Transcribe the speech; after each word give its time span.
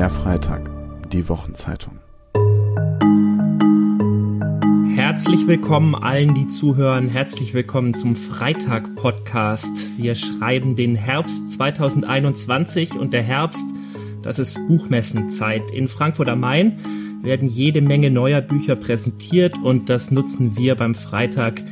Der 0.00 0.08
Freitag, 0.08 0.70
die 1.12 1.28
Wochenzeitung. 1.28 1.98
Herzlich 4.94 5.46
willkommen 5.46 5.94
allen, 5.94 6.34
die 6.34 6.46
zuhören. 6.46 7.10
Herzlich 7.10 7.52
willkommen 7.52 7.92
zum 7.92 8.16
Freitag-Podcast. 8.16 9.98
Wir 9.98 10.14
schreiben 10.14 10.74
den 10.74 10.94
Herbst 10.94 11.50
2021 11.50 12.98
und 12.98 13.12
der 13.12 13.20
Herbst, 13.20 13.66
das 14.22 14.38
ist 14.38 14.58
Buchmessenzeit. 14.68 15.70
In 15.70 15.86
Frankfurt 15.86 16.30
am 16.30 16.40
Main 16.40 16.78
werden 17.22 17.50
jede 17.50 17.82
Menge 17.82 18.10
neuer 18.10 18.40
Bücher 18.40 18.76
präsentiert 18.76 19.52
und 19.62 19.90
das 19.90 20.10
nutzen 20.10 20.56
wir 20.56 20.76
beim 20.76 20.94
Freitag 20.94 21.62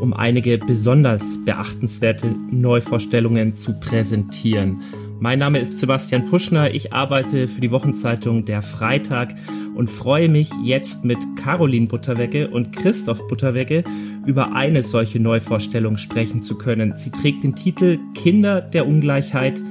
um 0.00 0.12
einige 0.12 0.58
besonders 0.58 1.44
beachtenswerte 1.44 2.34
Neuvorstellungen 2.50 3.56
zu 3.56 3.78
präsentieren. 3.80 4.82
Mein 5.24 5.38
Name 5.38 5.58
ist 5.58 5.78
Sebastian 5.78 6.26
Puschner, 6.26 6.74
ich 6.74 6.92
arbeite 6.92 7.48
für 7.48 7.62
die 7.62 7.70
Wochenzeitung 7.70 8.44
Der 8.44 8.60
Freitag 8.60 9.34
und 9.74 9.88
freue 9.88 10.28
mich 10.28 10.50
jetzt 10.62 11.02
mit 11.06 11.16
Caroline 11.42 11.86
Butterwecke 11.86 12.50
und 12.50 12.76
Christoph 12.76 13.26
Butterwecke 13.26 13.84
über 14.26 14.54
eine 14.54 14.82
solche 14.82 15.20
Neuvorstellung 15.20 15.96
sprechen 15.96 16.42
zu 16.42 16.58
können. 16.58 16.92
Sie 16.98 17.10
trägt 17.10 17.42
den 17.42 17.54
Titel 17.54 17.98
Kinder 18.12 18.60
der 18.60 18.86
Ungleichheit, 18.86 19.62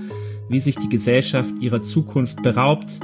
wie 0.49 0.59
sich 0.59 0.75
die 0.77 0.89
Gesellschaft 0.89 1.53
ihrer 1.61 1.83
Zukunft 1.83 2.41
beraubt, 2.41 2.99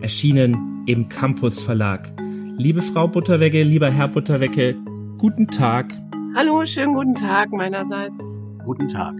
erschienen 0.00 0.82
im 0.86 1.08
Campus 1.08 1.62
Verlag. 1.62 2.12
Liebe 2.58 2.82
Frau 2.82 3.06
Butterwecke, 3.06 3.62
lieber 3.62 3.92
Herr 3.92 4.08
Butterwecke, 4.08 4.74
guten 5.18 5.46
Tag. 5.46 5.94
Hallo, 6.34 6.66
schönen 6.66 6.94
guten 6.94 7.14
Tag 7.14 7.52
meinerseits. 7.52 8.18
Guten 8.64 8.88
Tag. 8.88 9.14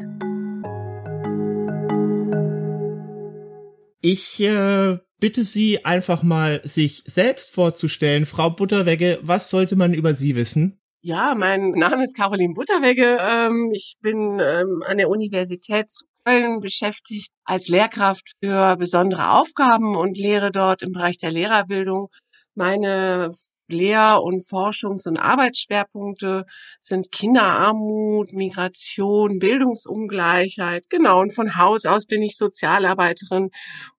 Ich 4.05 4.41
äh, 4.41 4.99
bitte 5.21 5.45
Sie 5.45 5.85
einfach 5.85 6.25
mal, 6.25 6.61
sich 6.65 7.05
selbst 7.07 7.55
vorzustellen. 7.55 8.27
Frau 8.27 8.51
Butterwegge, 8.51 9.21
was 9.23 9.49
sollte 9.49 9.77
man 9.77 9.95
über 9.95 10.15
Sie 10.15 10.35
wissen? 10.35 10.81
Ja, 11.03 11.37
mein 11.37 11.71
Name 11.71 12.05
ist 12.05 12.17
Caroline 12.17 12.53
Butterwegge. 12.53 13.19
Ähm, 13.21 13.71
ich 13.73 13.95
bin 14.01 14.41
ähm, 14.41 14.83
an 14.85 14.99
der 14.99 15.09
Universität 15.09 15.89
zu 15.89 16.05
Köln 16.25 16.61
beschäftigt 16.61 17.31
als 17.45 17.69
Lehrkraft 17.69 18.33
für 18.43 18.77
besondere 18.77 19.31
Aufgaben 19.31 19.97
und 19.97 20.19
lehre 20.19 20.51
dort 20.51 20.83
im 20.83 20.91
Bereich 20.93 21.19
der 21.19 21.31
Lehrerbildung. 21.31 22.09
Meine 22.55 23.33
Lehr- 23.73 24.23
und 24.23 24.43
Forschungs- 24.43 25.09
und 25.09 25.19
Arbeitsschwerpunkte 25.19 26.47
sind 26.81 27.11
Kinderarmut, 27.13 28.33
Migration, 28.33 29.39
Bildungsungleichheit. 29.39 30.89
Genau, 30.91 31.21
und 31.21 31.35
von 31.35 31.57
Haus 31.57 31.87
aus 31.87 32.07
bin 32.07 32.23
ich 32.23 32.37
Sozialarbeiterin 32.37 33.51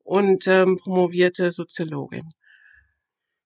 und 0.03 0.47
ähm, 0.47 0.77
promovierte 0.81 1.51
Soziologin. 1.51 2.29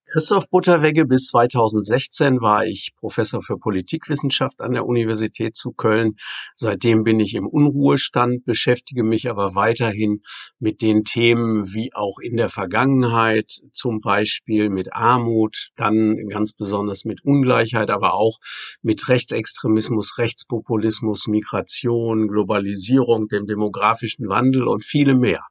Christoph 0.09 0.49
Butterwegge. 0.49 1.05
Bis 1.05 1.27
2016 1.27 2.39
war 2.39 2.65
ich 2.65 2.91
Professor 2.95 3.41
für 3.41 3.57
Politikwissenschaft 3.57 4.61
an 4.61 4.71
der 4.71 4.85
Universität 4.85 5.57
zu 5.57 5.73
Köln. 5.73 6.15
Seitdem 6.55 7.03
bin 7.03 7.19
ich 7.19 7.35
im 7.35 7.45
Unruhestand, 7.45 8.45
beschäftige 8.45 9.03
mich 9.03 9.29
aber 9.29 9.53
weiterhin 9.55 10.21
mit 10.59 10.81
den 10.81 11.03
Themen 11.03 11.73
wie 11.73 11.93
auch 11.93 12.19
in 12.19 12.37
der 12.37 12.47
Vergangenheit, 12.47 13.59
zum 13.73 13.99
Beispiel 13.99 14.69
mit 14.69 14.93
Armut, 14.93 15.71
dann 15.75 16.15
ganz 16.29 16.53
besonders 16.53 17.03
mit 17.03 17.25
Ungleichheit, 17.25 17.89
aber 17.89 18.13
auch 18.13 18.39
mit 18.81 19.09
Rechtsextremismus, 19.09 20.17
Rechtspopulismus, 20.17 21.27
Migration, 21.27 22.29
Globalisierung, 22.29 23.27
dem 23.27 23.45
demografischen 23.45 24.29
Wandel 24.29 24.69
und 24.69 24.85
vielem 24.85 25.19
mehr. 25.19 25.43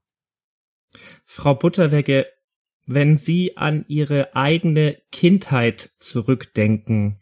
Frau 1.26 1.54
Butterwegge, 1.54 2.26
wenn 2.86 3.16
Sie 3.16 3.56
an 3.56 3.84
Ihre 3.88 4.34
eigene 4.34 4.96
Kindheit 5.10 5.90
zurückdenken, 5.98 7.20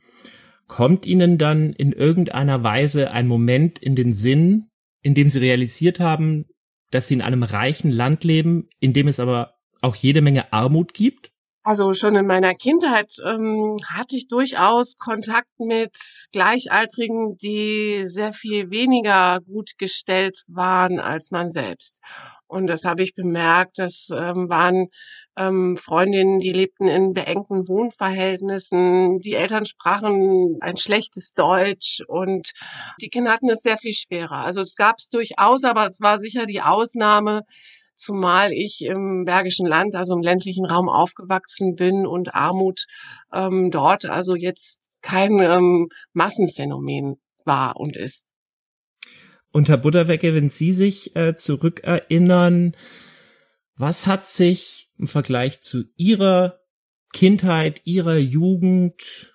kommt 0.68 1.06
Ihnen 1.06 1.38
dann 1.38 1.72
in 1.72 1.92
irgendeiner 1.92 2.62
Weise 2.62 3.10
ein 3.10 3.26
Moment 3.26 3.78
in 3.78 3.96
den 3.96 4.14
Sinn, 4.14 4.70
in 5.02 5.14
dem 5.14 5.28
Sie 5.28 5.38
realisiert 5.38 6.00
haben, 6.00 6.46
dass 6.90 7.08
Sie 7.08 7.14
in 7.14 7.22
einem 7.22 7.42
reichen 7.42 7.90
Land 7.90 8.24
leben, 8.24 8.68
in 8.78 8.92
dem 8.92 9.08
es 9.08 9.18
aber 9.18 9.54
auch 9.80 9.96
jede 9.96 10.22
Menge 10.22 10.52
Armut 10.52 10.94
gibt? 10.94 11.30
Also 11.66 11.94
schon 11.94 12.14
in 12.14 12.26
meiner 12.26 12.54
Kindheit 12.54 13.16
ähm, 13.24 13.78
hatte 13.88 14.16
ich 14.16 14.28
durchaus 14.28 14.98
Kontakt 14.98 15.48
mit 15.58 15.96
Gleichaltrigen, 16.30 17.38
die 17.38 18.02
sehr 18.04 18.34
viel 18.34 18.70
weniger 18.70 19.40
gut 19.40 19.70
gestellt 19.78 20.44
waren 20.46 21.00
als 21.00 21.30
man 21.30 21.48
selbst. 21.48 22.02
Und 22.46 22.66
das 22.66 22.84
habe 22.84 23.02
ich 23.02 23.14
bemerkt. 23.14 23.78
Das 23.78 24.08
ähm, 24.12 24.50
waren 24.50 24.88
ähm, 25.36 25.76
Freundinnen, 25.76 26.40
die 26.40 26.52
lebten 26.52 26.86
in 26.86 27.12
beengten 27.12 27.68
Wohnverhältnissen. 27.68 29.18
Die 29.18 29.34
Eltern 29.34 29.66
sprachen 29.66 30.58
ein 30.60 30.76
schlechtes 30.76 31.32
Deutsch 31.32 32.02
und 32.06 32.52
die 33.00 33.08
Kinder 33.08 33.32
hatten 33.32 33.50
es 33.50 33.62
sehr 33.62 33.78
viel 33.78 33.94
schwerer. 33.94 34.44
Also 34.44 34.60
es 34.62 34.76
gab 34.76 34.96
es 34.98 35.08
durchaus, 35.08 35.64
aber 35.64 35.86
es 35.86 36.00
war 36.00 36.18
sicher 36.18 36.46
die 36.46 36.62
Ausnahme, 36.62 37.42
zumal 37.94 38.52
ich 38.52 38.82
im 38.82 39.24
Bergischen 39.24 39.66
Land, 39.66 39.94
also 39.94 40.14
im 40.14 40.22
ländlichen 40.22 40.64
Raum 40.64 40.88
aufgewachsen 40.88 41.74
bin 41.74 42.06
und 42.06 42.34
Armut 42.34 42.84
ähm, 43.32 43.70
dort 43.70 44.06
also 44.06 44.36
jetzt 44.36 44.80
kein 45.02 45.38
ähm, 45.40 45.88
Massenphänomen 46.12 47.16
war 47.44 47.76
und 47.76 47.96
ist. 47.96 48.20
Und 49.50 49.68
Herr 49.68 49.76
Butterwecke, 49.76 50.34
wenn 50.34 50.48
Sie 50.48 50.72
sich 50.72 51.14
äh, 51.14 51.36
zurückerinnern, 51.36 52.74
was 53.76 54.06
hat 54.06 54.26
sich 54.26 54.83
im 54.98 55.06
Vergleich 55.06 55.60
zu 55.60 55.84
Ihrer 55.96 56.60
Kindheit, 57.12 57.82
Ihrer 57.84 58.16
Jugend 58.16 59.34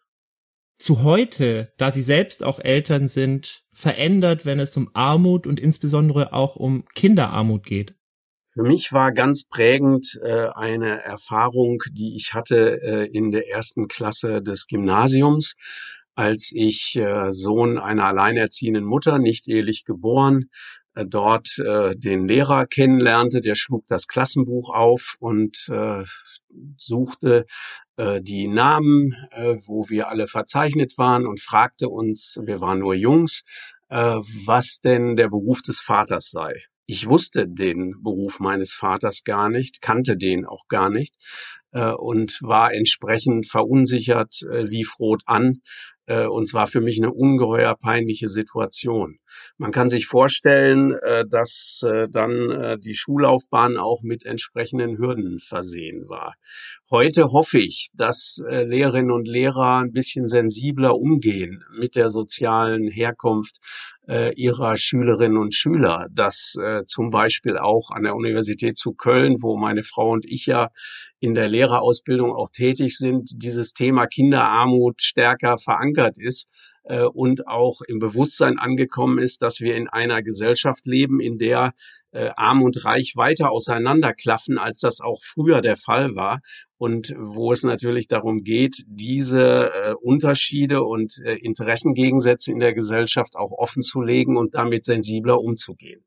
zu 0.77 1.03
heute, 1.03 1.73
da 1.77 1.91
Sie 1.91 2.01
selbst 2.01 2.43
auch 2.43 2.59
Eltern 2.59 3.07
sind, 3.07 3.63
verändert, 3.73 4.45
wenn 4.45 4.59
es 4.59 4.75
um 4.77 4.89
Armut 4.93 5.45
und 5.45 5.59
insbesondere 5.59 6.33
auch 6.33 6.55
um 6.55 6.85
Kinderarmut 6.95 7.65
geht? 7.65 7.95
Für 8.53 8.63
mich 8.63 8.91
war 8.91 9.11
ganz 9.11 9.43
prägend 9.43 10.19
äh, 10.23 10.47
eine 10.53 11.01
Erfahrung, 11.03 11.81
die 11.91 12.15
ich 12.15 12.33
hatte 12.33 12.81
äh, 12.81 13.05
in 13.05 13.31
der 13.31 13.47
ersten 13.49 13.87
Klasse 13.87 14.41
des 14.41 14.67
Gymnasiums 14.67 15.55
als 16.19 16.51
ich 16.53 16.97
äh, 16.97 17.31
Sohn 17.31 17.77
einer 17.77 18.03
alleinerziehenden 18.03 18.83
Mutter, 18.83 19.19
nicht 19.19 19.47
ehelich 19.47 19.85
geboren, 19.85 20.49
dort 20.95 21.57
äh, 21.59 21.91
den 21.95 22.27
Lehrer 22.27 22.65
kennenlernte. 22.65 23.41
Der 23.41 23.55
schlug 23.55 23.85
das 23.87 24.07
Klassenbuch 24.07 24.69
auf 24.69 25.15
und 25.19 25.69
äh, 25.69 26.03
suchte 26.77 27.45
äh, 27.97 28.21
die 28.21 28.47
Namen, 28.47 29.15
äh, 29.31 29.55
wo 29.65 29.89
wir 29.89 30.09
alle 30.09 30.27
verzeichnet 30.27 30.97
waren 30.97 31.25
und 31.25 31.39
fragte 31.39 31.89
uns, 31.89 32.39
wir 32.43 32.61
waren 32.61 32.79
nur 32.79 32.95
Jungs, 32.95 33.43
äh, 33.89 34.15
was 34.45 34.79
denn 34.81 35.15
der 35.15 35.29
Beruf 35.29 35.61
des 35.61 35.79
Vaters 35.79 36.29
sei. 36.31 36.63
Ich 36.85 37.07
wusste 37.07 37.47
den 37.47 38.01
Beruf 38.01 38.39
meines 38.39 38.73
Vaters 38.73 39.23
gar 39.23 39.49
nicht, 39.49 39.81
kannte 39.81 40.17
den 40.17 40.45
auch 40.45 40.67
gar 40.69 40.89
nicht 40.89 41.15
äh, 41.71 41.91
und 41.91 42.41
war 42.41 42.73
entsprechend 42.73 43.45
verunsichert, 43.47 44.41
äh, 44.51 44.61
lief 44.61 44.99
rot 44.99 45.21
an, 45.25 45.61
äh, 46.07 46.25
und 46.25 46.47
zwar 46.47 46.67
für 46.67 46.81
mich 46.81 46.97
eine 46.97 47.13
ungeheuer 47.13 47.75
peinliche 47.75 48.27
Situation. 48.27 49.19
Man 49.57 49.71
kann 49.71 49.89
sich 49.89 50.05
vorstellen, 50.05 50.93
äh, 50.93 51.25
dass 51.29 51.81
äh, 51.85 52.07
dann 52.09 52.79
die 52.81 52.95
Schullaufbahn 52.95 53.77
auch 53.77 54.01
mit 54.03 54.25
entsprechenden 54.25 54.97
Hürden 54.97 55.39
versehen 55.39 56.07
war. 56.07 56.35
Heute 56.89 57.31
hoffe 57.31 57.59
ich, 57.59 57.89
dass 57.93 58.41
Lehrerinnen 58.47 59.11
und 59.11 59.27
Lehrer 59.27 59.77
ein 59.77 59.91
bisschen 59.91 60.27
sensibler 60.27 60.95
umgehen 60.95 61.63
mit 61.77 61.95
der 61.95 62.09
sozialen 62.09 62.87
Herkunft 62.87 63.59
ihrer 64.35 64.75
Schülerinnen 64.75 65.37
und 65.37 65.53
Schüler, 65.53 66.07
dass 66.11 66.55
zum 66.87 67.11
Beispiel 67.11 67.59
auch 67.59 67.91
an 67.91 68.03
der 68.03 68.15
Universität 68.15 68.75
zu 68.75 68.93
Köln, 68.93 69.35
wo 69.41 69.55
meine 69.55 69.83
Frau 69.83 70.09
und 70.09 70.25
ich 70.25 70.47
ja 70.47 70.69
in 71.19 71.35
der 71.35 71.47
Lehrerausbildung 71.47 72.31
auch 72.31 72.49
tätig 72.49 72.97
sind, 72.97 73.29
dieses 73.35 73.73
Thema 73.73 74.07
Kinderarmut 74.07 75.03
stärker 75.03 75.59
verankert 75.59 76.17
ist 76.17 76.47
äh, 76.89 77.03
und 77.03 77.47
auch 77.47 77.81
im 77.87 77.99
Bewusstsein 77.99 78.57
angekommen 78.57 79.19
ist, 79.19 79.41
dass 79.41 79.59
wir 79.61 79.75
in 79.75 79.87
einer 79.87 80.21
Gesellschaft 80.23 80.85
leben, 80.85 81.19
in 81.19 81.37
der 81.37 81.73
äh, 82.11 82.31
Arm 82.35 82.63
und 82.63 82.83
Reich 82.83 83.13
weiter 83.15 83.51
auseinanderklaffen, 83.51 84.57
als 84.57 84.79
das 84.79 84.99
auch 84.99 85.21
früher 85.23 85.61
der 85.61 85.77
Fall 85.77 86.15
war 86.15 86.41
und 86.77 87.13
wo 87.17 87.51
es 87.51 87.63
natürlich 87.63 88.07
darum 88.07 88.39
geht, 88.43 88.83
diese 88.87 89.71
äh, 89.71 89.93
Unterschiede 90.01 90.83
und 90.83 91.19
äh, 91.23 91.35
Interessengegensätze 91.35 92.51
in 92.51 92.59
der 92.59 92.73
Gesellschaft 92.73 93.35
auch 93.35 93.51
offen 93.51 93.83
zu 93.83 94.01
legen 94.01 94.35
und 94.35 94.55
damit 94.55 94.83
sensibler 94.83 95.39
umzugehen. 95.39 96.03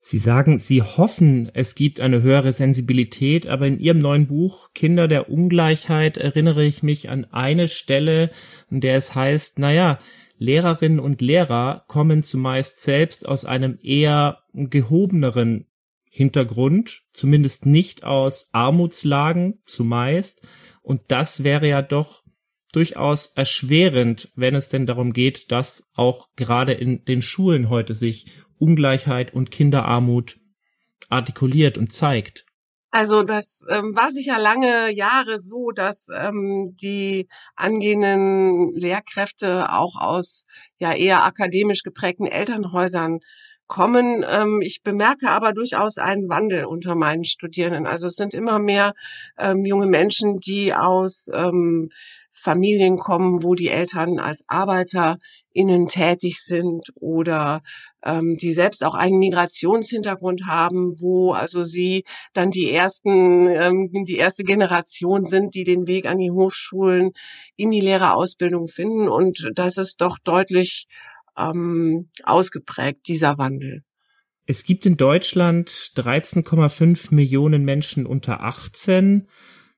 Sie 0.00 0.18
sagen, 0.18 0.58
Sie 0.58 0.82
hoffen, 0.82 1.50
es 1.54 1.74
gibt 1.74 2.00
eine 2.00 2.22
höhere 2.22 2.52
Sensibilität, 2.52 3.46
aber 3.46 3.66
in 3.66 3.78
Ihrem 3.78 3.98
neuen 3.98 4.26
Buch 4.26 4.70
Kinder 4.72 5.08
der 5.08 5.28
Ungleichheit 5.28 6.16
erinnere 6.16 6.64
ich 6.64 6.82
mich 6.82 7.10
an 7.10 7.26
eine 7.26 7.68
Stelle, 7.68 8.30
in 8.70 8.80
der 8.80 8.96
es 8.96 9.14
heißt, 9.14 9.58
naja, 9.58 9.98
Lehrerinnen 10.38 11.00
und 11.00 11.20
Lehrer 11.20 11.84
kommen 11.88 12.22
zumeist 12.22 12.80
selbst 12.80 13.26
aus 13.26 13.44
einem 13.44 13.78
eher 13.82 14.38
gehobeneren 14.54 15.66
Hintergrund, 16.08 17.02
zumindest 17.12 17.66
nicht 17.66 18.04
aus 18.04 18.48
Armutslagen 18.52 19.58
zumeist. 19.66 20.46
Und 20.82 21.02
das 21.08 21.42
wäre 21.42 21.68
ja 21.68 21.82
doch 21.82 22.22
durchaus 22.72 23.28
erschwerend, 23.28 24.30
wenn 24.34 24.54
es 24.54 24.68
denn 24.68 24.86
darum 24.86 25.12
geht, 25.12 25.50
dass 25.50 25.90
auch 25.94 26.28
gerade 26.36 26.72
in 26.72 27.04
den 27.04 27.22
Schulen 27.22 27.70
heute 27.70 27.94
sich 27.94 28.26
Ungleichheit 28.58 29.32
und 29.32 29.50
Kinderarmut 29.50 30.38
artikuliert 31.08 31.78
und 31.78 31.92
zeigt. 31.92 32.44
Also 32.90 33.22
das 33.22 33.62
ähm, 33.68 33.94
war 33.94 34.10
sicher 34.10 34.38
lange 34.38 34.90
Jahre 34.90 35.40
so, 35.40 35.72
dass 35.72 36.08
ähm, 36.14 36.74
die 36.80 37.28
angehenden 37.54 38.74
Lehrkräfte 38.74 39.70
auch 39.72 39.96
aus 40.00 40.46
ja 40.78 40.94
eher 40.94 41.24
akademisch 41.24 41.82
geprägten 41.82 42.26
Elternhäusern 42.26 43.20
kommen. 43.66 44.24
Ähm, 44.28 44.60
ich 44.62 44.82
bemerke 44.82 45.28
aber 45.28 45.52
durchaus 45.52 45.98
einen 45.98 46.30
Wandel 46.30 46.64
unter 46.64 46.94
meinen 46.94 47.24
Studierenden. 47.24 47.86
Also 47.86 48.06
es 48.06 48.16
sind 48.16 48.32
immer 48.32 48.58
mehr 48.58 48.94
ähm, 49.38 49.66
junge 49.66 49.86
Menschen, 49.86 50.40
die 50.40 50.74
aus 50.74 51.26
ähm, 51.30 51.90
Familien 52.40 52.98
kommen, 52.98 53.42
wo 53.42 53.54
die 53.54 53.68
Eltern 53.68 54.18
als 54.18 54.44
ArbeiterInnen 54.46 55.86
tätig 55.88 56.40
sind 56.42 56.88
oder 56.94 57.62
ähm, 58.04 58.36
die 58.36 58.54
selbst 58.54 58.84
auch 58.84 58.94
einen 58.94 59.18
Migrationshintergrund 59.18 60.46
haben, 60.46 60.92
wo 61.00 61.32
also 61.32 61.64
sie 61.64 62.04
dann 62.34 62.50
die 62.50 62.72
ersten, 62.72 63.48
ähm, 63.48 63.90
die 64.06 64.16
erste 64.16 64.44
Generation 64.44 65.24
sind, 65.24 65.54
die 65.54 65.64
den 65.64 65.86
Weg 65.86 66.06
an 66.06 66.18
die 66.18 66.30
Hochschulen 66.30 67.12
in 67.56 67.70
die 67.70 67.80
Lehrerausbildung 67.80 68.68
finden. 68.68 69.08
Und 69.08 69.50
das 69.54 69.76
ist 69.76 70.00
doch 70.00 70.18
deutlich 70.18 70.86
ähm, 71.36 72.10
ausgeprägt, 72.22 73.08
dieser 73.08 73.38
Wandel. 73.38 73.82
Es 74.46 74.64
gibt 74.64 74.86
in 74.86 74.96
Deutschland 74.96 75.68
13,5 75.96 77.14
Millionen 77.14 77.64
Menschen 77.64 78.06
unter 78.06 78.40
18, 78.40 79.28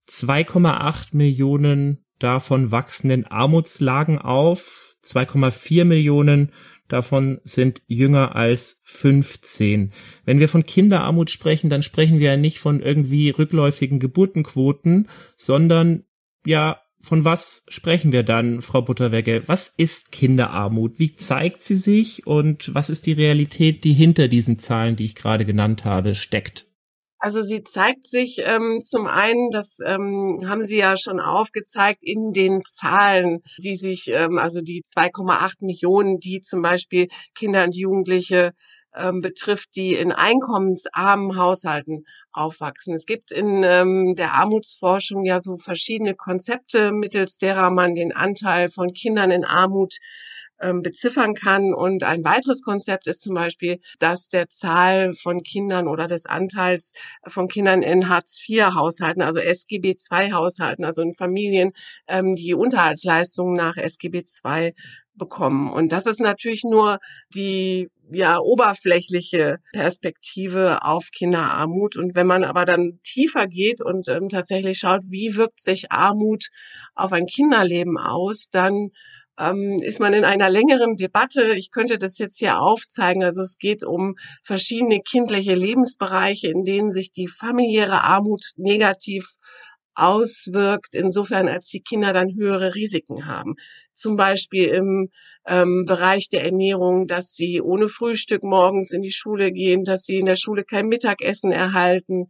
2,8 0.09 1.09
Millionen 1.17 2.05
davon 2.21 2.71
wachsen 2.71 3.11
in 3.11 3.27
Armutslagen 3.27 4.19
auf. 4.19 4.97
2,4 5.05 5.85
Millionen 5.85 6.53
davon 6.89 7.41
sind 7.45 7.83
jünger 7.87 8.37
als 8.37 8.83
15. 8.85 9.93
Wenn 10.25 10.41
wir 10.41 10.49
von 10.49 10.65
Kinderarmut 10.65 11.31
sprechen, 11.31 11.71
dann 11.71 11.83
sprechen 11.83 12.19
wir 12.19 12.33
ja 12.33 12.37
nicht 12.37 12.59
von 12.59 12.81
irgendwie 12.81 13.31
rückläufigen 13.31 13.99
Geburtenquoten, 13.99 15.09
sondern 15.37 16.05
ja, 16.45 16.81
von 17.03 17.25
was 17.25 17.65
sprechen 17.69 18.13
wir 18.13 18.23
dann, 18.23 18.61
Frau 18.61 18.83
Butterwegge? 18.83 19.43
Was 19.47 19.73
ist 19.77 20.13
Kinderarmut? 20.13 20.99
Wie 20.99 21.17
zeigt 21.17 21.65
sie 21.65 21.77
sich 21.77 22.27
und 22.27 22.75
was 22.75 22.91
ist 22.91 23.07
die 23.07 23.13
Realität, 23.13 23.85
die 23.85 23.95
hinter 23.95 24.29
diesen 24.29 24.59
Zahlen, 24.59 24.97
die 24.97 25.05
ich 25.05 25.15
gerade 25.15 25.47
genannt 25.47 25.85
habe, 25.87 26.15
steckt? 26.15 26.70
Also 27.23 27.43
sie 27.43 27.63
zeigt 27.63 28.09
sich 28.09 28.41
ähm, 28.47 28.81
zum 28.83 29.07
einen, 29.07 29.51
das 29.51 29.79
ähm, 29.85 30.39
haben 30.47 30.63
Sie 30.63 30.79
ja 30.79 30.97
schon 30.97 31.21
aufgezeigt, 31.21 32.01
in 32.03 32.33
den 32.33 32.63
Zahlen, 32.65 33.43
die 33.59 33.77
sich, 33.77 34.09
ähm, 34.09 34.39
also 34.39 34.63
die 34.63 34.85
2,8 34.97 35.57
Millionen, 35.61 36.19
die 36.19 36.41
zum 36.41 36.63
Beispiel 36.63 37.09
Kinder 37.35 37.65
und 37.65 37.77
Jugendliche 37.77 38.53
ähm, 38.97 39.21
betrifft, 39.21 39.77
die 39.77 39.95
in 39.95 40.13
einkommensarmen 40.13 41.37
Haushalten 41.37 42.05
aufwachsen. 42.33 42.95
Es 42.95 43.05
gibt 43.05 43.33
in 43.33 43.65
ähm, 43.65 44.15
der 44.17 44.33
Armutsforschung 44.33 45.27
ja 45.27 45.41
so 45.41 45.59
verschiedene 45.59 46.15
Konzepte, 46.15 46.91
mittels 46.91 47.37
derer 47.37 47.71
man 47.71 47.95
den 47.95 48.13
Anteil 48.13 48.71
von 48.71 48.95
Kindern 48.95 49.31
in 49.31 49.45
Armut 49.45 49.97
beziffern 50.83 51.35
kann. 51.35 51.75
Und 51.75 52.05
ein 52.05 52.25
weiteres 52.25 52.63
Konzept 52.63 53.07
ist 53.07 53.23
zum 53.23 53.35
Beispiel, 53.35 53.79
dass 53.99 54.29
der 54.29 54.49
Zahl 54.51 55.15
von 55.15 55.43
Kindern 55.43 55.89
oder 55.89 56.07
des 56.07 56.27
Anteils 56.27 56.93
von 57.27 57.49
Kindern 57.49 57.83
in 57.83 58.09
Hartz-IV-Haushalten, 58.09 59.23
also 59.23 59.39
SGB-II-Haushalten, 59.39 60.85
also 60.85 61.03
in 61.03 61.15
Familien, 61.15 61.73
ähm, 62.09 62.37
die 62.37 62.55
Unterhaltsleistungen 62.55 63.55
nach 63.55 63.77
SGB 63.77 64.25
II 64.45 64.75
bekommen. 65.15 65.71
Und 65.73 65.93
das 65.93 66.07
ist 66.07 66.21
natürlich 66.21 66.65
nur 66.65 66.99
die 67.35 67.89
ja 68.13 68.39
oberflächliche 68.39 69.59
Perspektive 69.73 70.83
auf 70.83 71.11
Kinderarmut. 71.17 71.97
Und 71.97 72.15
wenn 72.15 72.27
man 72.27 72.43
aber 72.43 72.65
dann 72.65 72.99
tiefer 73.05 73.47
geht 73.47 73.81
und 73.81 74.09
ähm, 74.09 74.29
tatsächlich 74.29 74.79
schaut, 74.79 75.03
wie 75.07 75.37
wirkt 75.37 75.61
sich 75.61 75.93
Armut 75.93 76.49
auf 76.95 77.13
ein 77.13 77.27
Kinderleben 77.27 77.99
aus, 77.99 78.49
dann 78.51 78.91
ähm, 79.41 79.81
ist 79.81 80.01
man 80.01 80.13
in 80.13 80.25
einer 80.25 80.51
längeren 80.51 80.97
Debatte. 80.97 81.55
Ich 81.57 81.71
könnte 81.71 81.99
das 81.99 82.19
jetzt 82.19 82.39
hier 82.39 82.61
aufzeigen. 82.61 83.25
Also 83.25 83.41
es 83.41 83.57
geht 83.59 83.83
um 83.83 84.17
verschiedene 84.43 85.01
kindliche 85.01 85.55
Lebensbereiche, 85.55 86.49
in 86.49 86.65
denen 86.65 86.93
sich 86.93 87.11
die 87.11 87.29
familiäre 87.29 88.05
Armut 88.05 88.53
negativ 88.57 89.27
auswirkt, 89.95 90.95
insofern 90.95 91.49
als 91.49 91.69
die 91.69 91.81
Kinder 91.81 92.13
dann 92.13 92.35
höhere 92.35 92.75
Risiken 92.75 93.27
haben. 93.27 93.55
Zum 93.93 94.17
Beispiel 94.17 94.69
im 94.69 95.09
ähm, 95.47 95.85
Bereich 95.87 96.29
der 96.29 96.45
Ernährung, 96.45 97.07
dass 97.07 97.33
sie 97.33 97.61
ohne 97.61 97.89
Frühstück 97.89 98.45
morgens 98.45 98.93
in 98.93 99.03
die 99.03 99.13
Schule 99.13 99.53
gehen, 99.53 99.85
dass 99.85 100.05
sie 100.05 100.19
in 100.19 100.27
der 100.27 100.37
Schule 100.37 100.65
kein 100.65 100.87
Mittagessen 100.87 101.51
erhalten. 101.51 102.27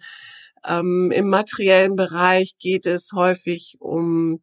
Ähm, 0.67 1.11
Im 1.15 1.29
materiellen 1.29 1.97
Bereich 1.97 2.55
geht 2.59 2.87
es 2.87 3.11
häufig 3.15 3.77
um 3.81 4.41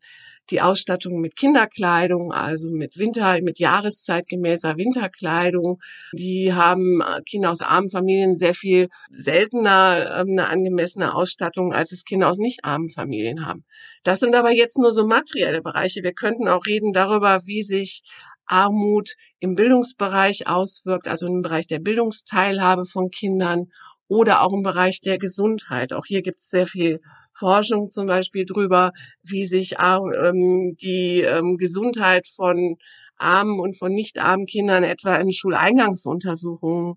die 0.49 0.61
Ausstattung 0.61 1.19
mit 1.19 1.35
Kinderkleidung, 1.35 2.31
also 2.31 2.69
mit 2.69 2.97
Winter, 2.97 3.41
mit 3.41 3.59
jahreszeitgemäßer 3.59 4.77
Winterkleidung. 4.77 5.79
Die 6.13 6.53
haben 6.53 7.01
äh, 7.01 7.21
Kinder 7.23 7.51
aus 7.51 7.61
armen 7.61 7.89
Familien 7.89 8.35
sehr 8.35 8.53
viel 8.53 8.89
seltener 9.11 10.19
ähm, 10.19 10.31
eine 10.31 10.47
angemessene 10.47 11.13
Ausstattung, 11.13 11.73
als 11.73 11.91
es 11.91 12.05
Kinder 12.05 12.29
aus 12.29 12.37
nicht 12.37 12.63
armen 12.63 12.89
Familien 12.89 13.45
haben. 13.45 13.65
Das 14.03 14.19
sind 14.19 14.35
aber 14.35 14.51
jetzt 14.51 14.77
nur 14.77 14.93
so 14.93 15.05
materielle 15.07 15.61
Bereiche. 15.61 16.03
Wir 16.03 16.13
könnten 16.13 16.47
auch 16.47 16.65
reden 16.65 16.93
darüber, 16.93 17.41
wie 17.45 17.63
sich 17.63 18.03
Armut 18.47 19.15
im 19.39 19.55
Bildungsbereich 19.55 20.47
auswirkt, 20.47 21.07
also 21.07 21.27
im 21.27 21.41
Bereich 21.41 21.67
der 21.67 21.79
Bildungsteilhabe 21.79 22.85
von 22.85 23.11
Kindern 23.11 23.67
oder 24.07 24.41
auch 24.41 24.53
im 24.53 24.63
Bereich 24.63 25.01
der 25.01 25.17
Gesundheit. 25.17 25.93
Auch 25.93 26.05
hier 26.05 26.21
gibt 26.21 26.39
es 26.39 26.49
sehr 26.49 26.65
viel 26.65 27.01
Forschung 27.37 27.89
zum 27.89 28.07
Beispiel 28.07 28.45
drüber, 28.45 28.91
wie 29.23 29.45
sich 29.45 29.75
ähm, 29.79 30.75
die 30.81 31.21
ähm, 31.21 31.57
Gesundheit 31.57 32.27
von 32.27 32.77
armen 33.17 33.59
und 33.59 33.77
von 33.77 33.93
nicht 33.93 34.19
armen 34.19 34.45
Kindern 34.45 34.83
etwa 34.83 35.15
in 35.15 35.31
Schuleingangsuntersuchungen 35.31 36.95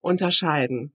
unterscheiden. 0.00 0.92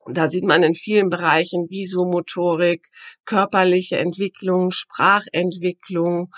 Und 0.00 0.18
da 0.18 0.28
sieht 0.28 0.44
man 0.44 0.62
in 0.62 0.74
vielen 0.74 1.08
Bereichen 1.08 1.70
Visomotorik, 1.70 2.88
körperliche 3.24 3.96
Entwicklung, 3.96 4.70
Sprachentwicklung, 4.70 6.30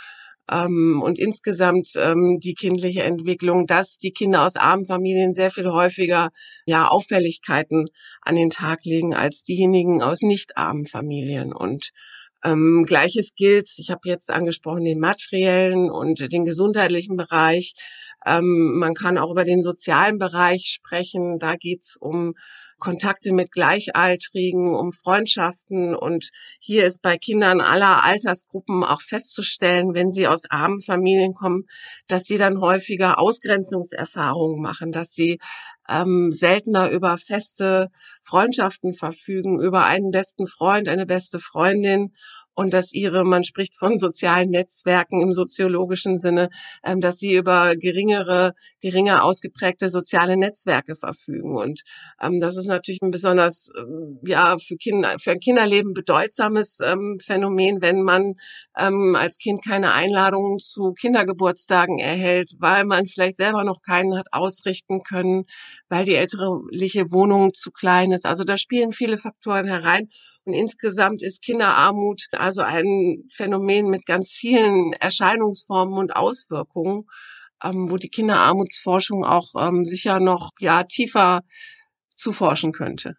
ähm, 0.50 1.02
und 1.02 1.18
insgesamt 1.18 1.90
ähm, 1.96 2.38
die 2.40 2.54
kindliche 2.54 3.02
Entwicklung, 3.02 3.66
dass 3.66 3.98
die 3.98 4.12
Kinder 4.12 4.46
aus 4.46 4.56
armen 4.56 4.84
Familien 4.84 5.32
sehr 5.32 5.50
viel 5.50 5.70
häufiger 5.70 6.30
ja 6.66 6.88
Auffälligkeiten 6.88 7.86
an 8.22 8.36
den 8.36 8.50
Tag 8.50 8.84
legen 8.84 9.14
als 9.14 9.42
diejenigen 9.42 10.02
aus 10.02 10.22
nicht 10.22 10.56
armen 10.56 10.84
Familien 10.84 11.52
und 11.52 11.90
ähm, 12.44 12.84
Gleiches 12.86 13.30
gilt, 13.34 13.68
ich 13.78 13.90
habe 13.90 14.02
jetzt 14.04 14.30
angesprochen, 14.30 14.84
den 14.84 15.00
materiellen 15.00 15.90
und 15.90 16.32
den 16.32 16.44
gesundheitlichen 16.44 17.16
Bereich. 17.16 17.72
Ähm, 18.26 18.78
man 18.78 18.94
kann 18.94 19.18
auch 19.18 19.30
über 19.30 19.44
den 19.44 19.62
sozialen 19.62 20.18
Bereich 20.18 20.64
sprechen. 20.66 21.38
Da 21.38 21.54
geht's 21.54 21.96
um 21.96 22.34
Kontakte 22.78 23.32
mit 23.32 23.52
Gleichaltrigen, 23.52 24.74
um 24.74 24.92
Freundschaften. 24.92 25.94
Und 25.94 26.30
hier 26.58 26.84
ist 26.84 27.00
bei 27.00 27.16
Kindern 27.16 27.60
aller 27.60 28.04
Altersgruppen 28.04 28.84
auch 28.84 29.00
festzustellen, 29.00 29.94
wenn 29.94 30.10
sie 30.10 30.26
aus 30.26 30.42
armen 30.50 30.82
Familien 30.82 31.32
kommen, 31.32 31.64
dass 32.08 32.24
sie 32.24 32.36
dann 32.36 32.60
häufiger 32.60 33.18
Ausgrenzungserfahrungen 33.18 34.60
machen, 34.60 34.92
dass 34.92 35.12
sie 35.12 35.38
ähm, 35.88 36.32
seltener 36.32 36.90
über 36.90 37.16
feste 37.16 37.88
Freundschaften 38.22 38.92
verfügen, 38.92 39.60
über 39.60 39.84
einen 39.84 40.10
besten 40.10 40.46
Freund, 40.46 40.88
eine 40.88 41.06
beste 41.06 41.38
Freundin 41.38 42.12
und 42.56 42.72
dass 42.72 42.92
ihre, 42.92 43.24
man 43.24 43.44
spricht 43.44 43.76
von 43.76 43.98
sozialen 43.98 44.50
Netzwerken 44.50 45.20
im 45.20 45.32
soziologischen 45.32 46.18
Sinne, 46.18 46.48
ähm, 46.84 47.00
dass 47.00 47.18
sie 47.18 47.36
über 47.36 47.76
geringere, 47.76 48.54
geringer 48.80 49.22
ausgeprägte 49.24 49.90
soziale 49.90 50.36
Netzwerke 50.36 50.94
verfügen. 50.94 51.54
Und 51.56 51.82
ähm, 52.20 52.40
das 52.40 52.56
ist 52.56 52.66
natürlich 52.66 53.02
ein 53.02 53.10
besonders, 53.10 53.70
ähm, 53.78 54.18
ja, 54.26 54.56
für 54.58 54.76
Kinder, 54.76 55.16
für 55.20 55.32
ein 55.32 55.40
Kinderleben 55.40 55.92
bedeutsames 55.92 56.78
ähm, 56.82 57.18
Phänomen, 57.22 57.82
wenn 57.82 58.02
man 58.02 58.34
ähm, 58.78 59.16
als 59.16 59.36
Kind 59.36 59.62
keine 59.62 59.92
Einladungen 59.92 60.58
zu 60.58 60.92
Kindergeburtstagen 60.98 61.98
erhält, 61.98 62.52
weil 62.58 62.84
man 62.84 63.04
vielleicht 63.06 63.36
selber 63.36 63.64
noch 63.64 63.82
keinen 63.82 64.16
hat 64.16 64.28
ausrichten 64.32 65.02
können, 65.02 65.44
weil 65.90 66.06
die 66.06 66.14
älterliche 66.14 67.10
Wohnung 67.12 67.52
zu 67.52 67.70
klein 67.70 68.12
ist. 68.12 68.24
Also 68.24 68.44
da 68.44 68.56
spielen 68.56 68.92
viele 68.92 69.18
Faktoren 69.18 69.66
herein. 69.66 70.08
Und 70.46 70.54
insgesamt 70.54 71.22
ist 71.22 71.42
Kinderarmut 71.42 72.26
also 72.32 72.62
ein 72.62 73.24
Phänomen 73.32 73.90
mit 73.90 74.06
ganz 74.06 74.32
vielen 74.32 74.92
Erscheinungsformen 74.92 75.98
und 75.98 76.14
Auswirkungen, 76.14 77.04
ähm, 77.64 77.90
wo 77.90 77.96
die 77.96 78.10
Kinderarmutsforschung 78.10 79.24
auch 79.24 79.50
ähm, 79.58 79.84
sicher 79.84 80.20
noch 80.20 80.50
ja 80.60 80.84
tiefer 80.84 81.40
zu 82.14 82.32
forschen 82.32 82.72
könnte. 82.72 83.14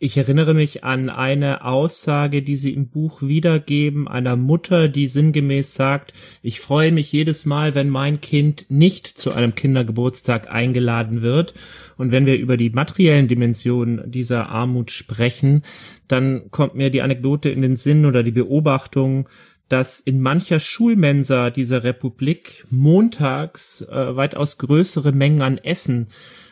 Ich 0.00 0.16
erinnere 0.16 0.54
mich 0.54 0.84
an 0.84 1.10
eine 1.10 1.64
Aussage, 1.64 2.40
die 2.42 2.54
Sie 2.54 2.72
im 2.72 2.86
Buch 2.86 3.20
wiedergeben, 3.20 4.06
einer 4.06 4.36
Mutter, 4.36 4.88
die 4.88 5.08
sinngemäß 5.08 5.74
sagt, 5.74 6.14
ich 6.40 6.60
freue 6.60 6.92
mich 6.92 7.10
jedes 7.10 7.46
Mal, 7.46 7.74
wenn 7.74 7.88
mein 7.88 8.20
Kind 8.20 8.66
nicht 8.68 9.08
zu 9.08 9.32
einem 9.32 9.56
Kindergeburtstag 9.56 10.48
eingeladen 10.48 11.22
wird. 11.22 11.54
Und 11.96 12.12
wenn 12.12 12.26
wir 12.26 12.38
über 12.38 12.56
die 12.56 12.70
materiellen 12.70 13.26
Dimensionen 13.26 14.08
dieser 14.08 14.48
Armut 14.50 14.92
sprechen, 14.92 15.64
dann 16.06 16.48
kommt 16.52 16.76
mir 16.76 16.90
die 16.90 17.02
Anekdote 17.02 17.48
in 17.48 17.60
den 17.60 17.74
Sinn 17.74 18.06
oder 18.06 18.22
die 18.22 18.30
Beobachtung, 18.30 19.28
dass 19.68 19.98
in 19.98 20.20
mancher 20.20 20.60
Schulmensa 20.60 21.50
dieser 21.50 21.82
Republik 21.82 22.66
montags 22.70 23.82
äh, 23.82 24.14
weitaus 24.14 24.58
größere 24.58 25.10
Mengen 25.10 25.42
an 25.42 25.58
Essen 25.58 26.06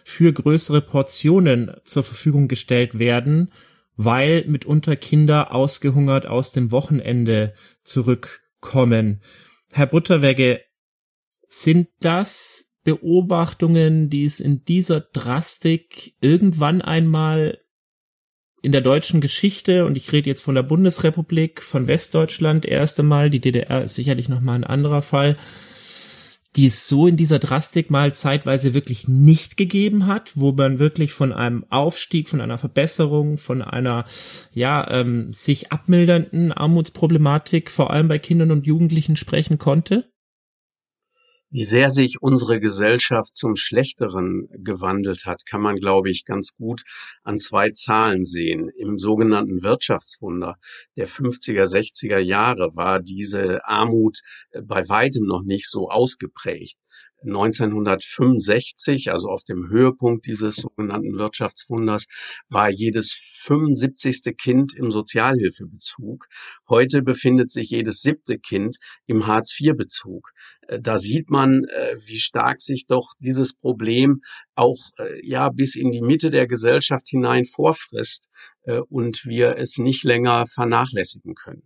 für 0.08 0.32
größere 0.32 0.82
Portionen 0.82 1.72
zur 1.82 2.04
Verfügung 2.04 2.46
gestellt 2.46 3.00
werden, 3.00 3.50
weil 3.96 4.44
mitunter 4.46 4.94
Kinder 4.94 5.52
ausgehungert 5.52 6.26
aus 6.26 6.52
dem 6.52 6.70
Wochenende 6.70 7.54
zurückkommen. 7.82 9.20
Herr 9.72 9.86
Butterwegge, 9.86 10.60
sind 11.48 11.88
das 11.98 12.72
Beobachtungen, 12.84 14.08
die 14.08 14.24
es 14.24 14.38
in 14.38 14.64
dieser 14.64 15.00
Drastik 15.00 16.14
irgendwann 16.20 16.82
einmal 16.82 17.58
in 18.62 18.70
der 18.70 18.82
deutschen 18.82 19.20
Geschichte, 19.20 19.86
und 19.86 19.96
ich 19.96 20.12
rede 20.12 20.30
jetzt 20.30 20.42
von 20.42 20.54
der 20.54 20.62
Bundesrepublik, 20.62 21.60
von 21.60 21.88
Westdeutschland 21.88 22.64
erst 22.64 23.00
einmal, 23.00 23.28
die 23.28 23.40
DDR 23.40 23.82
ist 23.82 23.96
sicherlich 23.96 24.28
nochmal 24.28 24.54
ein 24.54 24.64
anderer 24.64 25.02
Fall, 25.02 25.36
die 26.56 26.66
es 26.66 26.88
so 26.88 27.06
in 27.06 27.16
dieser 27.16 27.38
Drastik 27.38 27.90
mal 27.90 28.14
zeitweise 28.14 28.72
wirklich 28.72 29.08
nicht 29.08 29.56
gegeben 29.56 30.06
hat, 30.06 30.32
wo 30.34 30.52
man 30.52 30.78
wirklich 30.78 31.12
von 31.12 31.32
einem 31.32 31.64
Aufstieg, 31.68 32.28
von 32.28 32.40
einer 32.40 32.58
Verbesserung, 32.58 33.36
von 33.36 33.62
einer 33.62 34.06
ja 34.52 34.90
ähm, 34.90 35.32
sich 35.32 35.70
abmildernden 35.70 36.52
Armutsproblematik 36.52 37.70
vor 37.70 37.90
allem 37.90 38.08
bei 38.08 38.18
Kindern 38.18 38.50
und 38.50 38.66
Jugendlichen 38.66 39.16
sprechen 39.16 39.58
konnte? 39.58 40.10
Wie 41.50 41.64
sehr 41.64 41.90
sich 41.90 42.20
unsere 42.20 42.58
Gesellschaft 42.58 43.36
zum 43.36 43.54
Schlechteren 43.54 44.48
gewandelt 44.50 45.26
hat, 45.26 45.46
kann 45.46 45.62
man, 45.62 45.76
glaube 45.76 46.10
ich, 46.10 46.24
ganz 46.24 46.54
gut 46.56 46.82
an 47.22 47.38
zwei 47.38 47.70
Zahlen 47.70 48.24
sehen. 48.24 48.68
Im 48.76 48.98
sogenannten 48.98 49.62
Wirtschaftswunder 49.62 50.56
der 50.96 51.06
50er, 51.06 51.64
60er 51.64 52.18
Jahre 52.18 52.74
war 52.74 53.00
diese 53.00 53.64
Armut 53.64 54.22
äh, 54.50 54.60
bei 54.62 54.88
weitem 54.88 55.24
noch 55.24 55.44
nicht 55.44 55.70
so 55.70 55.88
ausgeprägt. 55.88 56.78
1965, 57.26 59.10
also 59.10 59.28
auf 59.28 59.42
dem 59.44 59.68
Höhepunkt 59.68 60.26
dieses 60.26 60.56
sogenannten 60.56 61.18
Wirtschaftswunders, 61.18 62.06
war 62.48 62.70
jedes 62.70 63.16
75. 63.44 64.36
Kind 64.36 64.74
im 64.76 64.90
Sozialhilfebezug. 64.90 66.26
Heute 66.68 67.02
befindet 67.02 67.50
sich 67.50 67.70
jedes 67.70 68.00
siebte 68.00 68.38
Kind 68.38 68.76
im 69.06 69.26
Hartz-IV-Bezug. 69.26 70.30
Äh, 70.68 70.80
da 70.80 70.98
sieht 70.98 71.30
man, 71.30 71.64
äh, 71.64 71.96
wie 72.06 72.18
stark 72.18 72.60
sich 72.60 72.86
doch 72.86 73.12
dieses 73.18 73.54
Problem 73.54 74.20
auch 74.54 74.78
äh, 74.98 75.26
ja 75.26 75.50
bis 75.50 75.76
in 75.76 75.90
die 75.90 76.02
Mitte 76.02 76.30
der 76.30 76.46
Gesellschaft 76.46 77.08
hinein 77.08 77.44
vorfrisst 77.44 78.28
und 78.88 79.24
wir 79.26 79.58
es 79.58 79.78
nicht 79.78 80.02
länger 80.02 80.44
vernachlässigen 80.52 81.36
können. 81.36 81.62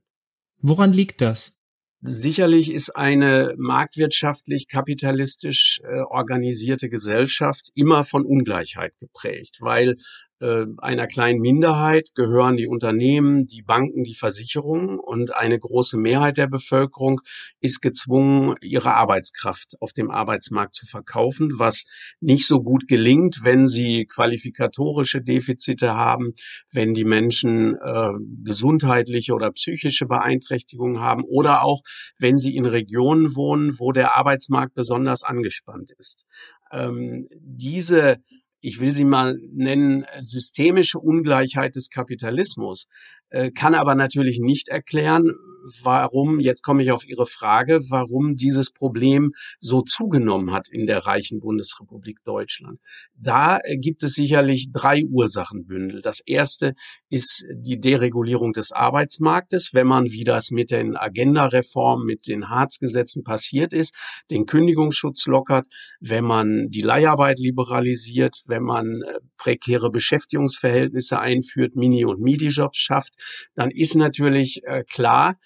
Woran 0.61 0.93
liegt 0.93 1.23
das? 1.23 1.55
Sicherlich 2.03 2.73
ist 2.73 2.97
eine 2.97 3.55
marktwirtschaftlich 3.59 4.69
kapitalistisch 4.69 5.83
äh, 5.85 6.01
organisierte 6.01 6.89
Gesellschaft 6.89 7.71
immer 7.75 8.05
von 8.05 8.25
Ungleichheit 8.25 8.97
geprägt, 8.97 9.59
weil 9.61 9.97
einer 10.43 11.07
kleinen 11.07 11.41
Minderheit 11.41 12.15
gehören 12.15 12.57
die 12.57 12.67
Unternehmen, 12.67 13.47
die 13.47 13.63
Banken, 13.63 14.05
die 14.05 14.15
Versicherungen 14.15 14.99
und 14.99 15.35
eine 15.35 15.59
große 15.59 15.99
Mehrheit 15.99 16.39
der 16.39 16.47
Bevölkerung 16.47 17.21
ist 17.61 17.83
gezwungen, 17.83 18.55
ihre 18.63 18.95
Arbeitskraft 18.95 19.77
auf 19.81 19.93
dem 19.93 20.11
Arbeitsmarkt 20.11 20.75
zu 20.75 20.87
verkaufen, 20.87 21.59
was 21.59 21.85
nicht 22.21 22.47
so 22.47 22.63
gut 22.63 22.89
gelingt, 22.89 23.41
wenn 23.43 23.67
sie 23.67 24.07
qualifikatorische 24.07 25.21
Defizite 25.21 25.95
haben, 25.95 26.33
wenn 26.73 26.95
die 26.95 27.05
Menschen 27.05 27.77
äh, 27.77 28.13
gesundheitliche 28.43 29.35
oder 29.35 29.53
psychische 29.53 30.07
Beeinträchtigungen 30.07 31.01
haben 31.01 31.25
oder 31.25 31.63
auch 31.63 31.83
wenn 32.19 32.39
sie 32.39 32.57
in 32.57 32.65
Regionen 32.65 33.37
wohnen, 33.37 33.79
wo 33.79 33.93
der 33.93 34.17
Arbeitsmarkt 34.17 34.75
besonders 34.75 35.23
angespannt 35.23 35.91
ist. 35.99 36.25
Ähm, 36.73 37.29
diese 37.33 38.23
ich 38.61 38.81
will 38.81 38.93
sie 38.93 39.05
mal 39.05 39.39
nennen, 39.53 40.05
systemische 40.21 40.99
Ungleichheit 40.99 41.77
des 41.77 41.91
Kapitalismus, 41.91 42.89
äh, 43.31 43.51
kann 43.51 43.75
aber 43.75 43.95
natürlich 43.95 44.39
nicht 44.41 44.69
erklären, 44.69 45.35
warum, 45.83 46.41
jetzt 46.41 46.63
komme 46.63 46.83
ich 46.83 46.93
auf 46.93 47.07
Ihre 47.07 47.27
Frage, 47.27 47.81
warum 47.89 48.37
dieses 48.37 48.71
Problem 48.73 49.33
so 49.59 49.83
zugenommen 49.83 50.53
hat 50.53 50.69
in 50.71 50.87
der 50.87 51.07
reichen 51.07 51.41
Bundesrepublik 51.41 52.19
Deutschland. 52.25 52.79
Da 53.15 53.59
äh, 53.63 53.77
gibt 53.77 54.03
es 54.03 54.15
sicherlich 54.15 54.71
drei 54.73 55.05
Ursachenbündel. 55.05 56.03
Das 56.03 56.21
erste 56.25 56.75
ist 57.09 57.45
die 57.55 57.79
Deregulierung 57.79 58.53
des 58.53 58.73
Arbeitsmarktes, 58.73 59.71
wenn 59.73 59.87
man, 59.87 60.07
wie 60.07 60.25
das 60.25 60.51
mit 60.51 60.71
den 60.71 60.97
Agenda-Reformen, 60.97 62.07
mit 62.07 62.27
den 62.27 62.49
Harz-Gesetzen 62.49 63.25
passiert 63.25 63.73
ist, 63.73 63.95
den 64.31 64.47
Kündigungsschutz 64.47 65.27
lockert, 65.27 65.67
wenn 66.01 66.25
man 66.25 66.69
die 66.69 66.83
Leiharbeit 66.83 67.39
liberalisiert, 67.39 68.37
wenn 68.47 68.63
man 68.63 69.03
äh, 69.03 69.19
prekäre 69.37 69.91
Beschäftigungsverhältnisse 69.91 71.19
einführt, 71.19 71.77
Mini- 71.77 72.05
und 72.05 72.21
Midi-Jobs 72.21 72.79
schafft, 72.79 73.15
dann 73.55 73.71
ist 73.71 73.97
natürlich 73.97 74.63
äh, 74.65 74.85
klar, 74.85 75.37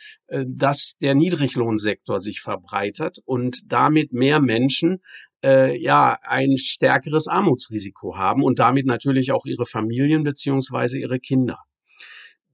dass 0.46 0.92
der 1.00 1.14
Niedriglohnsektor 1.14 2.18
sich 2.18 2.40
verbreitert 2.40 3.18
und 3.25 3.61
damit 3.66 4.12
mehr 4.12 4.40
Menschen 4.40 5.00
äh, 5.44 5.78
ja 5.80 6.18
ein 6.23 6.56
stärkeres 6.56 7.28
Armutsrisiko 7.28 8.16
haben 8.16 8.42
und 8.42 8.58
damit 8.58 8.87
natürlich 8.87 9.32
auch 9.32 9.46
ihre 9.46 9.66
Familien 9.66 10.25
beziehungsweise 10.25 10.99
ihre 10.99 11.20
Kinder. 11.20 11.58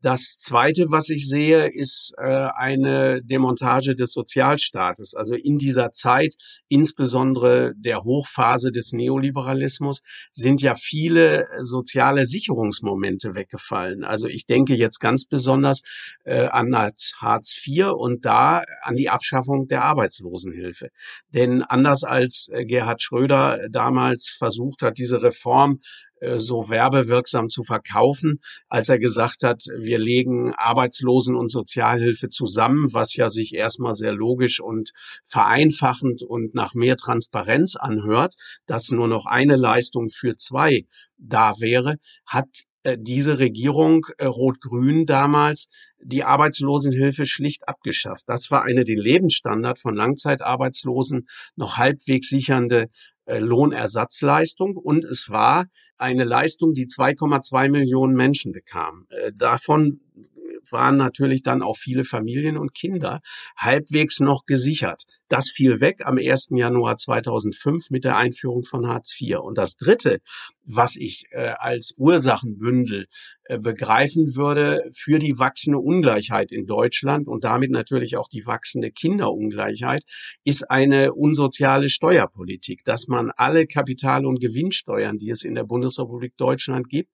Das 0.02 0.38
Zweite, 0.38 0.86
was 0.88 1.10
ich 1.10 1.28
sehe, 1.28 1.66
ist 1.68 2.14
äh, 2.16 2.22
eine 2.22 3.22
Demontage 3.22 3.94
des 3.94 4.12
Sozialstaates. 4.12 5.14
Also 5.14 5.34
in 5.34 5.58
dieser 5.58 5.90
Zeit, 5.92 6.34
insbesondere 6.68 7.74
der 7.76 8.02
Hochphase 8.02 8.72
des 8.72 8.92
Neoliberalismus, 8.92 10.00
sind 10.32 10.62
ja 10.62 10.74
viele 10.74 11.48
soziale 11.60 12.24
Sicherungsmomente 12.24 13.34
weggefallen. 13.34 14.02
Also 14.02 14.26
ich 14.26 14.46
denke 14.46 14.74
jetzt 14.74 15.00
ganz 15.00 15.26
besonders 15.26 15.82
äh, 16.24 16.46
an 16.46 16.74
Hartz 16.74 17.60
IV 17.66 17.92
und 17.92 18.24
da 18.24 18.62
an 18.82 18.94
die 18.94 19.10
Abschaffung 19.10 19.66
der 19.68 19.84
Arbeitslosenhilfe. 19.84 20.88
Denn 21.34 21.62
anders 21.62 22.04
als 22.04 22.48
äh, 22.50 22.64
Gerhard 22.64 23.02
Schröder 23.02 23.68
damals 23.70 24.30
versucht 24.30 24.80
hat, 24.80 24.96
diese 24.96 25.22
Reform 25.22 25.80
so 26.36 26.68
werbewirksam 26.68 27.48
zu 27.48 27.62
verkaufen, 27.62 28.40
als 28.68 28.88
er 28.88 28.98
gesagt 28.98 29.42
hat, 29.42 29.62
wir 29.78 29.98
legen 29.98 30.52
Arbeitslosen 30.54 31.34
und 31.36 31.50
Sozialhilfe 31.50 32.28
zusammen, 32.28 32.92
was 32.92 33.16
ja 33.16 33.28
sich 33.28 33.54
erstmal 33.54 33.94
sehr 33.94 34.12
logisch 34.12 34.60
und 34.60 34.90
vereinfachend 35.24 36.22
und 36.22 36.54
nach 36.54 36.74
mehr 36.74 36.96
Transparenz 36.96 37.76
anhört, 37.76 38.34
dass 38.66 38.90
nur 38.90 39.08
noch 39.08 39.26
eine 39.26 39.56
Leistung 39.56 40.08
für 40.10 40.36
zwei 40.36 40.84
da 41.16 41.54
wäre, 41.58 41.96
hat 42.26 42.48
äh, 42.82 42.96
diese 42.98 43.38
Regierung 43.38 44.06
äh, 44.18 44.26
Rot-Grün 44.26 45.06
damals 45.06 45.68
die 46.02 46.24
Arbeitslosenhilfe 46.24 47.26
schlicht 47.26 47.68
abgeschafft. 47.68 48.24
Das 48.26 48.50
war 48.50 48.62
eine 48.64 48.84
den 48.84 48.98
Lebensstandard 48.98 49.78
von 49.78 49.94
Langzeitarbeitslosen 49.94 51.28
noch 51.56 51.76
halbwegs 51.76 52.28
sichernde 52.28 52.88
Lohnersatzleistung 53.26 54.76
und 54.76 55.04
es 55.04 55.28
war 55.28 55.66
eine 56.00 56.24
Leistung, 56.24 56.74
die 56.74 56.86
2,2 56.86 57.68
Millionen 57.68 58.14
Menschen 58.14 58.52
bekamen. 58.52 59.06
Äh, 59.10 59.32
davon 59.34 60.00
waren 60.70 60.96
natürlich 60.96 61.42
dann 61.42 61.62
auch 61.62 61.76
viele 61.76 62.04
Familien 62.04 62.56
und 62.56 62.74
Kinder 62.74 63.18
halbwegs 63.56 64.20
noch 64.20 64.44
gesichert. 64.46 65.04
Das 65.30 65.48
fiel 65.48 65.80
weg 65.80 66.00
am 66.04 66.18
1. 66.18 66.48
Januar 66.50 66.96
2005 66.96 67.90
mit 67.90 68.04
der 68.04 68.16
Einführung 68.16 68.64
von 68.64 68.88
Hartz 68.88 69.16
IV. 69.20 69.38
Und 69.38 69.58
das 69.58 69.76
Dritte, 69.76 70.18
was 70.64 70.96
ich 70.96 71.26
äh, 71.30 71.52
als 71.56 71.94
Ursachenbündel 71.96 73.06
äh, 73.44 73.58
begreifen 73.58 74.34
würde 74.34 74.82
für 74.92 75.20
die 75.20 75.38
wachsende 75.38 75.78
Ungleichheit 75.78 76.50
in 76.50 76.66
Deutschland 76.66 77.28
und 77.28 77.44
damit 77.44 77.70
natürlich 77.70 78.16
auch 78.16 78.26
die 78.26 78.44
wachsende 78.44 78.90
Kinderungleichheit, 78.90 80.02
ist 80.42 80.68
eine 80.68 81.14
unsoziale 81.14 81.88
Steuerpolitik, 81.88 82.82
dass 82.84 83.06
man 83.06 83.30
alle 83.36 83.68
Kapital- 83.68 84.26
und 84.26 84.40
Gewinnsteuern, 84.40 85.18
die 85.18 85.30
es 85.30 85.44
in 85.44 85.54
der 85.54 85.64
Bundesrepublik 85.64 86.36
Deutschland 86.38 86.88
gibt, 86.88 87.10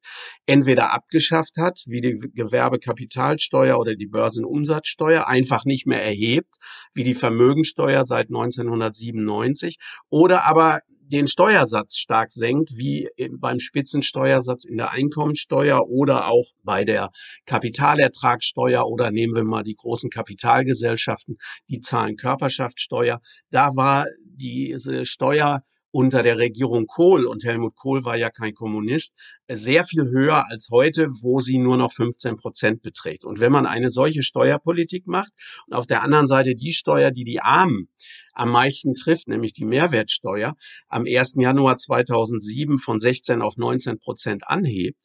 entweder 0.46 0.94
abgeschafft 0.94 1.58
hat, 1.58 1.82
wie 1.86 2.00
die 2.00 2.18
Gewerbekapitalsteuer 2.32 3.78
oder 3.78 3.94
die 3.94 4.06
Börsenumsatzsteuer, 4.06 5.26
einfach 5.26 5.66
nicht 5.66 5.86
mehr 5.86 6.02
erhebt, 6.02 6.56
wie 6.94 7.04
die 7.04 7.14
Vermögensteuer 7.14 8.05
seit 8.06 8.28
1997, 8.28 9.76
oder 10.08 10.44
aber 10.44 10.80
den 11.08 11.28
Steuersatz 11.28 11.98
stark 11.98 12.32
senkt, 12.32 12.70
wie 12.76 13.08
beim 13.38 13.60
Spitzensteuersatz 13.60 14.64
in 14.64 14.76
der 14.76 14.90
Einkommensteuer 14.90 15.88
oder 15.88 16.26
auch 16.26 16.46
bei 16.64 16.84
der 16.84 17.10
Kapitalertragssteuer 17.46 18.84
oder 18.86 19.10
nehmen 19.10 19.34
wir 19.34 19.44
mal 19.44 19.62
die 19.62 19.76
großen 19.76 20.10
Kapitalgesellschaften, 20.10 21.36
die 21.68 21.80
zahlen 21.80 22.16
Körperschaftssteuer. 22.16 23.20
Da 23.50 23.76
war 23.76 24.06
diese 24.24 25.04
Steuer 25.04 25.62
unter 25.92 26.22
der 26.22 26.38
Regierung 26.38 26.86
Kohl, 26.86 27.24
und 27.24 27.44
Helmut 27.44 27.76
Kohl 27.76 28.04
war 28.04 28.16
ja 28.16 28.28
kein 28.28 28.52
Kommunist, 28.52 29.14
sehr 29.48 29.84
viel 29.84 30.04
höher 30.04 30.46
als 30.48 30.68
heute, 30.70 31.06
wo 31.22 31.40
sie 31.40 31.58
nur 31.58 31.76
noch 31.76 31.92
15 31.92 32.36
Prozent 32.36 32.82
beträgt. 32.82 33.24
Und 33.24 33.40
wenn 33.40 33.52
man 33.52 33.66
eine 33.66 33.88
solche 33.88 34.22
Steuerpolitik 34.22 35.06
macht 35.06 35.32
und 35.66 35.74
auf 35.74 35.86
der 35.86 36.02
anderen 36.02 36.26
Seite 36.26 36.54
die 36.54 36.72
Steuer, 36.72 37.10
die 37.10 37.24
die 37.24 37.40
Armen 37.40 37.88
am 38.32 38.50
meisten 38.50 38.94
trifft, 38.94 39.28
nämlich 39.28 39.52
die 39.52 39.64
Mehrwertsteuer, 39.64 40.56
am 40.88 41.04
1. 41.06 41.34
Januar 41.36 41.76
2007 41.76 42.78
von 42.78 42.98
16 42.98 43.40
auf 43.40 43.56
19 43.56 43.98
Prozent 43.98 44.46
anhebt, 44.46 45.00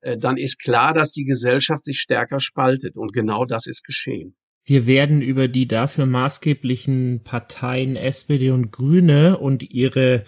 äh, 0.00 0.18
dann 0.18 0.36
ist 0.36 0.58
klar, 0.60 0.92
dass 0.92 1.12
die 1.12 1.24
Gesellschaft 1.24 1.84
sich 1.84 1.98
stärker 1.98 2.40
spaltet. 2.40 2.96
Und 2.96 3.12
genau 3.12 3.44
das 3.44 3.66
ist 3.66 3.84
geschehen. 3.84 4.36
Wir 4.66 4.86
werden 4.86 5.20
über 5.20 5.46
die 5.46 5.68
dafür 5.68 6.06
maßgeblichen 6.06 7.22
Parteien 7.22 7.96
SPD 7.96 8.50
und 8.50 8.70
Grüne 8.70 9.38
und 9.38 9.62
ihre 9.62 10.24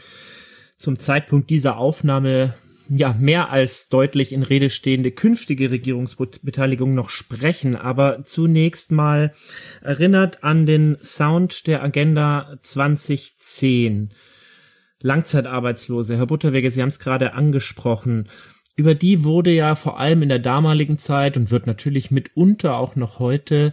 zum 0.76 0.98
Zeitpunkt 0.98 1.48
dieser 1.48 1.78
Aufnahme 1.78 2.54
ja 2.88 3.14
mehr 3.18 3.50
als 3.50 3.88
deutlich 3.88 4.32
in 4.32 4.42
Rede 4.42 4.70
stehende 4.70 5.10
künftige 5.10 5.70
Regierungsbeteiligung 5.70 6.94
noch 6.94 7.10
sprechen, 7.10 7.76
aber 7.76 8.22
zunächst 8.24 8.92
mal 8.92 9.34
erinnert 9.82 10.44
an 10.44 10.66
den 10.66 10.96
Sound 11.02 11.66
der 11.66 11.82
Agenda 11.82 12.58
2010. 12.62 14.10
Langzeitarbeitslose, 15.00 16.16
Herr 16.16 16.26
Butterwege, 16.26 16.70
Sie 16.70 16.80
haben 16.80 16.88
es 16.88 16.98
gerade 16.98 17.34
angesprochen. 17.34 18.28
Über 18.76 18.94
die 18.94 19.24
wurde 19.24 19.50
ja 19.50 19.74
vor 19.74 19.98
allem 19.98 20.22
in 20.22 20.28
der 20.28 20.38
damaligen 20.38 20.98
Zeit 20.98 21.36
und 21.36 21.50
wird 21.50 21.66
natürlich 21.66 22.10
mitunter 22.10 22.76
auch 22.76 22.96
noch 22.96 23.18
heute 23.18 23.72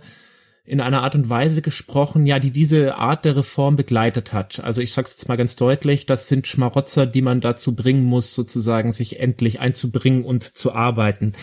in 0.65 0.79
einer 0.79 1.03
Art 1.03 1.15
und 1.15 1.29
Weise 1.29 1.61
gesprochen, 1.61 2.25
ja, 2.25 2.39
die 2.39 2.51
diese 2.51 2.95
Art 2.95 3.25
der 3.25 3.35
Reform 3.35 3.75
begleitet 3.75 4.31
hat. 4.31 4.63
Also 4.63 4.81
ich 4.81 4.93
sag's 4.93 5.11
jetzt 5.11 5.27
mal 5.27 5.35
ganz 5.35 5.55
deutlich, 5.55 6.05
das 6.05 6.27
sind 6.29 6.47
Schmarotzer, 6.47 7.05
die 7.05 7.21
man 7.21 7.41
dazu 7.41 7.75
bringen 7.75 8.03
muss, 8.03 8.33
sozusagen 8.33 8.91
sich 8.91 9.19
endlich 9.19 9.59
einzubringen 9.59 10.23
und 10.23 10.43
zu 10.43 10.73
arbeiten. 10.73 11.33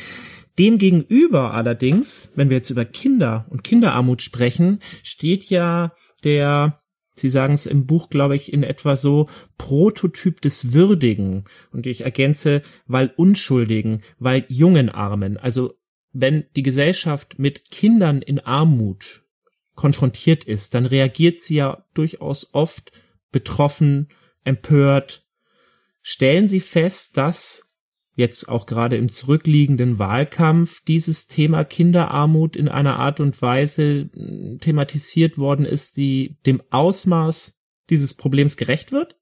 Demgegenüber 0.59 1.53
allerdings, 1.53 2.33
wenn 2.35 2.49
wir 2.49 2.57
jetzt 2.57 2.71
über 2.71 2.85
Kinder 2.85 3.47
und 3.51 3.63
Kinderarmut 3.63 4.23
sprechen, 4.23 4.81
steht 5.03 5.45
ja 5.45 5.93
der 6.25 6.81
Sie 7.21 7.29
sagen 7.29 7.53
es 7.53 7.67
im 7.67 7.87
Buch, 7.87 8.09
glaube 8.09 8.35
ich, 8.35 8.51
in 8.51 8.63
etwa 8.63 8.97
so 8.97 9.29
Prototyp 9.59 10.41
des 10.41 10.73
Würdigen. 10.73 11.45
Und 11.71 11.87
ich 11.87 12.01
ergänze, 12.01 12.63
weil 12.87 13.13
Unschuldigen, 13.15 14.03
weil 14.19 14.47
jungen 14.49 14.89
Armen. 14.89 15.37
Also 15.37 15.75
wenn 16.13 16.45
die 16.57 16.63
Gesellschaft 16.63 17.39
mit 17.39 17.71
Kindern 17.71 18.23
in 18.23 18.41
Armut 18.41 19.25
konfrontiert 19.75 20.45
ist, 20.45 20.75
dann 20.75 20.87
reagiert 20.87 21.41
sie 21.41 21.57
ja 21.57 21.85
durchaus 21.95 22.53
oft 22.53 22.93
betroffen, 23.33 24.09
empört. 24.45 25.27
Stellen 26.03 26.49
Sie 26.49 26.61
fest, 26.61 27.17
dass 27.17 27.71
jetzt 28.15 28.49
auch 28.49 28.67
gerade 28.67 28.97
im 28.97 29.09
zurückliegenden 29.09 29.99
Wahlkampf 29.99 30.83
dieses 30.85 31.27
Thema 31.27 31.65
Kinderarmut 31.65 32.57
in 32.57 32.69
einer 32.69 32.99
Art 32.99 33.21
und 33.21 33.41
Weise 33.41 34.11
hm, 34.13 34.59
thematisiert 34.61 35.39
worden 35.39 35.65
ist, 35.65 35.97
die 35.97 36.37
dem 36.47 36.63
Ausmaß 36.71 37.59
dieses 37.89 38.15
Problems 38.15 38.57
gerecht 38.57 38.93
wird? 38.93 39.17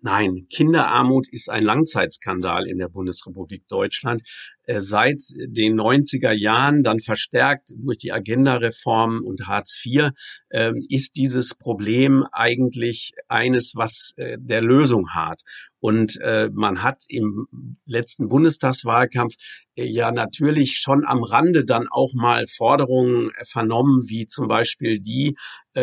Nein, 0.00 0.46
Kinderarmut 0.50 1.26
ist 1.28 1.50
ein 1.50 1.64
Langzeitskandal 1.64 2.68
in 2.68 2.78
der 2.78 2.88
Bundesrepublik 2.88 3.66
Deutschland. 3.66 4.22
Äh, 4.68 4.82
seit 4.82 5.22
den 5.34 5.80
90er 5.80 6.32
Jahren, 6.32 6.82
dann 6.82 7.00
verstärkt 7.00 7.70
durch 7.74 7.96
die 7.96 8.12
Agenda-Reform 8.12 9.24
und 9.24 9.46
Hartz 9.46 9.82
IV, 9.82 10.10
ähm, 10.50 10.82
ist 10.90 11.16
dieses 11.16 11.54
Problem 11.54 12.26
eigentlich 12.32 13.12
eines, 13.28 13.72
was 13.74 14.12
äh, 14.16 14.36
der 14.38 14.60
Lösung 14.60 15.08
hat. 15.14 15.40
Und 15.80 16.20
äh, 16.20 16.50
man 16.52 16.82
hat 16.82 17.02
im 17.08 17.46
letzten 17.86 18.28
Bundestagswahlkampf 18.28 19.34
ja 19.74 20.10
natürlich 20.10 20.76
schon 20.78 21.04
am 21.06 21.22
Rande 21.22 21.64
dann 21.64 21.86
auch 21.88 22.12
mal 22.14 22.46
Forderungen 22.46 23.30
vernommen, 23.46 24.04
wie 24.08 24.26
zum 24.26 24.48
Beispiel 24.48 24.98
die 24.98 25.36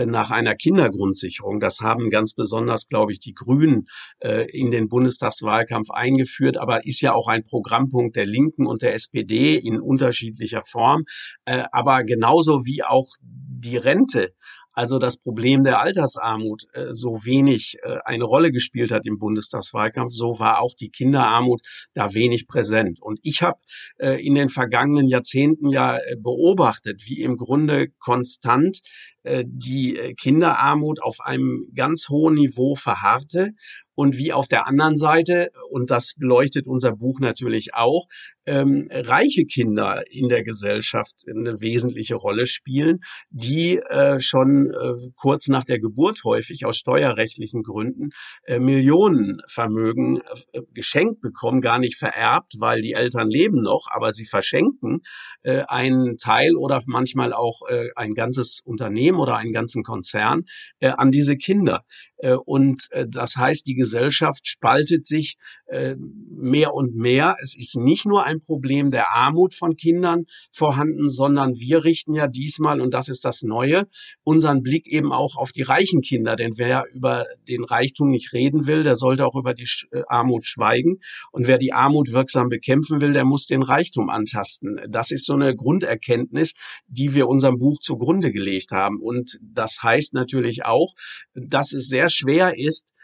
nach 0.05 0.31
einer 0.31 0.55
Kindergrundsicherung. 0.55 1.62
Das 1.62 1.79
haben 1.79 2.10
ganz 2.10 2.34
besonders, 2.34 2.89
glaube 2.89 3.13
ich, 3.13 3.21
die 3.21 3.34
Grünen 3.34 3.86
in 4.19 4.69
den 4.71 4.89
Bundestagswahlkampf 4.89 5.91
eingeführt, 5.91 6.58
aber 6.58 6.86
ist 6.86 6.99
ja 6.99 7.13
auch 7.13 7.29
ein 7.29 7.43
Programmpunkt 7.43 8.17
der 8.17 8.25
Linken 8.25 8.67
und 8.67 8.81
der 8.81 8.93
SPD 8.93 9.55
in 9.55 9.79
unterschiedlicher 9.79 10.62
Form, 10.62 11.05
äh, 11.45 11.63
aber 11.71 12.03
genauso 12.03 12.65
wie 12.65 12.84
auch 12.84 13.08
die 13.21 13.77
Rente 13.77 14.34
also 14.75 14.99
das 14.99 15.17
Problem 15.17 15.63
der 15.63 15.79
Altersarmut 15.79 16.63
äh, 16.73 16.88
so 16.91 17.25
wenig 17.25 17.77
äh, 17.81 17.97
eine 18.05 18.25
Rolle 18.25 18.51
gespielt 18.51 18.91
hat 18.91 19.07
im 19.07 19.17
Bundestagswahlkampf, 19.17 20.11
so 20.11 20.38
war 20.39 20.59
auch 20.59 20.73
die 20.79 20.89
Kinderarmut 20.89 21.61
da 21.93 22.13
wenig 22.13 22.47
präsent. 22.47 23.01
Und 23.01 23.19
ich 23.23 23.41
habe 23.41 23.57
äh, 23.97 24.23
in 24.23 24.35
den 24.35 24.49
vergangenen 24.49 25.07
Jahrzehnten 25.07 25.69
ja 25.69 25.97
äh, 25.97 26.15
beobachtet, 26.17 27.01
wie 27.05 27.21
im 27.21 27.38
Grunde 27.38 27.88
konstant 27.99 28.81
äh, 29.23 29.43
die 29.47 29.97
äh, 29.97 30.13
Kinderarmut 30.13 31.01
auf 31.01 31.17
einem 31.21 31.71
ganz 31.73 32.09
hohen 32.09 32.35
Niveau 32.35 32.75
verharrte 32.75 33.51
und 33.95 34.17
wie 34.17 34.34
auf 34.34 34.47
der 34.47 34.67
anderen 34.67 34.95
Seite, 34.95 35.49
und 35.69 35.89
das 35.89 36.13
beleuchtet 36.17 36.67
unser 36.67 36.91
Buch 36.93 37.19
natürlich 37.19 37.73
auch, 37.73 38.08
ähm, 38.45 38.89
reiche 38.91 39.45
Kinder 39.45 40.03
in 40.10 40.29
der 40.29 40.43
Gesellschaft 40.43 41.25
eine 41.27 41.62
wesentliche 41.62 42.15
Rolle 42.15 42.45
spielen, 42.45 42.99
die 43.29 43.77
äh, 43.77 44.19
schon 44.19 44.71
äh, 44.71 44.93
kurz 45.15 45.47
nach 45.47 45.65
der 45.65 45.79
Geburt 45.79 46.23
häufig 46.23 46.65
aus 46.65 46.77
steuerrechtlichen 46.77 47.63
Gründen 47.63 48.10
äh, 48.45 48.60
Millionenvermögen 48.60 50.21
äh, 50.51 50.62
geschenkt 50.73 51.21
bekommen, 51.21 51.62
gar 51.62 51.79
nicht 51.79 51.97
vererbt, 51.97 52.53
weil 52.60 52.81
die 52.81 52.93
Eltern 52.93 53.29
leben 53.29 53.62
noch, 53.62 53.88
aber 53.89 54.12
sie 54.12 54.25
verschenken 54.25 55.01
äh, 55.41 55.63
einen 55.67 56.17
Teil 56.17 56.55
oder 56.55 56.81
manchmal 56.88 57.34
auch 57.34 57.62
äh, 57.67 57.89
ein 57.95 58.13
ganzes 58.13 58.62
Unternehmen 58.63 59.19
oder 59.19 59.38
einen 59.38 59.53
ganzen 59.53 59.84
Konzern 59.84 60.43
äh, 60.79 60.89
an 60.89 61.12
diese 61.12 61.38
Kinder. 61.38 61.84
Äh, 62.25 62.33
und 62.33 62.88
äh, 62.91 63.05
das 63.07 63.35
heißt, 63.38 63.67
die 63.67 63.75
Gesellschaft 63.75 64.47
spaltet 64.47 65.05
sich 65.05 65.38
mehr 65.67 66.73
und 66.73 66.95
mehr. 66.95 67.36
Es 67.41 67.56
ist 67.58 67.75
nicht 67.78 68.06
nur 68.06 68.23
ein 68.23 68.39
Problem 68.39 68.91
der 68.91 69.13
Armut 69.15 69.54
von 69.54 69.75
Kindern 69.75 70.23
vorhanden, 70.51 71.10
sondern 71.10 71.54
wir 71.56 71.84
richten 71.84 72.13
ja 72.13 72.28
diesmal, 72.28 72.82
und 72.82 72.93
das 72.93 73.10
ist 73.10 73.25
das 73.25 73.41
Neue, 73.41 73.88
unseren 74.23 74.62
Blick 74.62 74.88
eben 74.88 75.12
auch 75.12 75.38
auf 75.38 75.51
die 75.51 75.63
reichen 75.63 76.01
Kinder. 76.01 76.36
Denn 76.36 76.51
wer 76.58 76.86
über 76.93 77.25
den 77.47 77.63
Reichtum 77.63 78.10
nicht 78.10 78.34
reden 78.34 78.67
will, 78.67 78.84
der 78.84 78.95
sollte 78.95 79.25
auch 79.25 79.36
über 79.36 79.54
die 79.54 79.67
Armut 80.08 80.45
schweigen. 80.45 80.97
Und 81.32 81.47
wer 81.47 81.58
die 81.58 81.73
Armut 81.73 82.12
wirksam 82.12 82.49
bekämpfen 82.49 83.01
will, 83.01 83.13
der 83.13 83.25
muss 83.25 83.47
den 83.47 83.63
Reichtum 83.63 84.10
antasten. 84.10 84.80
Das 84.88 85.12
ist 85.12 85.25
so 85.25 85.34
eine 85.34 85.56
Grunderkenntnis, 85.56 86.54
die 86.88 87.15
wir 87.15 87.28
unserem 87.28 87.58
Buch 87.58 87.80
zugrunde 87.80 88.32
gelegt 88.32 88.71
haben. 88.71 88.99
Und 89.01 89.39
das 89.41 89.80
heißt 89.82 90.13
natürlich 90.13 90.65
auch, 90.65 90.93
dass 91.34 91.73
es 91.73 91.88
sehr 91.88 92.10
schwer 92.10 92.58
ist, 92.58 92.86
äh, 92.86 92.94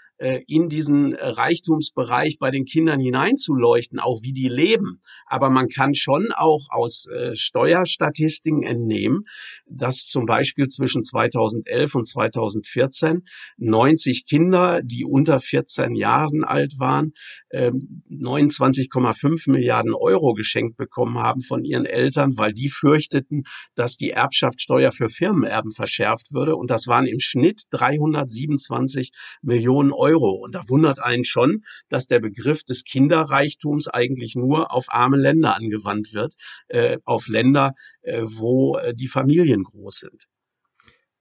in 0.47 0.69
diesen 0.69 1.13
äh, 1.13 1.25
Reichtumsbereich 1.25 2.37
bei 2.39 2.51
den 2.51 2.65
Kindern 2.65 2.99
hineinzuleuchten, 2.99 3.99
auch 3.99 4.21
wie 4.21 4.33
die 4.33 4.47
leben. 4.47 5.01
Aber 5.25 5.49
man 5.49 5.67
kann 5.67 5.95
schon 5.95 6.29
auch 6.35 6.67
aus 6.69 7.07
äh, 7.07 7.35
Steuerstatistiken 7.35 8.61
entnehmen, 8.63 9.23
dass 9.65 10.05
zum 10.05 10.25
Beispiel 10.25 10.67
zwischen 10.67 11.01
2011 11.03 11.95
und 11.95 12.07
2014 12.07 13.23
90 13.57 14.25
Kinder, 14.27 14.81
die 14.83 15.05
unter 15.05 15.39
14 15.39 15.95
Jahren 15.95 16.43
alt 16.43 16.73
waren, 16.79 17.13
29,5 17.51 19.47
ähm, 19.47 19.53
Milliarden 19.53 19.93
Euro 19.93 20.33
geschenkt 20.33 20.77
bekommen 20.77 21.17
haben 21.17 21.41
von 21.41 21.65
ihren 21.65 21.85
Eltern, 21.85 22.37
weil 22.37 22.53
die 22.53 22.69
fürchteten, 22.69 23.43
dass 23.75 23.97
die 23.97 24.11
Erbschaftssteuer 24.11 24.91
für 24.91 25.09
Firmenerben 25.09 25.71
verschärft 25.71 26.33
würde. 26.33 26.55
Und 26.55 26.69
das 26.69 26.87
waren 26.87 27.07
im 27.07 27.19
Schnitt 27.19 27.63
327 27.71 29.11
Millionen 29.41 29.91
Euro 29.91 30.10
Euro. 30.11 30.31
Und 30.31 30.55
da 30.55 30.61
wundert 30.67 30.99
einen 30.99 31.25
schon, 31.25 31.63
dass 31.89 32.07
der 32.07 32.19
Begriff 32.19 32.63
des 32.63 32.83
Kinderreichtums 32.83 33.87
eigentlich 33.87 34.35
nur 34.35 34.71
auf 34.71 34.85
arme 34.89 35.17
Länder 35.17 35.55
angewandt 35.55 36.13
wird, 36.13 36.33
äh, 36.67 36.97
auf 37.05 37.27
Länder, 37.27 37.73
äh, 38.01 38.21
wo 38.23 38.77
äh, 38.77 38.93
die 38.93 39.07
Familien 39.07 39.63
groß 39.63 39.99
sind. 39.99 40.27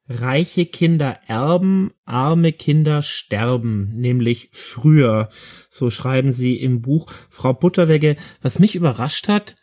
Reiche 0.09 0.66
Kinder 0.66 1.20
erben, 1.29 1.92
arme 2.05 2.53
Kinder 2.53 3.00
sterben, 3.03 3.92
nämlich 3.94 4.50
früher. 4.53 5.29
So 5.68 5.90
schreiben 5.90 6.33
sie 6.33 6.57
im 6.57 6.83
Buch. 6.83 7.12
Frau 7.29 7.53
Butterwegge, 7.53 8.16
was 8.42 8.59
mich 8.59 8.74
überrascht 8.74 9.29
hat, 9.29 9.55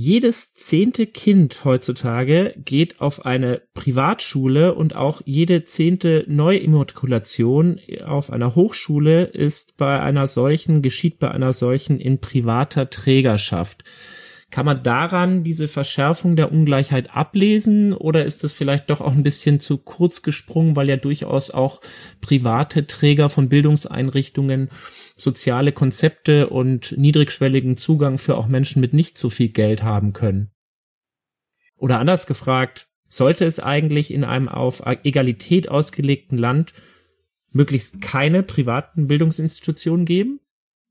jedes 0.00 0.54
zehnte 0.54 1.08
Kind 1.08 1.64
heutzutage 1.64 2.54
geht 2.64 3.00
auf 3.00 3.26
eine 3.26 3.62
Privatschule 3.74 4.76
und 4.76 4.94
auch 4.94 5.22
jede 5.24 5.64
zehnte 5.64 6.24
Neuimmatrikulation 6.28 7.80
auf 8.06 8.30
einer 8.30 8.54
Hochschule 8.54 9.24
ist 9.24 9.76
bei 9.76 9.98
einer 9.98 10.28
solchen, 10.28 10.82
geschieht 10.82 11.18
bei 11.18 11.32
einer 11.32 11.52
solchen 11.52 11.98
in 11.98 12.20
privater 12.20 12.90
Trägerschaft. 12.90 13.82
Kann 14.50 14.64
man 14.64 14.82
daran 14.82 15.44
diese 15.44 15.68
Verschärfung 15.68 16.34
der 16.34 16.50
Ungleichheit 16.50 17.14
ablesen 17.14 17.92
oder 17.92 18.24
ist 18.24 18.44
das 18.44 18.54
vielleicht 18.54 18.88
doch 18.88 19.02
auch 19.02 19.12
ein 19.12 19.22
bisschen 19.22 19.60
zu 19.60 19.76
kurz 19.76 20.22
gesprungen, 20.22 20.74
weil 20.74 20.88
ja 20.88 20.96
durchaus 20.96 21.50
auch 21.50 21.82
private 22.22 22.86
Träger 22.86 23.28
von 23.28 23.50
Bildungseinrichtungen 23.50 24.70
soziale 25.16 25.72
Konzepte 25.72 26.48
und 26.48 26.96
niedrigschwelligen 26.96 27.76
Zugang 27.76 28.16
für 28.16 28.38
auch 28.38 28.46
Menschen 28.46 28.80
mit 28.80 28.94
nicht 28.94 29.18
so 29.18 29.28
viel 29.28 29.50
Geld 29.50 29.82
haben 29.82 30.14
können. 30.14 30.50
Oder 31.76 31.98
anders 31.98 32.26
gefragt, 32.26 32.88
sollte 33.08 33.44
es 33.44 33.60
eigentlich 33.60 34.12
in 34.12 34.24
einem 34.24 34.48
auf 34.48 34.82
Egalität 35.04 35.68
ausgelegten 35.68 36.38
Land 36.38 36.72
möglichst 37.50 38.00
keine 38.00 38.42
privaten 38.42 39.08
Bildungsinstitutionen 39.08 40.06
geben? 40.06 40.40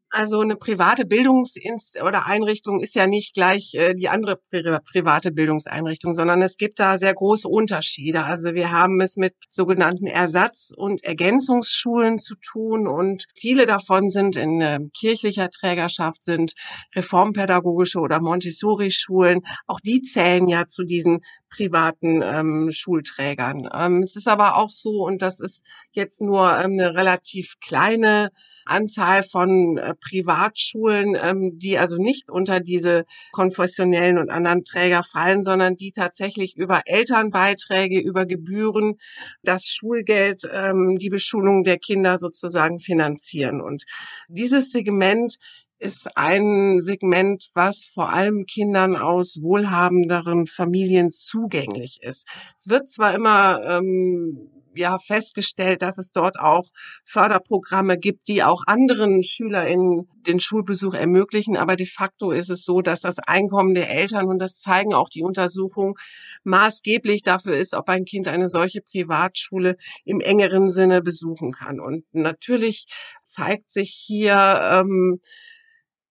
Also 0.09 0.39
eine 0.39 0.55
private 0.55 1.05
Bildungsinst 1.05 2.01
oder 2.01 2.27
Einrichtung 2.27 2.81
ist 2.81 2.95
ja 2.95 3.07
nicht 3.07 3.33
gleich 3.33 3.73
äh, 3.73 3.93
die 3.93 4.07
andere 4.07 4.37
pri 4.37 4.63
private 4.89 5.31
Bildungseinrichtung, 5.31 6.13
sondern 6.13 6.41
es 6.41 6.55
gibt 6.55 6.79
da 6.79 6.97
sehr 6.97 7.13
große 7.13 7.47
Unterschiede. 7.47 8.23
Also 8.23 8.53
wir 8.53 8.71
haben 8.71 9.01
es 9.01 9.17
mit 9.17 9.35
sogenannten 9.49 10.07
Ersatz- 10.07 10.71
und 10.75 11.03
Ergänzungsschulen 11.03 12.19
zu 12.19 12.35
tun 12.35 12.87
und 12.87 13.25
viele 13.35 13.65
davon 13.65 14.09
sind 14.09 14.37
in 14.37 14.61
äh, 14.61 14.79
kirchlicher 14.97 15.49
Trägerschaft, 15.49 16.23
sind 16.23 16.53
reformpädagogische 16.95 17.99
oder 17.99 18.21
Montessori-Schulen. 18.21 19.41
Auch 19.65 19.81
die 19.81 20.01
zählen 20.01 20.47
ja 20.47 20.67
zu 20.67 20.83
diesen 20.83 21.19
privaten 21.57 22.21
ähm, 22.23 22.71
Schulträgern. 22.71 23.67
Ähm, 23.73 24.01
es 24.03 24.15
ist 24.15 24.27
aber 24.27 24.57
auch 24.57 24.69
so, 24.69 25.03
und 25.05 25.21
das 25.21 25.39
ist 25.39 25.63
jetzt 25.91 26.21
nur 26.21 26.51
ähm, 26.57 26.73
eine 26.73 26.93
relativ 26.93 27.55
kleine 27.59 28.29
Anzahl 28.65 29.23
von 29.23 29.77
äh, 29.77 29.95
Privatschulen, 29.95 31.17
ähm, 31.19 31.57
die 31.57 31.79
also 31.79 31.97
nicht 31.97 32.29
unter 32.29 32.59
diese 32.59 33.05
konfessionellen 33.31 34.19
und 34.19 34.29
anderen 34.29 34.63
Träger 34.63 35.03
fallen, 35.03 35.43
sondern 35.43 35.75
die 35.75 35.91
tatsächlich 35.91 36.55
über 36.55 36.81
Elternbeiträge, 36.85 37.99
über 37.99 38.25
Gebühren 38.25 38.97
das 39.41 39.65
Schulgeld, 39.65 40.43
ähm, 40.53 40.97
die 40.99 41.09
Beschulung 41.09 41.63
der 41.63 41.79
Kinder 41.79 42.17
sozusagen 42.19 42.79
finanzieren. 42.79 43.61
Und 43.61 43.83
dieses 44.27 44.71
Segment 44.71 45.37
ist 45.79 46.09
ein 46.15 46.81
Segment, 46.81 47.49
was 47.53 47.89
vor 47.93 48.09
allem 48.09 48.45
Kindern 48.45 48.95
aus 48.95 49.37
wohlhabenderen 49.41 50.47
Familien 50.47 51.11
zugänglich 51.11 51.99
ist. 52.01 52.27
Es 52.57 52.67
wird 52.67 52.89
zwar 52.89 53.13
immer 53.13 53.63
ähm, 53.63 54.49
ja 54.77 54.97
festgestellt, 54.99 55.81
dass 55.81 55.97
es 55.97 56.11
dort 56.11 56.39
auch 56.39 56.69
Förderprogramme 57.05 57.97
gibt, 57.97 58.27
die 58.27 58.43
auch 58.43 58.63
anderen 58.67 59.23
SchülerInnen 59.23 60.07
den 60.27 60.39
Schulbesuch 60.39 60.93
ermöglichen, 60.93 61.57
aber 61.57 61.75
de 61.75 61.85
facto 61.85 62.31
ist 62.31 62.49
es 62.49 62.63
so, 62.63 62.81
dass 62.81 63.01
das 63.01 63.19
Einkommen 63.19 63.73
der 63.73 63.89
Eltern 63.89 64.27
und 64.27 64.39
das 64.39 64.59
zeigen 64.59 64.93
auch 64.93 65.09
die 65.09 65.23
Untersuchungen 65.23 65.95
maßgeblich 66.43 67.23
dafür 67.23 67.55
ist, 67.55 67.73
ob 67.73 67.89
ein 67.89 68.05
Kind 68.05 68.27
eine 68.27 68.49
solche 68.49 68.81
Privatschule 68.81 69.77
im 70.05 70.19
engeren 70.19 70.69
Sinne 70.69 71.01
besuchen 71.01 71.51
kann. 71.51 71.79
Und 71.79 72.03
natürlich 72.13 72.85
zeigt 73.25 73.71
sich 73.71 73.91
hier 73.91 74.59
ähm, 74.73 75.19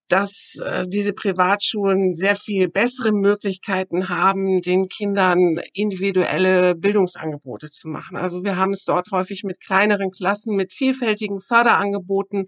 dass 0.07 0.55
äh, 0.63 0.87
diese 0.87 1.13
Privatschulen 1.13 2.13
sehr 2.13 2.35
viel 2.35 2.69
bessere 2.69 3.11
Möglichkeiten 3.11 4.09
haben, 4.09 4.61
den 4.61 4.87
Kindern 4.87 5.59
individuelle 5.73 6.75
Bildungsangebote 6.75 7.69
zu 7.69 7.87
machen. 7.87 8.17
Also 8.17 8.43
wir 8.43 8.55
haben 8.55 8.71
es 8.71 8.85
dort 8.85 9.11
häufig 9.11 9.43
mit 9.43 9.59
kleineren 9.59 10.11
Klassen, 10.11 10.55
mit 10.55 10.73
vielfältigen 10.73 11.39
Förderangeboten 11.39 12.47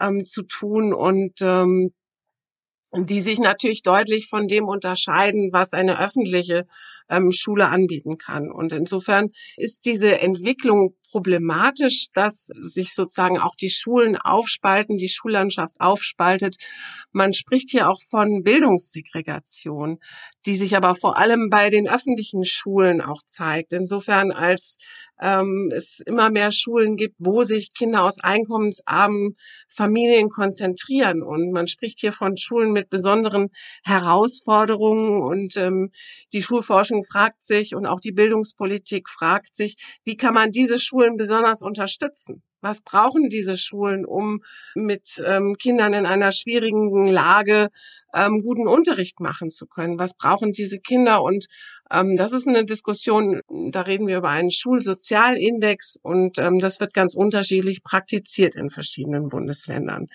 ähm, 0.00 0.24
zu 0.26 0.42
tun 0.42 0.92
und 0.92 1.40
ähm, 1.42 1.92
die 2.94 3.20
sich 3.20 3.38
natürlich 3.38 3.82
deutlich 3.82 4.28
von 4.28 4.48
dem 4.48 4.64
unterscheiden, 4.64 5.50
was 5.52 5.72
eine 5.72 5.98
öffentliche 5.98 6.66
ähm, 7.08 7.32
Schule 7.32 7.68
anbieten 7.68 8.18
kann. 8.18 8.50
Und 8.50 8.72
insofern 8.72 9.28
ist 9.56 9.86
diese 9.86 10.20
Entwicklung 10.20 10.94
problematisch, 11.12 12.06
dass 12.14 12.50
sich 12.58 12.94
sozusagen 12.94 13.38
auch 13.38 13.54
die 13.54 13.68
Schulen 13.68 14.16
aufspalten, 14.16 14.96
die 14.96 15.10
Schullandschaft 15.10 15.78
aufspaltet. 15.78 16.56
Man 17.12 17.34
spricht 17.34 17.70
hier 17.70 17.90
auch 17.90 18.00
von 18.10 18.42
Bildungssegregation, 18.42 19.98
die 20.46 20.54
sich 20.54 20.74
aber 20.74 20.96
vor 20.96 21.18
allem 21.18 21.50
bei 21.50 21.68
den 21.68 21.86
öffentlichen 21.88 22.44
Schulen 22.44 23.02
auch 23.02 23.22
zeigt. 23.26 23.74
Insofern 23.74 24.32
als 24.32 24.78
ähm, 25.22 25.70
es 25.72 26.00
immer 26.00 26.30
mehr 26.30 26.50
Schulen 26.50 26.96
gibt, 26.96 27.16
wo 27.18 27.44
sich 27.44 27.74
Kinder 27.74 28.04
aus 28.04 28.18
einkommensarmen 28.18 29.36
Familien 29.68 30.28
konzentrieren. 30.28 31.22
Und 31.22 31.52
man 31.52 31.68
spricht 31.68 32.00
hier 32.00 32.12
von 32.12 32.36
Schulen 32.36 32.72
mit 32.72 32.90
besonderen 32.90 33.50
Herausforderungen. 33.84 35.22
Und 35.22 35.56
ähm, 35.56 35.90
die 36.32 36.42
Schulforschung 36.42 37.04
fragt 37.04 37.44
sich 37.44 37.74
und 37.74 37.86
auch 37.86 38.00
die 38.00 38.12
Bildungspolitik 38.12 39.08
fragt 39.08 39.54
sich, 39.54 39.76
wie 40.04 40.16
kann 40.16 40.34
man 40.34 40.50
diese 40.50 40.78
Schulen 40.78 41.01
besonders 41.10 41.62
unterstützen? 41.62 42.42
Was 42.60 42.80
brauchen 42.80 43.28
diese 43.28 43.56
Schulen, 43.56 44.04
um 44.04 44.42
mit 44.74 45.22
ähm, 45.26 45.56
Kindern 45.58 45.94
in 45.94 46.06
einer 46.06 46.32
schwierigen 46.32 47.06
Lage 47.08 47.70
ähm, 48.14 48.40
guten 48.42 48.68
Unterricht 48.68 49.20
machen 49.20 49.50
zu 49.50 49.66
können? 49.66 49.98
Was 49.98 50.16
brauchen 50.16 50.52
diese 50.52 50.78
Kinder? 50.78 51.22
Und 51.22 51.46
ähm, 51.90 52.16
das 52.16 52.32
ist 52.32 52.46
eine 52.46 52.64
Diskussion, 52.64 53.40
da 53.70 53.82
reden 53.82 54.06
wir 54.06 54.18
über 54.18 54.30
einen 54.30 54.50
Schulsozialindex 54.50 55.98
und 56.02 56.38
ähm, 56.38 56.58
das 56.60 56.78
wird 56.78 56.94
ganz 56.94 57.14
unterschiedlich 57.14 57.82
praktiziert 57.82 58.54
in 58.54 58.70
verschiedenen 58.70 59.28
Bundesländern. 59.28 60.06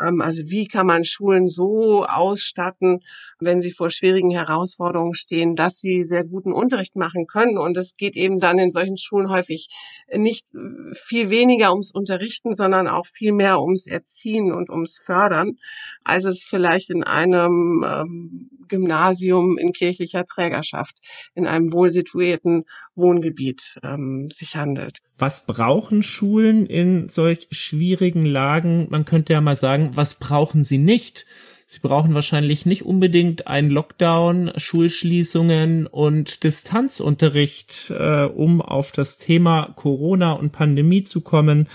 Ähm, 0.00 0.20
also 0.20 0.42
wie 0.46 0.66
kann 0.66 0.86
man 0.86 1.04
Schulen 1.04 1.48
so 1.48 2.04
ausstatten, 2.06 3.00
wenn 3.44 3.60
sie 3.60 3.72
vor 3.72 3.90
schwierigen 3.90 4.30
Herausforderungen 4.30 5.14
stehen, 5.14 5.56
dass 5.56 5.76
sie 5.76 6.04
sehr 6.08 6.24
guten 6.24 6.52
Unterricht 6.52 6.96
machen 6.96 7.26
können. 7.26 7.58
Und 7.58 7.76
es 7.76 7.96
geht 7.96 8.16
eben 8.16 8.40
dann 8.40 8.58
in 8.58 8.70
solchen 8.70 8.96
Schulen 8.96 9.30
häufig 9.30 9.68
nicht 10.14 10.46
viel 10.94 11.30
weniger 11.30 11.70
ums 11.70 11.92
Unterrichten, 11.92 12.54
sondern 12.54 12.88
auch 12.88 13.06
viel 13.06 13.32
mehr 13.32 13.60
ums 13.60 13.86
Erziehen 13.86 14.52
und 14.52 14.70
ums 14.70 14.98
Fördern, 15.04 15.58
als 16.04 16.24
es 16.24 16.42
vielleicht 16.42 16.90
in 16.90 17.02
einem 17.02 17.84
ähm, 17.86 18.50
Gymnasium 18.68 19.58
in 19.58 19.72
kirchlicher 19.72 20.24
Trägerschaft, 20.24 20.98
in 21.34 21.46
einem 21.46 21.72
wohlsituierten 21.72 22.64
Wohngebiet 22.94 23.78
ähm, 23.82 24.28
sich 24.30 24.56
handelt. 24.56 25.00
Was 25.18 25.46
brauchen 25.46 26.02
Schulen 26.02 26.66
in 26.66 27.08
solch 27.08 27.48
schwierigen 27.50 28.24
Lagen? 28.24 28.86
Man 28.90 29.04
könnte 29.04 29.32
ja 29.32 29.40
mal 29.40 29.56
sagen, 29.56 29.90
was 29.94 30.18
brauchen 30.18 30.64
sie 30.64 30.78
nicht? 30.78 31.26
Sie 31.66 31.80
brauchen 31.80 32.14
wahrscheinlich 32.14 32.66
nicht 32.66 32.84
unbedingt 32.84 33.46
einen 33.46 33.70
Lockdown, 33.70 34.52
Schulschließungen 34.56 35.86
und 35.86 36.42
Distanzunterricht, 36.42 37.90
äh, 37.90 38.24
um 38.24 38.60
auf 38.60 38.92
das 38.92 39.18
Thema 39.18 39.72
Corona 39.76 40.32
und 40.32 40.52
Pandemie 40.52 41.02
zu 41.02 41.20
kommen. 41.20 41.68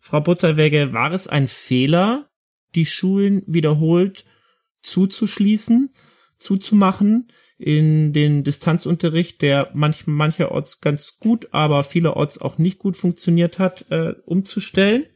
Frau 0.00 0.20
Butterwegge, 0.20 0.92
war 0.92 1.12
es 1.12 1.28
ein 1.28 1.48
Fehler, 1.48 2.28
die 2.74 2.86
Schulen 2.86 3.42
wiederholt 3.46 4.24
zuzuschließen, 4.82 5.90
zuzumachen, 6.38 7.28
in 7.58 8.12
den 8.12 8.44
Distanzunterricht, 8.44 9.42
der 9.42 9.70
manch, 9.74 10.06
mancherorts 10.06 10.80
ganz 10.80 11.18
gut, 11.18 11.48
aber 11.50 11.82
vielerorts 11.82 12.40
auch 12.40 12.58
nicht 12.58 12.78
gut 12.78 12.96
funktioniert 12.96 13.58
hat, 13.58 13.90
äh, 13.90 14.14
umzustellen? 14.24 15.06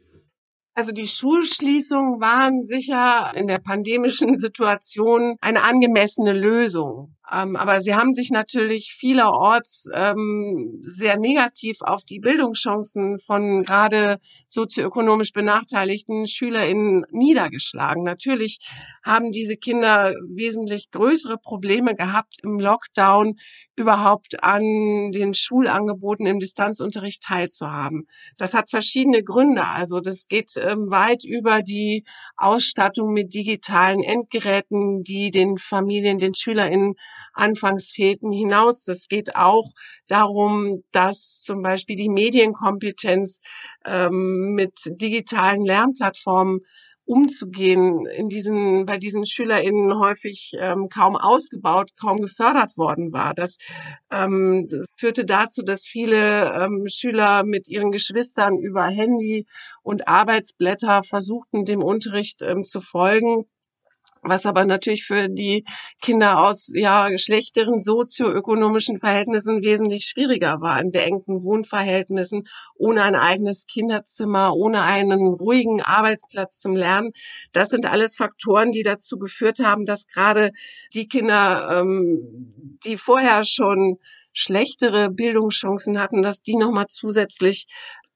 Also 0.74 0.92
die 0.92 1.06
Schulschließungen 1.06 2.20
waren 2.20 2.62
sicher 2.62 3.32
in 3.34 3.46
der 3.46 3.58
pandemischen 3.58 4.36
Situation 4.36 5.36
eine 5.40 5.62
angemessene 5.64 6.32
Lösung. 6.32 7.14
Ähm, 7.30 7.54
aber 7.56 7.82
sie 7.82 7.94
haben 7.94 8.14
sich 8.14 8.30
natürlich 8.30 8.96
vielerorts 8.98 9.88
ähm, 9.94 10.80
sehr 10.82 11.18
negativ 11.18 11.76
auf 11.80 12.04
die 12.04 12.18
Bildungschancen 12.18 13.18
von 13.18 13.62
gerade 13.62 14.18
sozioökonomisch 14.46 15.32
benachteiligten 15.32 16.26
SchülerInnen 16.26 17.06
niedergeschlagen. 17.10 18.02
Natürlich 18.02 18.58
haben 19.04 19.30
diese 19.30 19.56
Kinder 19.56 20.12
wesentlich 20.34 20.90
größere 20.90 21.38
Probleme 21.38 21.94
gehabt 21.94 22.38
im 22.42 22.58
Lockdown 22.58 23.36
überhaupt 23.76 24.42
an 24.42 25.12
den 25.12 25.34
Schulangeboten 25.34 26.26
im 26.26 26.38
Distanzunterricht 26.38 27.22
teilzuhaben. 27.22 28.06
Das 28.36 28.52
hat 28.52 28.70
verschiedene 28.70 29.22
Gründe. 29.22 29.66
Also 29.66 30.00
das 30.00 30.26
geht 30.26 30.50
ähm, 30.56 30.90
weit 30.90 31.24
über 31.24 31.62
die 31.62 32.04
Ausstattung 32.36 33.12
mit 33.12 33.32
digitalen 33.32 34.02
Endgeräten, 34.02 35.02
die 35.02 35.30
den 35.30 35.56
Familien, 35.56 36.18
den 36.18 36.34
SchülerInnen 36.34 36.94
anfangs 37.32 37.90
fehlten, 37.90 38.32
hinaus. 38.32 38.86
Es 38.88 39.08
geht 39.08 39.36
auch 39.36 39.70
darum, 40.08 40.82
dass 40.92 41.40
zum 41.40 41.62
Beispiel 41.62 41.96
die 41.96 42.08
Medienkompetenz 42.08 43.40
ähm, 43.84 44.54
mit 44.54 44.72
digitalen 44.86 45.64
Lernplattformen 45.64 46.60
umzugehen, 47.04 48.06
in 48.06 48.28
diesen, 48.28 48.86
bei 48.86 48.96
diesen 48.96 49.26
SchülerInnen 49.26 49.98
häufig 49.98 50.52
ähm, 50.58 50.88
kaum 50.88 51.16
ausgebaut, 51.16 51.90
kaum 52.00 52.20
gefördert 52.20 52.76
worden 52.76 53.12
war. 53.12 53.34
Das, 53.34 53.56
ähm, 54.10 54.68
das 54.70 54.86
führte 54.96 55.24
dazu, 55.24 55.62
dass 55.62 55.84
viele 55.84 56.52
ähm, 56.54 56.86
Schüler 56.88 57.44
mit 57.44 57.68
ihren 57.68 57.90
Geschwistern 57.90 58.56
über 58.58 58.84
Handy 58.86 59.46
und 59.82 60.06
Arbeitsblätter 60.06 61.02
versuchten, 61.02 61.64
dem 61.64 61.82
Unterricht 61.82 62.40
ähm, 62.42 62.62
zu 62.62 62.80
folgen 62.80 63.44
was 64.22 64.46
aber 64.46 64.64
natürlich 64.64 65.04
für 65.04 65.28
die 65.28 65.64
Kinder 66.00 66.40
aus 66.40 66.70
ja 66.74 67.08
schlechteren 67.18 67.80
sozioökonomischen 67.80 68.98
Verhältnissen 68.98 69.62
wesentlich 69.62 70.04
schwieriger 70.04 70.60
war, 70.60 70.80
in 70.80 70.92
beengten 70.92 71.42
Wohnverhältnissen, 71.42 72.44
ohne 72.76 73.02
ein 73.02 73.16
eigenes 73.16 73.66
Kinderzimmer, 73.66 74.54
ohne 74.54 74.82
einen 74.82 75.26
ruhigen 75.26 75.82
Arbeitsplatz 75.82 76.60
zum 76.60 76.76
Lernen. 76.76 77.10
Das 77.52 77.70
sind 77.70 77.84
alles 77.86 78.16
Faktoren, 78.16 78.70
die 78.70 78.84
dazu 78.84 79.18
geführt 79.18 79.58
haben, 79.58 79.84
dass 79.84 80.06
gerade 80.06 80.52
die 80.94 81.08
Kinder, 81.08 81.80
ähm, 81.80 82.78
die 82.84 82.96
vorher 82.96 83.44
schon 83.44 83.98
schlechtere 84.32 85.10
Bildungschancen 85.10 85.98
hatten, 85.98 86.22
dass 86.22 86.40
die 86.42 86.56
nochmal 86.56 86.86
zusätzlich 86.88 87.66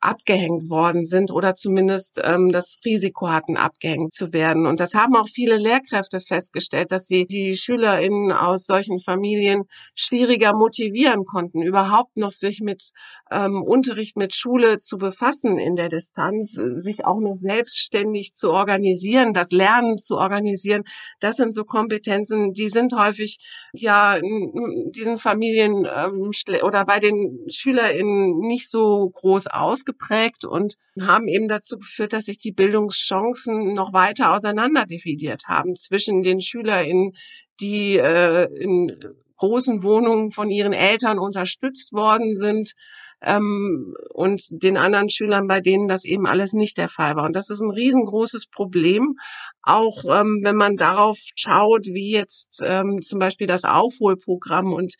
abgehängt 0.00 0.68
worden 0.68 1.04
sind 1.04 1.30
oder 1.30 1.54
zumindest 1.54 2.20
ähm, 2.22 2.50
das 2.52 2.78
Risiko 2.84 3.28
hatten, 3.28 3.56
abgehängt 3.56 4.14
zu 4.14 4.32
werden. 4.32 4.66
Und 4.66 4.78
das 4.78 4.94
haben 4.94 5.16
auch 5.16 5.28
viele 5.28 5.56
Lehrkräfte 5.56 6.20
festgestellt, 6.20 6.92
dass 6.92 7.06
sie 7.06 7.26
die 7.26 7.56
SchülerInnen 7.56 8.30
aus 8.32 8.66
solchen 8.66 9.00
Familien 9.00 9.64
schwieriger 9.94 10.54
motivieren 10.54 11.24
konnten, 11.24 11.62
überhaupt 11.62 12.16
noch 12.16 12.30
sich 12.30 12.60
mit 12.60 12.90
ähm, 13.32 13.62
Unterricht, 13.62 14.16
mit 14.16 14.34
Schule 14.34 14.78
zu 14.78 14.98
befassen 14.98 15.58
in 15.58 15.76
der 15.76 15.88
Distanz, 15.88 16.52
sich 16.52 17.04
auch 17.04 17.18
noch 17.18 17.36
selbstständig 17.40 18.32
zu 18.34 18.50
organisieren, 18.50 19.32
das 19.32 19.50
Lernen 19.50 19.98
zu 19.98 20.18
organisieren. 20.18 20.82
Das 21.20 21.36
sind 21.36 21.52
so 21.52 21.64
Kompetenzen, 21.64 22.52
die 22.52 22.68
sind 22.68 22.92
häufig 22.94 23.38
ja 23.72 24.18
diesen 24.20 25.18
Familien 25.18 25.84
ähm, 26.06 26.30
oder 26.62 26.84
bei 26.84 26.98
den 26.98 27.46
SchülerInnen 27.48 28.38
nicht 28.38 28.70
so 28.70 29.10
groß 29.10 29.46
aus 29.48 29.76
ausgeprägt 29.76 30.44
und 30.44 30.76
haben 31.00 31.28
eben 31.28 31.48
dazu 31.48 31.78
geführt, 31.78 32.12
dass 32.12 32.26
sich 32.26 32.38
die 32.38 32.52
Bildungschancen 32.52 33.74
noch 33.74 33.92
weiter 33.92 34.32
auseinanderdividiert 34.32 35.44
haben 35.46 35.76
zwischen 35.76 36.22
den 36.22 36.40
SchülerInnen, 36.40 37.12
die 37.60 37.96
äh, 37.96 38.44
in 38.54 38.98
großen 39.36 39.82
Wohnungen 39.82 40.30
von 40.30 40.50
ihren 40.50 40.72
Eltern 40.72 41.18
unterstützt 41.18 41.92
worden 41.92 42.34
sind, 42.34 42.72
ähm, 43.22 43.94
und 44.10 44.42
den 44.50 44.76
anderen 44.76 45.08
Schülern, 45.08 45.46
bei 45.46 45.60
denen 45.60 45.88
das 45.88 46.04
eben 46.04 46.26
alles 46.26 46.52
nicht 46.52 46.76
der 46.78 46.88
Fall 46.88 47.16
war. 47.16 47.24
Und 47.24 47.34
das 47.34 47.50
ist 47.50 47.60
ein 47.60 47.70
riesengroßes 47.70 48.46
Problem, 48.46 49.14
auch 49.62 50.04
ähm, 50.04 50.40
wenn 50.42 50.56
man 50.56 50.76
darauf 50.76 51.18
schaut, 51.34 51.86
wie 51.86 52.12
jetzt 52.12 52.62
ähm, 52.64 53.00
zum 53.02 53.18
Beispiel 53.18 53.46
das 53.46 53.64
Aufholprogramm 53.64 54.72
und 54.72 54.94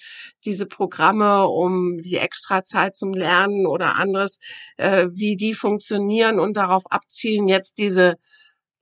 diese 0.45 0.67
Programme 0.67 1.47
um 1.47 1.99
die 1.99 2.17
Extrazeit 2.17 2.97
zum 2.97 3.13
Lernen 3.13 3.67
oder 3.67 3.97
anderes, 3.97 4.39
äh, 4.77 5.09
wie 5.13 5.37
die 5.37 5.55
funktionieren 5.55 6.39
und 6.39 6.57
darauf 6.57 6.85
abzielen, 6.91 7.49
jetzt 7.49 7.79
diese 7.79 8.15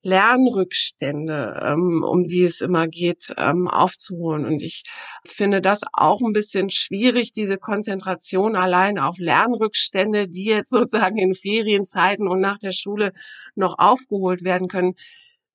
Lernrückstände, 0.05 1.61
ähm, 1.65 2.05
um 2.05 2.25
die 2.25 2.45
es 2.45 2.61
immer 2.61 2.87
geht, 2.87 3.33
ähm, 3.37 3.69
aufzuholen. 3.69 4.45
Und 4.47 4.63
ich 4.63 4.85
finde 5.27 5.61
das 5.61 5.81
auch 5.93 6.21
ein 6.21 6.33
bisschen 6.33 6.71
schwierig, 6.71 7.33
diese 7.33 7.59
Konzentration 7.59 8.55
allein 8.55 8.99
auf 8.99 9.19
Lernrückstände, 9.19 10.29
die 10.29 10.45
jetzt 10.45 10.71
sozusagen 10.71 11.19
in 11.19 11.35
Ferienzeiten 11.35 12.29
und 12.29 12.41
nach 12.41 12.59
der 12.59 12.73
Schule 12.73 13.13
noch 13.55 13.79
aufgeholt 13.79 14.45
werden 14.45 14.69
können 14.69 14.95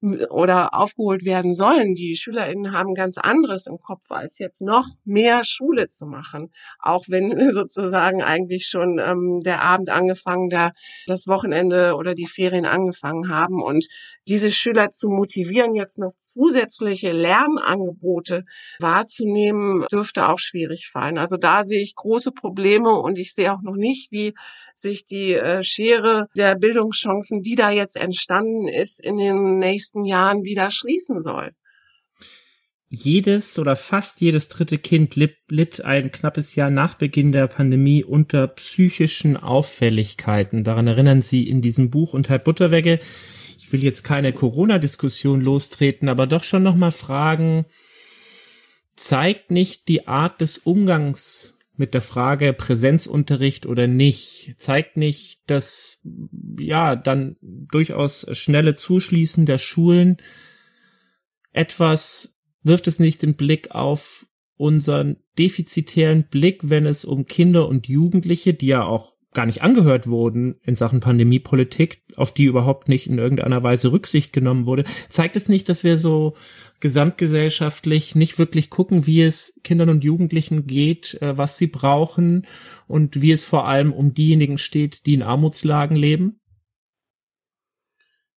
oder 0.01 0.73
aufgeholt 0.73 1.25
werden 1.25 1.53
sollen. 1.53 1.93
Die 1.93 2.15
SchülerInnen 2.15 2.73
haben 2.73 2.93
ganz 2.93 3.17
anderes 3.17 3.67
im 3.67 3.79
Kopf, 3.79 4.09
als 4.09 4.39
jetzt 4.39 4.62
noch 4.62 4.88
mehr 5.03 5.43
Schule 5.43 5.89
zu 5.89 6.05
machen. 6.05 6.51
Auch 6.79 7.05
wenn 7.07 7.29
sozusagen 7.51 8.21
eigentlich 8.21 8.67
schon 8.67 8.99
ähm, 8.99 9.41
der 9.41 9.62
Abend 9.62 9.89
angefangen, 9.89 10.49
da 10.49 10.71
das 11.07 11.27
Wochenende 11.27 11.95
oder 11.95 12.15
die 12.15 12.27
Ferien 12.27 12.65
angefangen 12.65 13.29
haben. 13.29 13.62
Und 13.62 13.88
diese 14.27 14.51
Schüler 14.51 14.91
zu 14.91 15.09
motivieren, 15.09 15.75
jetzt 15.75 15.97
noch 15.97 16.13
zusätzliche 16.33 17.11
Lernangebote 17.11 18.45
wahrzunehmen, 18.79 19.85
dürfte 19.91 20.29
auch 20.29 20.39
schwierig 20.39 20.87
fallen. 20.91 21.17
Also 21.17 21.37
da 21.37 21.63
sehe 21.63 21.81
ich 21.81 21.95
große 21.95 22.31
Probleme 22.31 22.91
und 22.91 23.17
ich 23.19 23.33
sehe 23.33 23.53
auch 23.53 23.61
noch 23.61 23.75
nicht, 23.75 24.11
wie 24.11 24.33
sich 24.75 25.05
die 25.05 25.33
äh, 25.33 25.63
Schere 25.63 26.27
der 26.35 26.55
Bildungschancen, 26.55 27.41
die 27.41 27.55
da 27.55 27.69
jetzt 27.69 27.97
entstanden 27.97 28.67
ist, 28.67 29.03
in 29.03 29.17
den 29.17 29.59
nächsten 29.59 30.05
Jahren 30.05 30.43
wieder 30.43 30.71
schließen 30.71 31.21
soll 31.21 31.51
jedes 32.89 33.59
oder 33.59 33.75
fast 33.75 34.19
jedes 34.19 34.47
dritte 34.47 34.79
Kind 34.79 35.15
litt 35.15 35.85
ein 35.85 36.11
knappes 36.11 36.55
Jahr 36.55 36.71
nach 36.71 36.95
Beginn 36.95 37.31
der 37.31 37.47
Pandemie 37.47 38.03
unter 38.03 38.47
psychischen 38.47 39.37
Auffälligkeiten. 39.37 40.63
Daran 40.63 40.87
erinnern 40.87 41.21
Sie 41.21 41.47
in 41.47 41.61
diesem 41.61 41.91
Buch. 41.91 42.13
Und 42.13 42.29
Herr 42.29 42.39
Butterwegge, 42.39 42.99
ich 43.69 43.73
will 43.73 43.84
jetzt 43.84 44.01
keine 44.01 44.34
Corona-Diskussion 44.34 45.41
lostreten, 45.41 46.10
aber 46.10 46.25
doch 46.25 46.43
schon 46.43 46.63
nochmal 46.63 46.91
fragen, 46.91 47.65
zeigt 48.95 49.51
nicht 49.51 49.88
die 49.88 50.08
Art 50.08 50.41
des 50.41 50.58
Umgangs 50.58 51.60
mit 51.75 51.93
der 51.93 52.01
Frage 52.01 52.53
Präsenzunterricht 52.53 53.67
oder 53.67 53.86
nicht, 53.86 54.55
zeigt 54.58 54.97
nicht 54.97 55.43
das, 55.45 56.01
ja, 56.58 56.95
dann 56.95 57.36
durchaus 57.41 58.25
schnelle 58.32 58.73
Zuschließen 58.73 59.45
der 59.45 59.60
Schulen 59.60 60.17
etwas, 61.51 62.41
wirft 62.63 62.88
es 62.88 62.97
nicht 62.97 63.21
den 63.21 63.36
Blick 63.36 63.69
auf 63.69 64.25
unseren 64.55 65.17
defizitären 65.38 66.23
Blick, 66.27 66.62
wenn 66.63 66.88
es 66.88 67.05
um 67.05 67.27
Kinder 67.27 67.67
und 67.67 67.88
Jugendliche, 67.88 68.55
die 68.55 68.65
ja 68.65 68.84
auch 68.84 69.18
gar 69.33 69.45
nicht 69.45 69.61
angehört 69.61 70.07
wurden 70.07 70.55
in 70.63 70.75
Sachen 70.75 71.01
Pandemiepolitik, 71.01 72.01
auf 72.15 72.33
die 72.33 72.45
überhaupt 72.45 72.89
nicht 72.89 73.07
in 73.07 73.19
irgendeiner 73.19 73.61
Weise 73.61 73.91
Rücksicht 73.91 74.33
genommen 74.33 74.65
wurde, 74.65 74.85
zeigt 75.09 75.35
es 75.35 75.47
nicht, 75.47 75.69
dass 75.69 75.83
wir 75.83 75.97
so 75.97 76.35
gesamtgesellschaftlich 76.79 78.15
nicht 78.15 78.39
wirklich 78.39 78.69
gucken, 78.69 79.05
wie 79.05 79.21
es 79.21 79.59
Kindern 79.63 79.89
und 79.89 80.03
Jugendlichen 80.03 80.65
geht, 80.65 81.21
äh, 81.21 81.37
was 81.37 81.57
sie 81.57 81.67
brauchen 81.67 82.47
und 82.87 83.21
wie 83.21 83.31
es 83.31 83.43
vor 83.43 83.67
allem 83.67 83.93
um 83.93 84.13
diejenigen 84.13 84.57
steht, 84.57 85.05
die 85.05 85.13
in 85.13 85.23
Armutslagen 85.23 85.95
leben? 85.95 86.39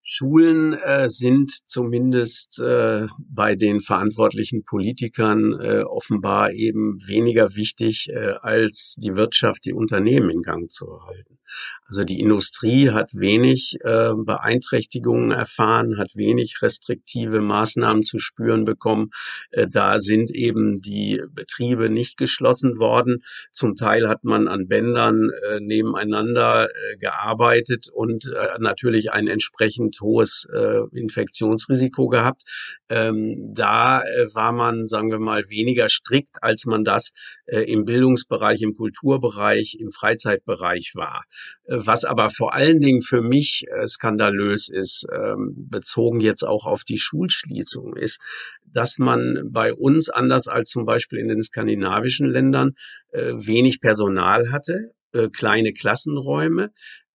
Schulen 0.05 0.75
äh, 0.75 1.09
sind 1.09 1.51
zumindest 1.67 2.59
äh, 2.61 3.07
bei 3.29 3.55
den 3.55 3.81
verantwortlichen 3.81 4.65
Politikern 4.65 5.59
äh, 5.61 5.83
offenbar 5.83 6.53
eben 6.53 6.99
weniger 7.07 7.55
wichtig, 7.55 8.09
äh, 8.11 8.35
als 8.41 8.97
die 8.99 9.15
Wirtschaft, 9.15 9.65
die 9.65 9.73
Unternehmen 9.73 10.31
in 10.31 10.43
Gang 10.43 10.71
zu 10.71 10.87
halten. 11.07 11.39
Also 11.87 12.05
die 12.05 12.21
Industrie 12.21 12.91
hat 12.91 13.11
wenig 13.13 13.77
äh, 13.83 14.13
Beeinträchtigungen 14.17 15.31
erfahren, 15.31 15.99
hat 15.99 16.17
wenig 16.17 16.63
restriktive 16.63 17.43
Maßnahmen 17.43 18.03
zu 18.03 18.19
spüren 18.19 18.65
bekommen. 18.65 19.11
Äh, 19.51 19.69
da 19.69 20.01
sind 20.01 20.31
eben 20.31 20.81
die 20.81 21.23
Betriebe 21.31 21.91
nicht 21.91 22.17
geschlossen 22.17 22.79
worden. 22.79 23.23
Zum 23.51 23.77
Teil 23.77 24.09
hat 24.09 24.25
man 24.25 24.49
an 24.49 24.69
Bändern 24.69 25.31
äh, 25.51 25.61
nebeneinander 25.61 26.69
äh, 26.71 26.97
gearbeitet 26.97 27.89
und 27.93 28.25
äh, 28.27 28.59
natürlich 28.59 29.13
ein 29.13 29.29
entsprechend 29.29 30.01
hohes 30.01 30.47
äh, 30.51 30.81
Infektionsrisiko 30.93 32.09
gehabt. 32.09 32.43
Ähm, 32.89 33.35
da 33.55 34.01
äh, 34.01 34.35
war 34.35 34.53
man, 34.53 34.87
sagen 34.87 35.11
wir 35.11 35.19
mal, 35.19 35.49
weniger 35.51 35.89
strikt, 35.89 36.43
als 36.43 36.65
man 36.65 36.85
das 36.85 37.13
im 37.61 37.85
Bildungsbereich, 37.85 38.63
im 38.63 38.75
Kulturbereich, 38.75 39.77
im 39.79 39.91
Freizeitbereich 39.91 40.93
war. 40.95 41.25
Äh, 41.65 41.77
was 41.79 42.05
aber 42.05 42.31
vor 42.31 42.55
allen 42.55 42.81
Dingen 42.81 43.03
für 43.03 43.21
mich 43.21 43.65
äh, 43.69 43.87
skandalös 43.87 44.69
ist, 44.69 45.07
ähm, 45.13 45.67
bezogen 45.69 46.21
jetzt 46.21 46.45
auch 46.45 46.67
auf 46.67 46.85
die 46.85 46.99
Schulschließung, 46.99 47.97
ist, 47.97 48.21
dass 48.65 48.99
man 48.99 49.49
bei 49.51 49.73
uns 49.75 50.09
anders 50.09 50.49
als 50.49 50.71
zum 50.71 50.87
Beispiel 50.87 51.19
in 51.19 51.29
den 51.29 51.43
skandinavischen 51.43 52.29
Ländern 52.29 52.73
äh, 53.11 53.33
wenig 53.33 53.81
Personal 53.81 54.51
hatte, 54.51 54.93
kleine 55.35 55.75
Klassenräume 55.75 56.71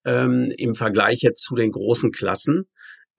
ähm, 0.06 0.54
im 0.56 0.76
Vergleich 0.76 1.22
jetzt 1.22 1.42
zu 1.42 1.56
den 1.56 1.72
großen 1.72 2.12
Klassen 2.12 2.68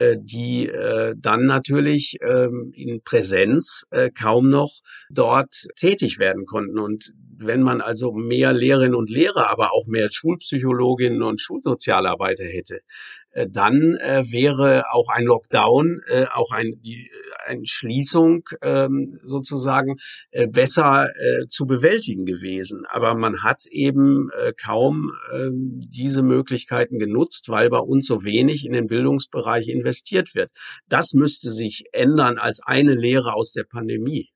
die 0.01 0.69
äh, 0.69 1.15
dann 1.17 1.47
natürlich 1.47 2.19
ähm, 2.23 2.73
in 2.75 3.03
Präsenz 3.03 3.85
äh, 3.91 4.11
kaum 4.11 4.49
noch 4.49 4.71
dort 5.11 5.67
tätig 5.77 6.19
werden 6.19 6.47
konnten. 6.47 6.79
Und 6.79 7.13
wenn 7.37 7.63
man 7.63 7.81
also 7.81 8.13
mehr 8.13 8.53
Lehrerinnen 8.53 8.95
und 8.95 9.11
Lehrer, 9.11 9.51
aber 9.51 9.73
auch 9.73 9.87
mehr 9.87 10.09
Schulpsychologinnen 10.11 11.23
und 11.23 11.41
Schulsozialarbeiter 11.41 12.45
hätte, 12.45 12.81
äh, 13.28 13.28
dann 13.51 13.95
äh, 14.01 14.25
wäre 14.31 14.85
auch 14.93 15.09
ein 15.09 15.25
Lockdown, 15.25 16.01
äh, 16.09 16.27
auch 16.33 16.51
ein, 16.51 16.81
die 16.81 17.11
eine 17.47 17.67
Schließung 17.67 18.45
ähm, 18.63 19.19
sozusagen 19.23 19.97
äh, 20.31 20.47
besser 20.49 21.09
äh, 21.17 21.47
zu 21.49 21.67
bewältigen 21.67 22.25
gewesen. 22.25 22.85
Aber 22.89 23.15
man 23.15 23.43
hat 23.43 23.67
eben 23.71 24.29
äh, 24.39 24.53
kaum 24.53 25.13
äh, 25.33 25.49
diese 25.53 26.23
Möglichkeiten 26.23 26.99
genutzt, 26.99 27.49
weil 27.49 27.71
bei 27.71 27.79
uns 27.79 28.07
so 28.07 28.25
wenig 28.25 28.65
in 28.67 28.73
den 28.73 28.87
Bildungsbereich 28.87 29.69
investiert 29.69 30.35
wird. 30.35 30.51
Das 30.89 31.13
müsste 31.13 31.51
sich 31.51 31.85
ändern 31.93 32.39
als 32.39 32.61
eine 32.65 32.95
Lehre 32.95 33.35
aus 33.35 33.53
der 33.53 33.65
Pandemie. 33.65 34.29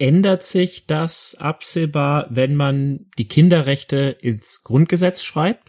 Ändert 0.00 0.44
sich 0.44 0.86
das 0.86 1.34
absehbar, 1.34 2.28
wenn 2.30 2.54
man 2.54 3.06
die 3.18 3.26
Kinderrechte 3.26 4.16
ins 4.20 4.62
Grundgesetz 4.62 5.24
schreibt? 5.24 5.67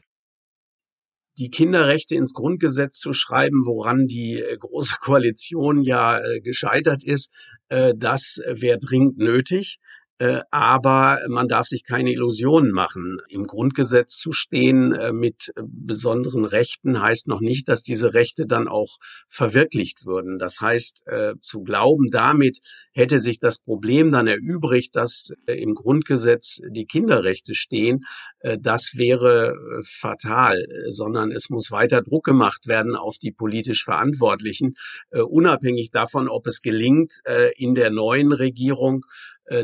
Die 1.40 1.50
Kinderrechte 1.50 2.16
ins 2.16 2.34
Grundgesetz 2.34 3.00
zu 3.00 3.14
schreiben, 3.14 3.66
woran 3.66 4.08
die 4.08 4.40
äh, 4.40 4.58
Große 4.58 4.96
Koalition 5.00 5.82
ja 5.82 6.20
äh, 6.20 6.42
gescheitert 6.42 7.04
ist, 7.04 7.32
äh, 7.70 7.94
das 7.96 8.42
wäre 8.46 8.78
dringend 8.78 9.18
nötig. 9.18 9.80
Äh, 10.20 10.42
aber 10.52 11.22
man 11.30 11.48
darf 11.48 11.68
sich 11.68 11.86
keine 11.86 12.12
Illusionen 12.12 12.72
machen. 12.72 13.20
Im 13.30 13.48
Grundgesetz 13.48 14.18
zu 14.18 14.34
stehen 14.34 14.92
äh, 14.92 15.14
mit 15.14 15.54
besonderen 15.56 16.44
Rechten 16.44 17.02
heißt 17.02 17.30
noch 17.30 17.40
nicht, 17.40 17.70
dass 17.70 17.84
diese 17.84 18.14
Rechte 18.14 18.46
dann 18.46 18.68
auch 18.68 18.98
verwirklicht 19.30 20.06
würden. 20.06 20.38
Das 20.38 20.60
heißt, 20.60 21.04
äh, 21.08 21.36
zu 21.42 21.62
glauben, 21.62 22.10
damit 22.12 22.60
hätte 22.92 23.22
sich 23.22 23.40
das 23.40 23.60
Problem 23.60 24.12
dann 24.12 24.28
erübrigt, 24.28 24.98
dass 24.98 25.30
im 25.46 25.74
Grundgesetz 25.74 26.60
die 26.70 26.86
Kinderrechte 26.86 27.54
stehen, 27.54 28.02
das 28.42 28.92
wäre 28.96 29.54
fatal, 29.86 30.66
sondern 30.90 31.32
es 31.32 31.50
muss 31.50 31.72
weiter 31.72 32.02
Druck 32.02 32.26
gemacht 32.26 32.68
werden 32.68 32.96
auf 32.96 33.18
die 33.18 33.32
politisch 33.32 33.84
Verantwortlichen, 33.84 34.74
unabhängig 35.12 35.92
davon, 35.92 36.28
ob 36.28 36.48
es 36.48 36.62
gelingt, 36.62 37.20
in 37.56 37.76
der 37.76 37.90
neuen 37.90 38.34
Regierung 38.34 39.06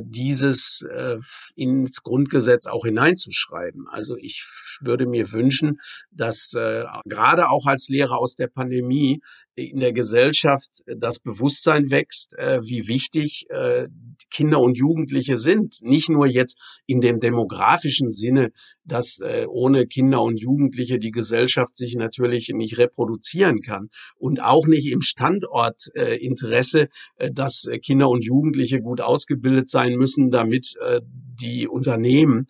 dieses 0.01 0.85
äh, 0.91 1.17
ins 1.55 2.01
Grundgesetz 2.03 2.65
auch 2.65 2.85
hineinzuschreiben. 2.85 3.87
Also 3.89 4.15
ich 4.17 4.45
würde 4.81 5.05
mir 5.05 5.31
wünschen, 5.31 5.79
dass 6.11 6.53
äh, 6.53 6.85
gerade 7.05 7.49
auch 7.49 7.65
als 7.65 7.87
Lehrer 7.87 8.17
aus 8.17 8.35
der 8.35 8.47
Pandemie 8.47 9.21
in 9.55 9.79
der 9.79 9.93
Gesellschaft 9.93 10.83
das 10.85 11.19
Bewusstsein 11.19 11.89
wächst, 11.89 12.33
äh, 12.37 12.59
wie 12.61 12.87
wichtig 12.87 13.45
äh, 13.49 13.87
Kinder 14.29 14.59
und 14.59 14.77
Jugendliche 14.77 15.37
sind. 15.37 15.77
Nicht 15.81 16.09
nur 16.09 16.27
jetzt 16.27 16.59
in 16.85 16.99
dem 16.99 17.19
demografischen 17.19 18.11
Sinne, 18.11 18.51
dass 18.83 19.19
äh, 19.21 19.45
ohne 19.47 19.87
Kinder 19.87 20.21
und 20.21 20.41
Jugendliche 20.41 20.99
die 20.99 21.11
Gesellschaft 21.11 21.75
sich 21.75 21.95
natürlich 21.95 22.49
nicht 22.53 22.77
reproduzieren 22.77 23.61
kann 23.61 23.89
und 24.17 24.43
auch 24.43 24.67
nicht 24.67 24.87
im 24.91 25.01
Standortinteresse, 25.01 26.89
dass 27.31 27.67
Kinder 27.83 28.09
und 28.09 28.25
Jugendliche 28.25 28.81
gut 28.81 29.01
ausgebildet 29.01 29.69
sein 29.69 29.93
müssen, 29.95 30.29
damit 30.29 30.75
die 31.01 31.67
Unternehmen 31.67 32.47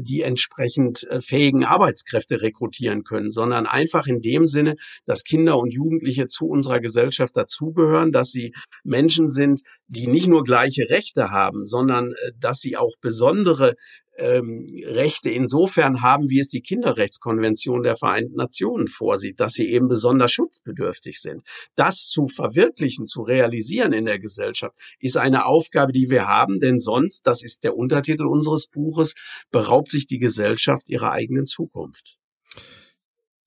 die 0.00 0.22
entsprechend 0.22 1.06
fähigen 1.20 1.64
Arbeitskräfte 1.64 2.40
rekrutieren 2.40 3.04
können, 3.04 3.30
sondern 3.30 3.66
einfach 3.66 4.06
in 4.06 4.20
dem 4.20 4.46
Sinne, 4.46 4.76
dass 5.04 5.24
Kinder 5.24 5.58
und 5.58 5.72
Jugendliche 5.72 6.26
zu 6.26 6.43
unserer 6.44 6.80
Gesellschaft 6.80 7.36
dazugehören, 7.36 8.12
dass 8.12 8.30
sie 8.30 8.52
Menschen 8.82 9.28
sind, 9.28 9.62
die 9.86 10.06
nicht 10.06 10.28
nur 10.28 10.44
gleiche 10.44 10.88
Rechte 10.88 11.30
haben, 11.30 11.66
sondern 11.66 12.12
äh, 12.12 12.32
dass 12.38 12.58
sie 12.58 12.76
auch 12.76 12.94
besondere 13.00 13.74
ähm, 14.16 14.66
Rechte 14.84 15.30
insofern 15.30 16.02
haben, 16.02 16.30
wie 16.30 16.38
es 16.38 16.48
die 16.48 16.60
Kinderrechtskonvention 16.60 17.82
der 17.82 17.96
Vereinten 17.96 18.36
Nationen 18.36 18.86
vorsieht, 18.86 19.40
dass 19.40 19.54
sie 19.54 19.68
eben 19.68 19.88
besonders 19.88 20.32
schutzbedürftig 20.32 21.20
sind. 21.20 21.42
Das 21.74 22.06
zu 22.06 22.28
verwirklichen, 22.28 23.06
zu 23.06 23.22
realisieren 23.22 23.92
in 23.92 24.06
der 24.06 24.18
Gesellschaft, 24.18 24.76
ist 25.00 25.16
eine 25.16 25.46
Aufgabe, 25.46 25.92
die 25.92 26.10
wir 26.10 26.26
haben, 26.26 26.60
denn 26.60 26.78
sonst, 26.78 27.26
das 27.26 27.42
ist 27.42 27.64
der 27.64 27.76
Untertitel 27.76 28.26
unseres 28.26 28.68
Buches, 28.68 29.14
beraubt 29.50 29.90
sich 29.90 30.06
die 30.06 30.18
Gesellschaft 30.18 30.88
ihrer 30.88 31.10
eigenen 31.12 31.44
Zukunft. 31.44 32.16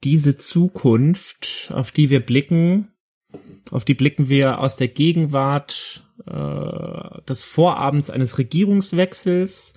Diese 0.03 0.37
Zukunft, 0.37 1.71
auf 1.73 1.91
die 1.91 2.09
wir 2.09 2.19
blicken, 2.19 2.89
auf 3.71 3.83
die 3.83 3.95
blicken 3.95 4.29
wir 4.29 4.59
aus 4.59 4.75
der 4.75 4.87
Gegenwart 4.87 6.03
äh, 6.25 7.21
des 7.27 7.41
Vorabends 7.41 8.09
eines 8.09 8.37
Regierungswechsels, 8.37 9.73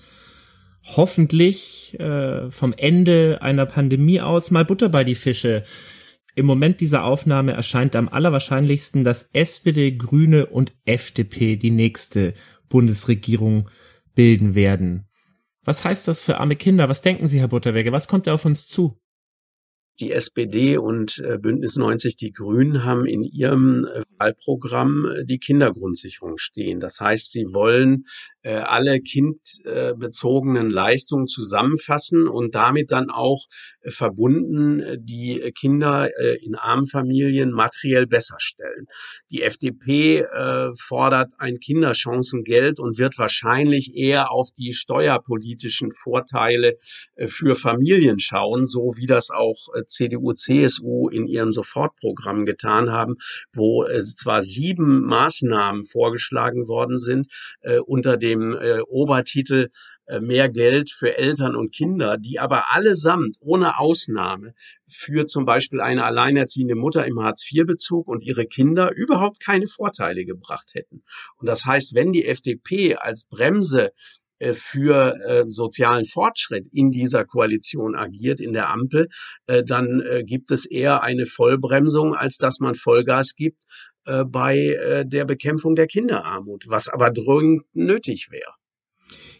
hoffentlich 0.82 1.98
äh, 1.98 2.50
vom 2.50 2.72
Ende 2.72 3.38
einer 3.40 3.66
Pandemie 3.66 4.20
aus 4.20 4.50
mal 4.50 4.64
Butter 4.64 4.88
bei 4.88 5.04
die 5.04 5.14
Fische. 5.14 5.64
Im 6.34 6.46
Moment 6.46 6.80
dieser 6.80 7.04
Aufnahme 7.04 7.52
erscheint 7.52 7.96
am 7.96 8.08
allerwahrscheinlichsten, 8.08 9.04
dass 9.04 9.30
SPD, 9.32 9.92
Grüne 9.92 10.46
und 10.46 10.74
FDP 10.84 11.56
die 11.56 11.70
nächste 11.70 12.34
Bundesregierung 12.68 13.68
bilden 14.14 14.54
werden. 14.54 15.08
Was 15.64 15.84
heißt 15.84 16.08
das 16.08 16.20
für 16.20 16.38
arme 16.38 16.56
Kinder? 16.56 16.88
Was 16.88 17.02
denken 17.02 17.26
Sie, 17.26 17.40
Herr 17.40 17.48
Butterwege? 17.48 17.92
Was 17.92 18.08
kommt 18.08 18.26
da 18.26 18.34
auf 18.34 18.44
uns 18.44 18.66
zu? 18.66 18.99
Die 20.00 20.12
SPD 20.12 20.78
und 20.78 21.18
äh, 21.18 21.38
Bündnis 21.38 21.76
90 21.76 22.16
Die 22.16 22.32
Grünen 22.32 22.84
haben 22.84 23.06
in 23.06 23.22
ihrem 23.22 23.84
äh, 23.84 24.02
Wahlprogramm 24.18 25.06
äh, 25.06 25.24
die 25.24 25.38
Kindergrundsicherung 25.38 26.38
stehen. 26.38 26.80
Das 26.80 27.00
heißt, 27.00 27.32
sie 27.32 27.44
wollen 27.52 28.04
alle 28.42 29.00
kindbezogenen 29.00 30.70
Leistungen 30.70 31.26
zusammenfassen 31.26 32.26
und 32.26 32.54
damit 32.54 32.90
dann 32.90 33.10
auch 33.10 33.44
verbunden 33.86 34.82
die 34.98 35.52
Kinder 35.54 36.08
in 36.40 36.54
armen 36.54 36.86
Familien 36.86 37.50
materiell 37.50 38.06
besser 38.06 38.36
stellen. 38.38 38.86
Die 39.30 39.42
FDP 39.42 40.24
fordert 40.74 41.34
ein 41.36 41.58
Kinderchancengeld 41.58 42.80
und 42.80 42.96
wird 42.96 43.18
wahrscheinlich 43.18 43.94
eher 43.94 44.30
auf 44.30 44.48
die 44.56 44.72
steuerpolitischen 44.72 45.92
Vorteile 45.92 46.78
für 47.26 47.54
Familien 47.54 48.20
schauen, 48.20 48.64
so 48.64 48.94
wie 48.96 49.06
das 49.06 49.28
auch 49.28 49.68
CDU, 49.90 50.32
CSU 50.32 51.08
in 51.08 51.26
ihrem 51.26 51.52
Sofortprogramm 51.52 52.46
getan 52.46 52.90
haben, 52.90 53.16
wo 53.52 53.84
äh, 53.84 54.00
zwar 54.02 54.42
sieben 54.42 55.02
Maßnahmen 55.02 55.84
vorgeschlagen 55.84 56.68
worden 56.68 56.98
sind 56.98 57.26
äh, 57.60 57.78
unter 57.78 58.16
dem 58.16 58.54
äh, 58.54 58.80
Obertitel 58.88 59.68
äh, 60.10 60.20
mehr 60.20 60.48
Geld 60.48 60.90
für 60.90 61.16
Eltern 61.16 61.54
und 61.54 61.72
Kinder, 61.72 62.16
die 62.18 62.40
aber 62.40 62.74
allesamt 62.74 63.36
ohne 63.40 63.78
Ausnahme 63.78 64.54
für 64.84 65.26
zum 65.26 65.44
Beispiel 65.44 65.80
eine 65.80 66.04
alleinerziehende 66.04 66.74
Mutter 66.74 67.06
im 67.06 67.20
Hartz-IV-Bezug 67.20 68.08
und 68.08 68.24
ihre 68.24 68.46
Kinder 68.46 68.92
überhaupt 68.92 69.38
keine 69.38 69.68
Vorteile 69.68 70.24
gebracht 70.24 70.74
hätten. 70.74 71.04
Und 71.36 71.48
das 71.48 71.64
heißt, 71.64 71.94
wenn 71.94 72.12
die 72.12 72.26
FDP 72.26 72.96
als 72.96 73.24
Bremse 73.24 73.92
für 74.52 75.14
äh, 75.24 75.44
sozialen 75.48 76.04
Fortschritt 76.04 76.66
in 76.72 76.90
dieser 76.90 77.24
Koalition 77.24 77.94
agiert, 77.94 78.40
in 78.40 78.52
der 78.52 78.70
Ampel, 78.70 79.08
äh, 79.46 79.62
dann 79.64 80.00
äh, 80.00 80.22
gibt 80.24 80.50
es 80.50 80.64
eher 80.64 81.02
eine 81.02 81.26
Vollbremsung, 81.26 82.14
als 82.14 82.38
dass 82.38 82.58
man 82.60 82.74
Vollgas 82.74 83.34
gibt 83.34 83.62
äh, 84.06 84.24
bei 84.24 84.56
äh, 84.56 85.04
der 85.06 85.24
Bekämpfung 85.24 85.74
der 85.74 85.86
Kinderarmut, 85.86 86.64
was 86.68 86.88
aber 86.88 87.10
dringend 87.10 87.64
nötig 87.74 88.28
wäre. 88.30 88.54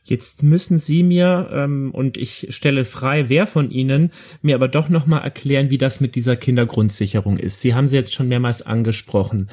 Jetzt 0.02 0.42
müssen 0.42 0.78
Sie 0.78 1.02
mir, 1.02 1.50
ähm, 1.52 1.92
und 1.92 2.16
ich 2.16 2.48
stelle 2.50 2.84
frei, 2.84 3.28
wer 3.28 3.46
von 3.46 3.70
Ihnen, 3.70 4.12
mir 4.42 4.54
aber 4.54 4.68
doch 4.68 4.88
nochmal 4.88 5.22
erklären, 5.22 5.70
wie 5.70 5.78
das 5.78 6.00
mit 6.00 6.14
dieser 6.14 6.36
Kindergrundsicherung 6.36 7.38
ist. 7.38 7.60
Sie 7.60 7.74
haben 7.74 7.86
sie 7.86 7.96
jetzt 7.96 8.14
schon 8.14 8.28
mehrmals 8.28 8.62
angesprochen. 8.62 9.50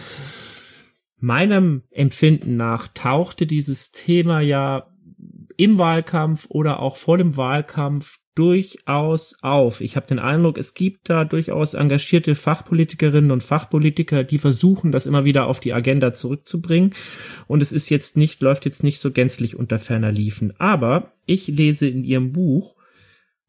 Meinem 1.19 1.83
Empfinden 1.91 2.57
nach 2.57 2.87
tauchte 2.87 3.45
dieses 3.45 3.91
Thema 3.91 4.39
ja 4.39 4.87
im 5.57 5.77
Wahlkampf 5.77 6.45
oder 6.49 6.79
auch 6.79 6.95
vor 6.95 7.17
dem 7.17 7.35
Wahlkampf 7.35 8.19
durchaus 8.35 9.35
auf. 9.41 9.81
Ich 9.81 9.95
habe 9.95 10.05
den 10.05 10.19
Eindruck, 10.19 10.59
es 10.59 10.75
gibt 10.75 11.09
da 11.09 11.25
durchaus 11.25 11.73
engagierte 11.73 12.35
Fachpolitikerinnen 12.35 13.31
und 13.31 13.43
Fachpolitiker, 13.43 14.23
die 14.23 14.37
versuchen, 14.37 14.91
das 14.91 15.07
immer 15.07 15.25
wieder 15.25 15.47
auf 15.47 15.59
die 15.59 15.73
Agenda 15.73 16.13
zurückzubringen. 16.13 16.93
Und 17.47 17.63
es 17.63 17.71
ist 17.71 17.89
jetzt 17.89 18.15
nicht, 18.15 18.39
läuft 18.41 18.65
jetzt 18.65 18.83
nicht 18.83 18.99
so 18.99 19.11
gänzlich 19.11 19.55
unter 19.55 19.79
ferner 19.79 20.11
Liefen. 20.11 20.53
Aber 20.59 21.13
ich 21.25 21.47
lese 21.47 21.87
in 21.87 22.03
ihrem 22.03 22.31
Buch, 22.31 22.75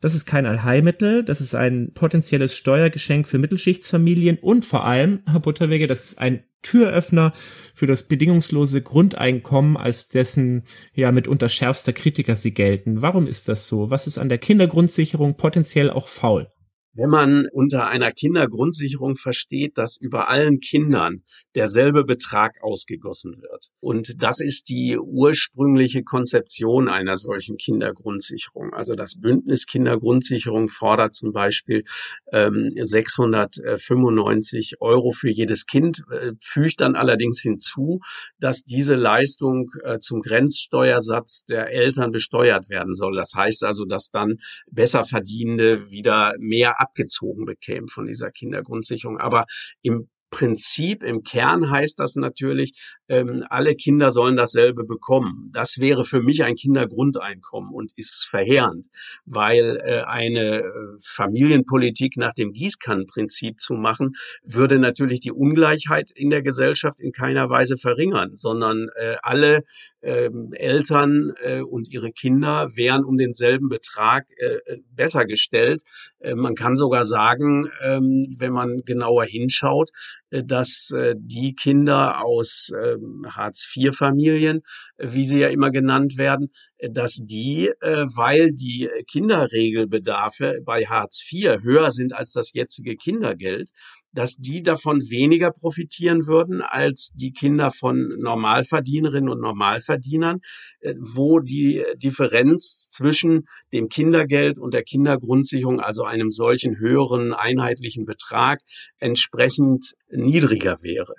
das 0.00 0.14
ist 0.14 0.26
kein 0.26 0.46
Allheilmittel, 0.46 1.24
das 1.24 1.40
ist 1.40 1.54
ein 1.54 1.92
potenzielles 1.92 2.56
Steuergeschenk 2.56 3.26
für 3.26 3.38
Mittelschichtsfamilien 3.38 4.38
und 4.38 4.64
vor 4.64 4.84
allem, 4.84 5.22
Herr 5.26 5.40
Butterwege, 5.40 5.86
das 5.86 6.04
ist 6.04 6.18
ein 6.18 6.44
Türöffner 6.62 7.32
für 7.74 7.86
das 7.86 8.04
bedingungslose 8.04 8.82
Grundeinkommen, 8.82 9.76
als 9.76 10.08
dessen 10.08 10.64
ja 10.92 11.12
mitunter 11.12 11.48
schärfster 11.48 11.92
Kritiker 11.92 12.34
sie 12.36 12.52
gelten. 12.52 13.02
Warum 13.02 13.26
ist 13.26 13.48
das 13.48 13.66
so? 13.68 13.90
Was 13.90 14.06
ist 14.06 14.18
an 14.18 14.28
der 14.28 14.38
Kindergrundsicherung 14.38 15.36
potenziell 15.36 15.90
auch 15.90 16.08
faul? 16.08 16.50
Wenn 16.98 17.10
man 17.10 17.46
unter 17.52 17.86
einer 17.86 18.10
Kindergrundsicherung 18.10 19.14
versteht, 19.14 19.78
dass 19.78 19.96
über 19.96 20.28
allen 20.28 20.58
Kindern 20.58 21.22
derselbe 21.54 22.02
Betrag 22.04 22.60
ausgegossen 22.60 23.40
wird. 23.40 23.68
Und 23.78 24.20
das 24.20 24.40
ist 24.40 24.68
die 24.68 24.98
ursprüngliche 24.98 26.02
Konzeption 26.02 26.88
einer 26.88 27.16
solchen 27.16 27.56
Kindergrundsicherung. 27.56 28.72
Also 28.72 28.96
das 28.96 29.20
Bündnis 29.20 29.66
Kindergrundsicherung 29.66 30.66
fordert 30.66 31.14
zum 31.14 31.32
Beispiel 31.32 31.84
ähm, 32.32 32.68
695 32.74 34.80
Euro 34.80 35.12
für 35.12 35.30
jedes 35.30 35.66
Kind, 35.66 36.02
äh, 36.10 36.32
fügt 36.40 36.80
dann 36.80 36.96
allerdings 36.96 37.40
hinzu, 37.40 38.00
dass 38.40 38.64
diese 38.64 38.96
Leistung 38.96 39.70
äh, 39.84 40.00
zum 40.00 40.20
Grenzsteuersatz 40.20 41.44
der 41.44 41.70
Eltern 41.70 42.10
besteuert 42.10 42.70
werden 42.70 42.94
soll. 42.94 43.14
Das 43.14 43.34
heißt 43.36 43.64
also, 43.64 43.84
dass 43.84 44.10
dann 44.10 44.38
besser 44.68 45.04
verdienende 45.04 45.92
wieder 45.92 46.34
mehr 46.40 46.80
abgezogen 46.88 47.44
bekämen 47.44 47.88
von 47.88 48.06
dieser 48.06 48.30
Kindergrundsicherung. 48.30 49.18
Aber 49.18 49.44
im 49.82 50.08
Prinzip, 50.30 51.02
im 51.02 51.22
Kern 51.22 51.70
heißt 51.70 51.98
das 51.98 52.14
natürlich, 52.16 52.78
ähm, 53.08 53.44
alle 53.48 53.74
Kinder 53.74 54.10
sollen 54.10 54.36
dasselbe 54.36 54.84
bekommen. 54.84 55.48
Das 55.54 55.78
wäre 55.78 56.04
für 56.04 56.20
mich 56.20 56.44
ein 56.44 56.54
Kindergrundeinkommen 56.54 57.72
und 57.72 57.92
ist 57.96 58.26
verheerend, 58.28 58.86
weil 59.24 59.78
äh, 59.82 60.02
eine 60.02 60.58
äh, 60.58 60.70
Familienpolitik 61.02 62.18
nach 62.18 62.34
dem 62.34 62.52
Gießkannenprinzip 62.52 63.60
zu 63.60 63.74
machen, 63.74 64.10
würde 64.42 64.78
natürlich 64.78 65.20
die 65.20 65.32
Ungleichheit 65.32 66.10
in 66.14 66.28
der 66.28 66.42
Gesellschaft 66.42 67.00
in 67.00 67.12
keiner 67.12 67.48
Weise 67.48 67.78
verringern, 67.78 68.32
sondern 68.34 68.88
äh, 68.96 69.16
alle 69.22 69.62
ähm, 70.02 70.52
Eltern 70.52 71.32
äh, 71.42 71.60
und 71.60 71.88
ihre 71.88 72.12
Kinder 72.12 72.68
wären 72.76 73.04
um 73.04 73.16
denselben 73.16 73.68
Betrag 73.68 74.26
äh, 74.38 74.58
äh 74.66 74.80
besser 74.94 75.24
gestellt. 75.24 75.82
Äh, 76.20 76.34
man 76.34 76.54
kann 76.54 76.76
sogar 76.76 77.04
sagen, 77.04 77.68
ähm, 77.82 78.34
wenn 78.38 78.52
man 78.52 78.82
genauer 78.84 79.24
hinschaut, 79.24 79.90
dass 80.30 80.90
äh, 80.94 81.14
die 81.16 81.54
Kinder 81.54 82.24
aus 82.24 82.70
ähm, 82.74 83.24
Hartz-IV-Familien, 83.28 84.60
wie 84.98 85.24
sie 85.24 85.40
ja 85.40 85.48
immer 85.48 85.70
genannt 85.70 86.18
werden, 86.18 86.48
dass 86.90 87.18
die, 87.20 87.70
weil 87.80 88.52
die 88.52 88.88
Kinderregelbedarfe 89.10 90.60
bei 90.64 90.84
Hartz 90.84 91.24
IV 91.32 91.62
höher 91.62 91.90
sind 91.90 92.12
als 92.12 92.32
das 92.32 92.52
jetzige 92.52 92.94
Kindergeld, 92.96 93.70
dass 94.12 94.36
die 94.36 94.62
davon 94.62 95.00
weniger 95.10 95.50
profitieren 95.50 96.26
würden 96.26 96.62
als 96.62 97.10
die 97.14 97.32
Kinder 97.32 97.70
von 97.70 98.08
Normalverdienerinnen 98.18 99.28
und 99.28 99.40
Normalverdienern, 99.40 100.40
äh, 100.80 100.94
wo 100.98 101.40
die 101.40 101.84
Differenz 101.96 102.88
zwischen 102.90 103.46
dem 103.72 103.88
Kindergeld 103.88 104.58
und 104.58 104.74
der 104.74 104.82
Kindergrundsicherung, 104.82 105.80
also 105.80 106.04
einem 106.04 106.30
solchen 106.30 106.78
höheren 106.78 107.34
einheitlichen 107.34 108.06
Betrag, 108.06 108.60
entsprechend 108.98 109.94
niedriger 110.18 110.82
wäre. 110.82 111.14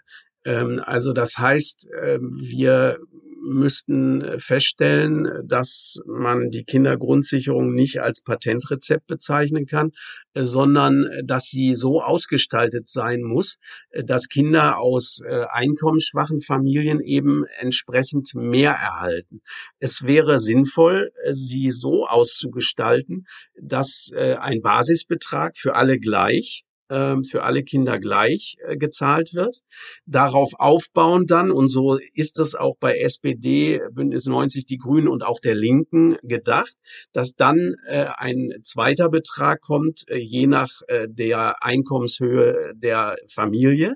Ähm, 0.45 0.81
also 0.85 1.13
das 1.13 1.37
heißt, 1.37 1.87
ähm, 2.01 2.31
wir 2.39 2.99
müssten 3.41 4.21
äh, 4.21 4.39
feststellen, 4.39 5.27
dass 5.45 6.01
man 6.05 6.49
die 6.49 6.63
Kindergrundsicherung 6.63 7.73
nicht 7.73 8.01
als 8.01 8.21
Patentrezept 8.21 9.07
bezeichnen 9.07 9.65
kann, 9.65 9.91
äh, 10.33 10.43
sondern 10.43 11.05
äh, 11.05 11.23
dass 11.23 11.45
sie 11.45 11.75
so 11.75 12.01
ausgestaltet 12.01 12.87
sein 12.87 13.21
muss, 13.21 13.57
dass 13.91 14.27
Kinder 14.27 14.79
aus 14.79 15.21
einkommensschwachen 15.51 16.41
Familien 16.41 16.99
eben 16.99 17.45
entsprechend 17.59 18.33
mehr 18.35 18.71
erhalten. 18.71 19.41
Es 19.79 20.03
wäre 20.03 20.39
sinnvoll, 20.39 21.11
sie 21.31 21.69
so 21.69 22.07
auszugestalten, 22.07 23.25
dass 23.59 24.11
ein 24.15 24.61
Basisbetrag 24.61 25.57
für 25.57 25.75
alle 25.75 25.99
gleich 25.99 26.63
für 27.23 27.43
alle 27.43 27.63
Kinder 27.63 27.99
gleich 27.99 28.57
äh, 28.65 28.77
gezahlt 28.77 29.33
wird. 29.33 29.61
Darauf 30.05 30.53
aufbauen 30.57 31.25
dann, 31.27 31.51
und 31.51 31.69
so 31.69 31.99
ist 32.13 32.39
es 32.39 32.55
auch 32.55 32.75
bei 32.79 32.97
SPD, 32.97 33.81
Bündnis 33.91 34.25
90, 34.25 34.65
die 34.65 34.77
Grünen 34.77 35.07
und 35.07 35.23
auch 35.23 35.39
der 35.39 35.55
Linken 35.55 36.17
gedacht, 36.23 36.75
dass 37.13 37.35
dann 37.35 37.75
äh, 37.87 38.07
ein 38.17 38.53
zweiter 38.63 39.09
Betrag 39.09 39.61
kommt, 39.61 40.03
äh, 40.07 40.17
je 40.17 40.47
nach 40.47 40.69
der 41.07 41.63
Einkommenshöhe 41.63 42.73
der 42.75 43.15
Familie. 43.27 43.95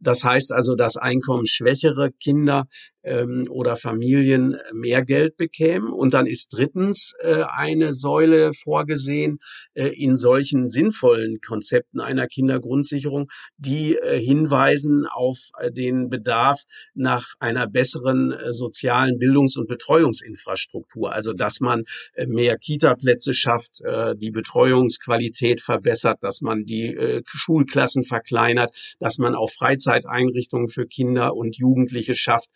Das 0.00 0.24
heißt 0.24 0.52
also, 0.52 0.74
dass 0.74 0.96
einkommensschwächere 0.96 2.10
Kinder 2.12 2.66
ähm, 3.04 3.46
oder 3.50 3.76
Familien 3.76 4.56
mehr 4.72 5.04
Geld 5.04 5.36
bekämen. 5.36 5.92
Und 5.92 6.14
dann 6.14 6.26
ist 6.26 6.48
drittens 6.52 7.12
äh, 7.20 7.42
eine 7.42 7.92
Säule 7.92 8.52
vorgesehen 8.52 9.38
äh, 9.74 9.88
in 9.88 10.16
solchen 10.16 10.68
sinnvollen 10.68 11.40
Konzepten 11.40 12.00
einer 12.00 12.26
Kindergrundsicherung, 12.26 13.28
die 13.56 13.96
äh, 13.96 14.20
hinweisen 14.20 15.06
auf 15.06 15.50
äh, 15.58 15.70
den 15.70 16.08
Bedarf 16.08 16.62
nach 16.94 17.26
einer 17.38 17.66
besseren 17.66 18.32
äh, 18.32 18.52
sozialen 18.52 19.18
Bildungs- 19.18 19.56
und 19.56 19.68
Betreuungsinfrastruktur. 19.68 21.12
Also 21.12 21.32
dass 21.32 21.60
man 21.60 21.84
äh, 22.14 22.26
mehr 22.26 22.56
Kita-Plätze 22.58 23.34
schafft, 23.34 23.82
die 24.16 24.30
Betreuungsqualität 24.30 25.60
verbessert, 25.60 26.18
dass 26.22 26.40
man 26.40 26.64
die 26.64 27.22
Schulklassen 27.26 28.04
verkleinert, 28.04 28.74
dass 28.98 29.18
man 29.18 29.34
auch 29.34 29.50
Freizeiteinrichtungen 29.50 30.68
für 30.68 30.86
Kinder 30.86 31.34
und 31.34 31.56
Jugendliche 31.56 32.14
schafft, 32.14 32.48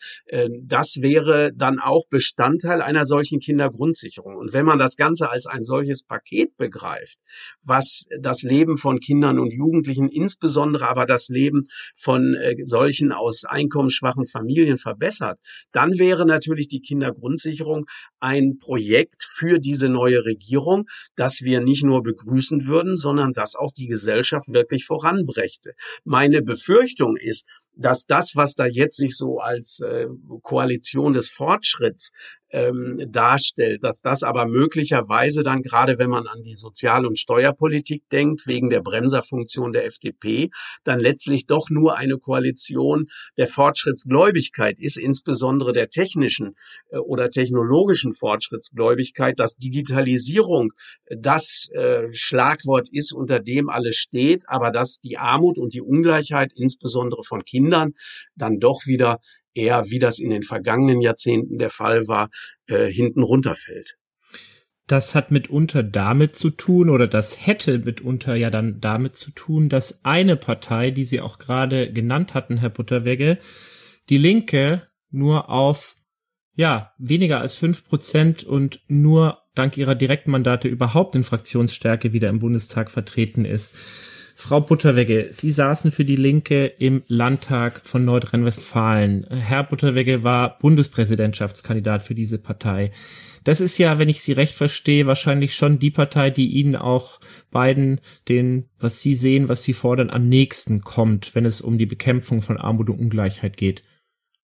das 0.61 0.97
wäre 0.99 1.51
dann 1.55 1.79
auch 1.79 2.05
Bestandteil 2.09 2.81
einer 2.81 3.05
solchen 3.05 3.39
Kindergrundsicherung. 3.39 4.35
Und 4.35 4.53
wenn 4.53 4.65
man 4.65 4.79
das 4.79 4.95
Ganze 4.95 5.29
als 5.29 5.45
ein 5.45 5.63
solches 5.63 6.03
Paket 6.03 6.55
begreift, 6.57 7.17
was 7.63 8.03
das 8.21 8.43
Leben 8.43 8.77
von 8.77 8.99
Kindern 8.99 9.39
und 9.39 9.53
Jugendlichen, 9.53 10.07
insbesondere 10.07 10.87
aber 10.87 11.05
das 11.05 11.29
Leben 11.29 11.67
von 11.95 12.35
äh, 12.35 12.55
solchen 12.63 13.11
aus 13.11 13.43
einkommensschwachen 13.45 14.25
Familien 14.25 14.77
verbessert, 14.77 15.39
dann 15.71 15.97
wäre 15.97 16.25
natürlich 16.25 16.67
die 16.67 16.81
Kindergrundsicherung 16.81 17.85
ein 18.19 18.57
Projekt 18.57 19.23
für 19.23 19.59
diese 19.59 19.89
neue 19.89 20.25
Regierung, 20.25 20.85
das 21.15 21.41
wir 21.41 21.61
nicht 21.61 21.83
nur 21.83 22.03
begrüßen 22.03 22.67
würden, 22.67 22.95
sondern 22.95 23.33
das 23.33 23.55
auch 23.55 23.71
die 23.73 23.87
Gesellschaft 23.87 24.47
wirklich 24.53 24.85
voranbrächte. 24.85 25.73
Meine 26.03 26.41
Befürchtung 26.41 27.17
ist, 27.17 27.45
dass 27.79 28.05
das, 28.05 28.35
was 28.35 28.55
da 28.55 28.65
jetzt 28.65 28.97
sich 28.97 29.15
so 29.15 29.39
als 29.39 29.79
äh, 29.79 30.07
Koalition 30.43 31.13
des 31.13 31.29
Fortschritts 31.29 32.11
ähm, 32.51 32.99
darstellt, 33.07 33.83
dass 33.83 34.01
das 34.01 34.23
aber 34.23 34.45
möglicherweise 34.45 35.43
dann 35.43 35.61
gerade, 35.61 35.99
wenn 35.99 36.09
man 36.09 36.27
an 36.27 36.41
die 36.41 36.55
Sozial- 36.55 37.05
und 37.05 37.19
Steuerpolitik 37.19 38.03
denkt, 38.09 38.47
wegen 38.47 38.69
der 38.69 38.81
Bremserfunktion 38.81 39.71
der 39.71 39.85
FDP, 39.85 40.49
dann 40.83 40.99
letztlich 40.99 41.45
doch 41.45 41.69
nur 41.69 41.95
eine 41.97 42.17
Koalition 42.17 43.07
der 43.37 43.47
Fortschrittsgläubigkeit 43.47 44.79
ist, 44.79 44.97
insbesondere 44.97 45.73
der 45.73 45.89
technischen 45.89 46.55
äh, 46.89 46.97
oder 46.97 47.29
technologischen 47.29 48.13
Fortschrittsgläubigkeit, 48.13 49.39
dass 49.39 49.55
Digitalisierung 49.55 50.71
das 51.09 51.67
äh, 51.73 52.07
Schlagwort 52.11 52.89
ist, 52.91 53.13
unter 53.13 53.39
dem 53.39 53.69
alles 53.69 53.95
steht, 53.95 54.43
aber 54.47 54.71
dass 54.71 54.99
die 54.99 55.17
Armut 55.17 55.57
und 55.57 55.73
die 55.73 55.81
Ungleichheit, 55.81 56.51
insbesondere 56.55 57.23
von 57.23 57.43
Kindern, 57.43 57.93
dann 58.35 58.59
doch 58.59 58.85
wieder 58.85 59.19
eher, 59.53 59.85
wie 59.89 59.99
das 59.99 60.19
in 60.19 60.29
den 60.29 60.43
vergangenen 60.43 61.01
Jahrzehnten 61.01 61.57
der 61.57 61.69
Fall 61.69 62.07
war, 62.07 62.29
äh, 62.67 62.87
hinten 62.87 63.23
runterfällt. 63.23 63.95
Das 64.87 65.13
hat 65.13 65.29
mitunter 65.29 65.83
damit 65.83 66.35
zu 66.35 66.49
tun 66.49 66.89
oder 66.89 67.07
das 67.07 67.45
hätte 67.45 67.77
mitunter 67.77 68.35
ja 68.35 68.49
dann 68.49 68.81
damit 68.81 69.15
zu 69.15 69.29
tun, 69.31 69.69
dass 69.69 70.03
eine 70.03 70.35
Partei, 70.35 70.89
die 70.89 71.03
Sie 71.03 71.21
auch 71.21 71.37
gerade 71.37 71.93
genannt 71.93 72.33
hatten, 72.33 72.57
Herr 72.57 72.69
Butterwegge, 72.69 73.37
die 74.09 74.17
Linke 74.17 74.87
nur 75.11 75.49
auf 75.49 75.95
ja, 76.59 76.91
weniger 76.97 77.39
als 77.39 77.55
fünf 77.55 77.85
Prozent 77.85 78.43
und 78.43 78.81
nur 78.89 79.43
dank 79.55 79.77
ihrer 79.77 79.95
Direktmandate 79.95 80.67
überhaupt 80.67 81.15
in 81.15 81.23
Fraktionsstärke 81.23 82.11
wieder 82.11 82.27
im 82.27 82.39
Bundestag 82.39 82.91
vertreten 82.91 83.45
ist. 83.45 83.77
Frau 84.41 84.61
Butterwegge, 84.61 85.27
Sie 85.31 85.51
saßen 85.51 85.91
für 85.91 86.05
die 86.05 86.15
Linke 86.15 86.65
im 86.65 87.03
Landtag 87.07 87.81
von 87.83 88.05
Nordrhein-Westfalen. 88.05 89.27
Herr 89.29 89.65
Butterwegge 89.65 90.23
war 90.23 90.57
Bundespräsidentschaftskandidat 90.59 92.01
für 92.01 92.15
diese 92.15 92.37
Partei. 92.37 92.91
Das 93.43 93.59
ist 93.59 93.77
ja, 93.79 93.99
wenn 93.99 94.07
ich 94.07 94.21
Sie 94.21 94.31
recht 94.31 94.55
verstehe, 94.55 95.05
wahrscheinlich 95.07 95.55
schon 95.55 95.77
die 95.77 95.91
Partei, 95.91 96.29
die 96.29 96.47
Ihnen 96.53 96.77
auch 96.77 97.19
beiden 97.51 97.99
den, 98.29 98.69
was 98.79 99.01
Sie 99.01 99.13
sehen, 99.13 99.49
was 99.49 99.63
Sie 99.63 99.73
fordern, 99.73 100.09
am 100.09 100.29
nächsten 100.29 100.81
kommt, 100.81 101.35
wenn 101.35 101.43
es 101.43 101.59
um 101.59 101.77
die 101.77 101.85
Bekämpfung 101.85 102.41
von 102.41 102.57
Armut 102.57 102.89
und 102.89 102.97
Ungleichheit 102.97 103.57
geht. 103.57 103.83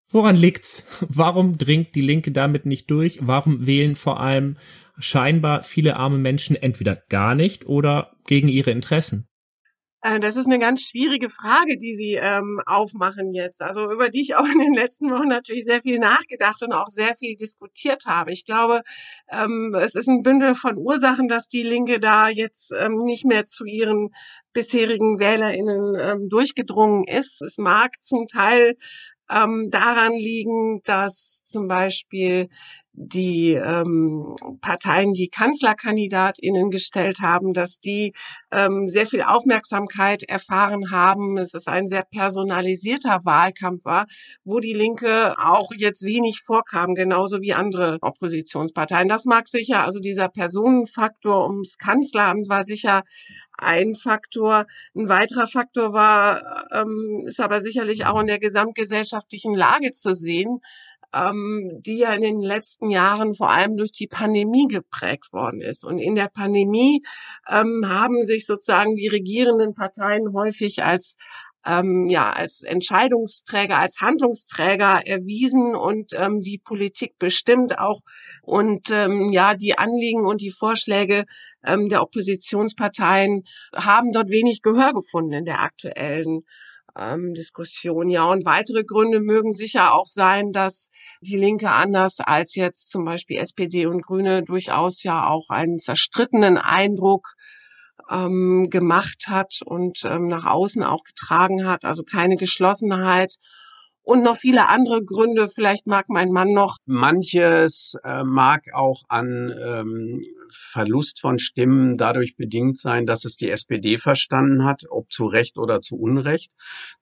Woran 0.09 0.35
liegt's? 0.35 0.85
Warum 1.07 1.57
dringt 1.57 1.95
die 1.95 2.01
Linke 2.01 2.33
damit 2.33 2.65
nicht 2.65 2.91
durch? 2.91 3.19
Warum 3.21 3.65
wählen 3.65 3.95
vor 3.95 4.19
allem 4.19 4.57
scheinbar 4.99 5.63
viele 5.63 5.95
arme 5.95 6.17
Menschen 6.17 6.57
entweder 6.57 6.97
gar 7.07 7.33
nicht 7.33 7.65
oder 7.65 8.11
gegen 8.27 8.49
ihre 8.49 8.71
Interessen? 8.71 9.29
Äh, 10.05 10.19
das 10.19 10.35
ist 10.35 10.45
eine 10.45 10.59
ganz 10.59 10.83
schwierige 10.83 11.31
Frage, 11.31 11.77
die 11.77 11.95
Sie 11.95 12.13
ähm, 12.13 12.61
aufmachen 12.67 13.33
jetzt. 13.33 13.61
Also 13.61 13.91
über 13.91 14.09
die 14.09 14.21
ich 14.21 14.35
auch 14.35 14.45
in 14.45 14.59
den 14.59 14.75
letzten 14.75 15.09
Wochen 15.09 15.27
natürlich 15.27 15.63
sehr 15.65 15.81
viel 15.81 15.97
nachgedacht 15.97 16.61
und 16.61 16.73
auch 16.73 16.89
sehr 16.89 17.15
viel 17.15 17.35
diskutiert 17.35 18.05
habe. 18.05 18.31
Ich 18.31 18.45
glaube, 18.45 18.81
ähm, 19.31 19.73
es 19.73 19.95
ist 19.95 20.07
ein 20.07 20.21
Bündel 20.21 20.53
von 20.53 20.77
Ursachen, 20.77 21.27
dass 21.27 21.47
die 21.47 21.63
Linke 21.63 21.99
da 21.99 22.29
jetzt 22.29 22.71
ähm, 22.79 23.03
nicht 23.03 23.25
mehr 23.25 23.45
zu 23.45 23.65
ihren 23.65 24.09
bisherigen 24.53 25.19
WählerInnen 25.19 25.95
ähm, 25.99 26.29
durchgedrungen 26.29 27.05
ist. 27.07 27.41
Es 27.41 27.57
mag 27.57 27.91
zum 28.01 28.27
Teil 28.27 28.75
ähm, 29.29 29.69
daran 29.71 30.13
liegen, 30.13 30.81
dass 30.83 31.41
zum 31.45 31.67
Beispiel 31.67 32.49
die 32.97 33.53
ähm, 33.53 34.35
Parteien, 34.61 35.13
die 35.13 35.27
KanzlerkandidatInnen 35.27 36.71
gestellt 36.71 37.19
haben, 37.19 37.53
dass 37.53 37.79
die 37.79 38.13
ähm, 38.51 38.87
sehr 38.87 39.05
viel 39.05 39.21
Aufmerksamkeit 39.21 40.23
erfahren 40.23 40.91
haben. 40.91 41.37
Es 41.37 41.53
ist 41.53 41.67
ein 41.67 41.87
sehr 41.87 42.03
personalisierter 42.03 43.19
Wahlkampf 43.23 43.83
war, 43.83 44.05
wo 44.45 44.59
die 44.59 44.73
Linke 44.73 45.35
auch 45.37 45.71
jetzt 45.75 46.03
wenig 46.03 46.41
vorkam, 46.45 46.95
genauso 46.95 47.41
wie 47.41 47.53
andere 47.53 47.97
Oppositionsparteien. 48.01 49.09
Das 49.09 49.25
mag 49.25 49.49
sicher, 49.49 49.83
also 49.83 49.99
dieser 49.99 50.29
Personenfaktor 50.29 51.47
ums 51.47 51.77
Kanzleramt 51.77 52.47
war 52.47 52.63
sicher 52.63 53.03
ein 53.57 53.95
Faktor. 53.95 54.65
Ein 54.95 55.09
weiterer 55.09 55.47
Faktor 55.47 55.93
war, 55.93 56.65
ähm, 56.71 57.23
ist 57.25 57.41
aber 57.41 57.61
sicherlich 57.61 58.05
auch 58.05 58.19
in 58.21 58.27
der 58.27 58.39
gesamtgesellschaftlichen 58.39 59.53
Lage 59.53 59.93
zu 59.93 60.15
sehen, 60.15 60.61
ähm, 61.15 61.79
die 61.85 61.99
ja 61.99 62.13
in 62.13 62.21
den 62.21 62.41
letzten 62.41 62.89
Jahren 62.89 63.33
vor 63.33 63.49
allem 63.49 63.77
durch 63.77 63.91
die 63.91 64.07
Pandemie 64.07 64.67
geprägt 64.67 65.31
worden 65.31 65.61
ist. 65.61 65.85
Und 65.85 65.99
in 65.99 66.15
der 66.15 66.27
Pandemie 66.27 67.01
ähm, 67.49 67.85
haben 67.87 68.23
sich 68.25 68.45
sozusagen 68.45 68.95
die 68.95 69.07
regierenden 69.07 69.73
Parteien 69.73 70.33
häufig 70.33 70.83
als 70.83 71.15
ähm, 71.65 72.07
ja 72.09 72.31
als 72.31 72.61
Entscheidungsträger, 72.61 73.77
als 73.77 73.99
Handlungsträger 73.99 75.01
erwiesen 75.05 75.75
und 75.75 76.11
ähm, 76.13 76.41
die 76.41 76.59
Politik 76.63 77.17
bestimmt 77.17 77.79
auch 77.79 78.01
und 78.43 78.91
ähm, 78.91 79.31
ja 79.31 79.55
die 79.55 79.77
Anliegen 79.77 80.25
und 80.27 80.41
die 80.41 80.51
Vorschläge 80.51 81.25
ähm, 81.65 81.89
der 81.89 82.03
Oppositionsparteien 82.03 83.43
haben 83.73 84.11
dort 84.11 84.29
wenig 84.29 84.61
Gehör 84.61 84.93
gefunden 84.93 85.33
in 85.33 85.45
der 85.45 85.61
aktuellen 85.61 86.41
ähm, 86.97 87.33
Diskussion. 87.33 88.09
Ja, 88.09 88.25
und 88.25 88.45
weitere 88.45 88.83
Gründe 88.83 89.19
mögen 89.19 89.53
sicher 89.53 89.93
auch 89.93 90.07
sein, 90.07 90.51
dass 90.51 90.89
die 91.21 91.37
Linke 91.37 91.69
anders 91.71 92.19
als 92.19 92.55
jetzt 92.55 92.89
zum 92.89 93.05
Beispiel 93.05 93.37
SPD 93.37 93.85
und 93.85 94.01
Grüne 94.01 94.43
durchaus 94.43 95.03
ja 95.03 95.27
auch 95.27 95.49
einen 95.49 95.77
zerstrittenen 95.77 96.57
Eindruck 96.57 97.35
ähm, 98.09 98.69
gemacht 98.69 99.25
hat 99.27 99.59
und 99.65 100.03
ähm, 100.05 100.27
nach 100.27 100.45
außen 100.45 100.83
auch 100.83 101.03
getragen 101.03 101.67
hat. 101.67 101.85
Also 101.85 102.03
keine 102.03 102.37
Geschlossenheit 102.37 103.35
und 104.05 104.23
noch 104.23 104.37
viele 104.37 104.69
andere 104.69 105.03
Gründe. 105.03 105.49
Vielleicht 105.49 105.87
mag 105.87 106.05
mein 106.09 106.31
Mann 106.31 106.53
noch. 106.53 106.77
Manches 106.85 107.95
äh, 108.03 108.23
mag 108.23 108.65
auch 108.73 109.03
an 109.09 109.53
ähm, 109.59 110.23
Verlust 110.51 111.19
von 111.19 111.39
Stimmen 111.39 111.97
dadurch 111.97 112.35
bedingt 112.35 112.77
sein, 112.77 113.05
dass 113.05 113.25
es 113.25 113.35
die 113.35 113.49
SPD 113.49 113.97
verstanden 113.97 114.63
hat, 114.63 114.83
ob 114.89 115.11
zu 115.11 115.25
Recht 115.25 115.57
oder 115.57 115.81
zu 115.81 115.97
Unrecht, 115.97 116.51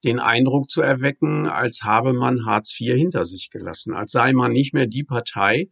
den 0.04 0.20
Eindruck 0.20 0.70
zu 0.70 0.82
erwecken, 0.82 1.48
als 1.48 1.84
habe 1.84 2.14
man 2.14 2.46
Hartz 2.46 2.80
IV 2.80 2.96
hinter 2.96 3.26
sich 3.26 3.50
gelassen, 3.52 3.94
als 3.94 4.12
sei 4.12 4.32
man 4.34 4.54
nicht 4.54 4.74
mehr 4.74 4.88
die 4.88 5.04
Partei, 5.04 5.68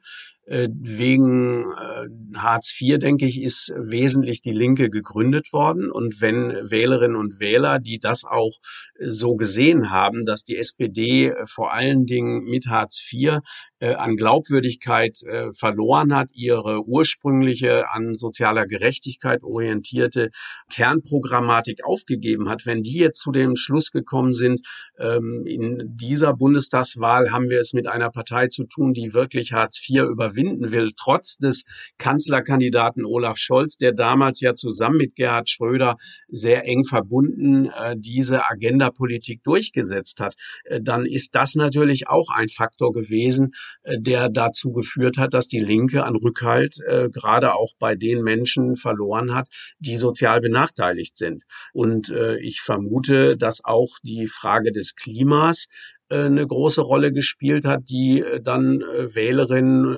wegen 0.47 1.71
äh, 1.71 2.07
Hartz 2.35 2.75
IV, 2.79 2.97
denke 2.99 3.25
ich, 3.25 3.41
ist 3.41 3.71
wesentlich 3.77 4.41
die 4.41 4.51
Linke 4.51 4.89
gegründet 4.89 5.53
worden. 5.53 5.91
Und 5.91 6.19
wenn 6.19 6.49
Wählerinnen 6.69 7.15
und 7.15 7.39
Wähler, 7.39 7.79
die 7.79 7.99
das 7.99 8.25
auch 8.25 8.57
äh, 8.99 9.09
so 9.09 9.35
gesehen 9.35 9.91
haben, 9.91 10.25
dass 10.25 10.43
die 10.43 10.57
SPD 10.57 11.33
vor 11.45 11.71
allen 11.73 12.05
Dingen 12.05 12.43
mit 12.43 12.67
Hartz 12.67 13.07
IV 13.11 13.39
an 13.79 14.15
Glaubwürdigkeit 14.15 15.17
verloren 15.57 16.15
hat, 16.15 16.29
ihre 16.35 16.85
ursprüngliche 16.85 17.89
an 17.89 18.13
sozialer 18.13 18.67
Gerechtigkeit 18.67 19.41
orientierte 19.41 20.29
Kernprogrammatik 20.71 21.83
aufgegeben 21.83 22.47
hat, 22.47 22.67
wenn 22.67 22.83
die 22.83 22.99
jetzt 22.99 23.19
zu 23.19 23.31
dem 23.31 23.55
Schluss 23.55 23.89
gekommen 23.89 24.33
sind, 24.33 24.61
ähm, 24.99 25.45
in 25.47 25.97
dieser 25.97 26.35
Bundestagswahl 26.35 27.31
haben 27.31 27.49
wir 27.49 27.59
es 27.59 27.73
mit 27.73 27.87
einer 27.87 28.11
Partei 28.11 28.49
zu 28.49 28.65
tun, 28.65 28.93
die 28.93 29.15
wirklich 29.15 29.53
Hartz 29.53 29.81
IV 29.89 30.03
überwinden 30.03 30.30
überwinden 30.31 30.71
will, 30.71 30.91
trotz 30.97 31.37
des 31.37 31.65
Kanzlerkandidaten 31.97 33.05
Olaf 33.05 33.37
Scholz, 33.37 33.77
der 33.77 33.91
damals 33.91 34.41
ja 34.41 34.55
zusammen 34.55 34.97
mit 34.97 35.15
Gerhard 35.15 35.49
Schröder 35.49 35.97
sehr 36.27 36.65
eng 36.65 36.83
verbunden 36.83 37.67
äh, 37.67 37.95
diese 37.97 38.47
Agenda-Politik 38.47 39.43
durchgesetzt 39.43 40.19
hat, 40.19 40.35
äh, 40.65 40.79
dann 40.81 41.05
ist 41.05 41.35
das 41.35 41.55
natürlich 41.55 42.07
auch 42.07 42.29
ein 42.29 42.47
Faktor 42.47 42.93
gewesen, 42.93 43.53
äh, 43.83 43.97
der 43.99 44.29
dazu 44.29 44.71
geführt 44.71 45.17
hat, 45.17 45.33
dass 45.33 45.47
die 45.47 45.59
Linke 45.59 46.03
an 46.03 46.15
Rückhalt 46.15 46.77
gerade 47.13 47.53
auch 47.55 47.73
bei 47.79 47.95
den 47.95 48.21
Menschen 48.23 48.75
verloren 48.75 49.33
hat, 49.33 49.47
die 49.79 49.97
sozial 49.97 50.41
benachteiligt 50.41 51.17
sind. 51.17 51.43
Und 51.73 52.09
äh, 52.09 52.37
ich 52.39 52.61
vermute, 52.61 53.37
dass 53.37 53.63
auch 53.63 53.97
die 54.03 54.27
Frage 54.27 54.71
des 54.71 54.95
Klimas 54.95 55.67
eine 56.11 56.45
große 56.45 56.81
Rolle 56.81 57.11
gespielt 57.11 57.65
hat, 57.65 57.89
die 57.89 58.21
äh, 58.21 58.41
dann 58.41 58.81
äh, 58.81 59.15
Wählerinnen 59.15 59.97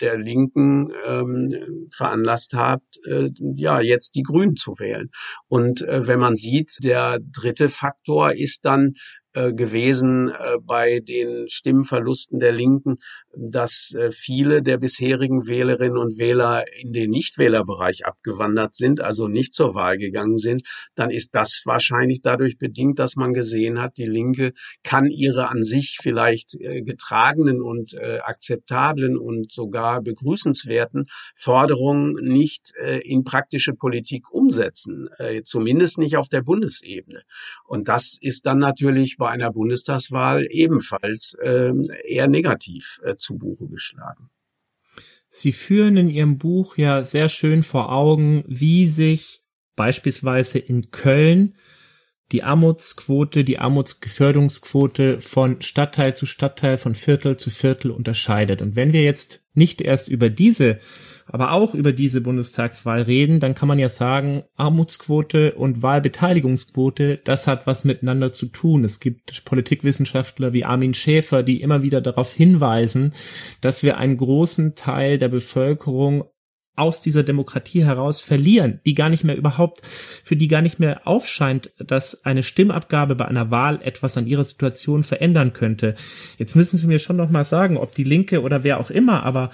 der 0.00 0.18
Linken 0.18 0.92
ähm, 1.06 1.88
veranlasst 1.90 2.54
hat, 2.54 2.82
äh, 3.06 3.30
ja, 3.56 3.80
jetzt 3.80 4.14
die 4.16 4.22
Grünen 4.22 4.56
zu 4.56 4.72
wählen. 4.72 5.08
Und 5.48 5.82
äh, 5.82 6.06
wenn 6.06 6.20
man 6.20 6.36
sieht, 6.36 6.78
der 6.82 7.20
dritte 7.20 7.68
Faktor 7.68 8.32
ist 8.32 8.64
dann 8.64 8.88
äh, 8.88 9.23
gewesen 9.34 10.28
äh, 10.28 10.58
bei 10.62 11.00
den 11.00 11.48
Stimmverlusten 11.48 12.38
der 12.38 12.52
Linken, 12.52 12.96
dass 13.36 13.92
äh, 13.96 14.12
viele 14.12 14.62
der 14.62 14.78
bisherigen 14.78 15.48
Wählerinnen 15.48 15.98
und 15.98 16.18
Wähler 16.18 16.64
in 16.80 16.92
den 16.92 17.10
Nichtwählerbereich 17.10 18.06
abgewandert 18.06 18.74
sind, 18.74 19.00
also 19.00 19.26
nicht 19.26 19.52
zur 19.52 19.74
Wahl 19.74 19.98
gegangen 19.98 20.38
sind, 20.38 20.62
dann 20.94 21.10
ist 21.10 21.34
das 21.34 21.62
wahrscheinlich 21.64 22.20
dadurch 22.22 22.58
bedingt, 22.58 23.00
dass 23.00 23.16
man 23.16 23.34
gesehen 23.34 23.80
hat, 23.80 23.96
die 23.98 24.06
Linke 24.06 24.52
kann 24.84 25.06
ihre 25.06 25.48
an 25.48 25.64
sich 25.64 25.98
vielleicht 26.00 26.50
getragenen 26.60 27.60
und 27.60 27.96
akzeptablen 28.00 29.16
und 29.16 29.50
sogar 29.50 30.00
begrüßenswerten 30.02 31.06
Forderungen 31.34 32.14
nicht 32.22 32.72
in 33.02 33.24
praktische 33.24 33.72
Politik 33.72 34.30
umsetzen, 34.30 35.08
zumindest 35.44 35.98
nicht 35.98 36.16
auf 36.16 36.28
der 36.28 36.42
Bundesebene. 36.42 37.22
Und 37.66 37.88
das 37.88 38.16
ist 38.20 38.46
dann 38.46 38.58
natürlich 38.58 39.16
bei 39.24 39.30
einer 39.30 39.50
Bundestagswahl 39.52 40.46
ebenfalls 40.50 41.34
ähm, 41.42 41.88
eher 42.06 42.28
negativ 42.28 43.00
äh, 43.02 43.16
zu 43.16 43.38
Buche 43.38 43.68
geschlagen. 43.68 44.28
Sie 45.30 45.52
führen 45.52 45.96
in 45.96 46.10
Ihrem 46.10 46.36
Buch 46.36 46.76
ja 46.76 47.06
sehr 47.06 47.30
schön 47.30 47.62
vor 47.62 47.90
Augen, 47.90 48.44
wie 48.46 48.86
sich 48.86 49.42
beispielsweise 49.76 50.58
in 50.58 50.90
Köln 50.90 51.54
die 52.32 52.42
Armutsquote, 52.42 53.44
die 53.44 53.58
Armutsgefährdungsquote 53.58 55.22
von 55.22 55.62
Stadtteil 55.62 56.14
zu 56.14 56.26
Stadtteil, 56.26 56.76
von 56.76 56.94
Viertel 56.94 57.38
zu 57.38 57.48
Viertel 57.48 57.92
unterscheidet. 57.92 58.60
Und 58.60 58.76
wenn 58.76 58.92
wir 58.92 59.02
jetzt 59.02 59.46
nicht 59.54 59.80
erst 59.80 60.08
über 60.08 60.28
diese 60.28 60.78
aber 61.34 61.50
auch 61.50 61.74
über 61.74 61.92
diese 61.92 62.20
Bundestagswahl 62.20 63.02
reden, 63.02 63.40
dann 63.40 63.56
kann 63.56 63.66
man 63.66 63.80
ja 63.80 63.88
sagen, 63.88 64.44
Armutsquote 64.54 65.56
und 65.56 65.82
Wahlbeteiligungsquote, 65.82 67.16
das 67.24 67.48
hat 67.48 67.66
was 67.66 67.84
miteinander 67.84 68.30
zu 68.30 68.46
tun. 68.46 68.84
Es 68.84 69.00
gibt 69.00 69.44
Politikwissenschaftler 69.44 70.52
wie 70.52 70.64
Armin 70.64 70.94
Schäfer, 70.94 71.42
die 71.42 71.60
immer 71.60 71.82
wieder 71.82 72.00
darauf 72.00 72.32
hinweisen, 72.32 73.14
dass 73.60 73.82
wir 73.82 73.96
einen 73.96 74.16
großen 74.16 74.76
Teil 74.76 75.18
der 75.18 75.26
Bevölkerung 75.26 76.22
aus 76.76 77.00
dieser 77.00 77.24
Demokratie 77.24 77.84
heraus 77.84 78.20
verlieren, 78.20 78.80
die 78.86 78.94
gar 78.94 79.08
nicht 79.08 79.24
mehr 79.24 79.36
überhaupt, 79.36 79.84
für 79.84 80.36
die 80.36 80.48
gar 80.48 80.62
nicht 80.62 80.78
mehr 80.78 81.06
aufscheint, 81.06 81.72
dass 81.78 82.24
eine 82.24 82.44
Stimmabgabe 82.44 83.16
bei 83.16 83.24
einer 83.24 83.50
Wahl 83.50 83.80
etwas 83.82 84.16
an 84.16 84.28
ihrer 84.28 84.44
Situation 84.44 85.02
verändern 85.02 85.52
könnte. 85.52 85.96
Jetzt 86.38 86.54
müssen 86.54 86.78
Sie 86.78 86.86
mir 86.86 87.00
schon 87.00 87.16
noch 87.16 87.30
mal 87.30 87.44
sagen, 87.44 87.76
ob 87.76 87.92
die 87.94 88.04
Linke 88.04 88.42
oder 88.42 88.62
wer 88.62 88.78
auch 88.78 88.90
immer, 88.90 89.24
aber 89.24 89.50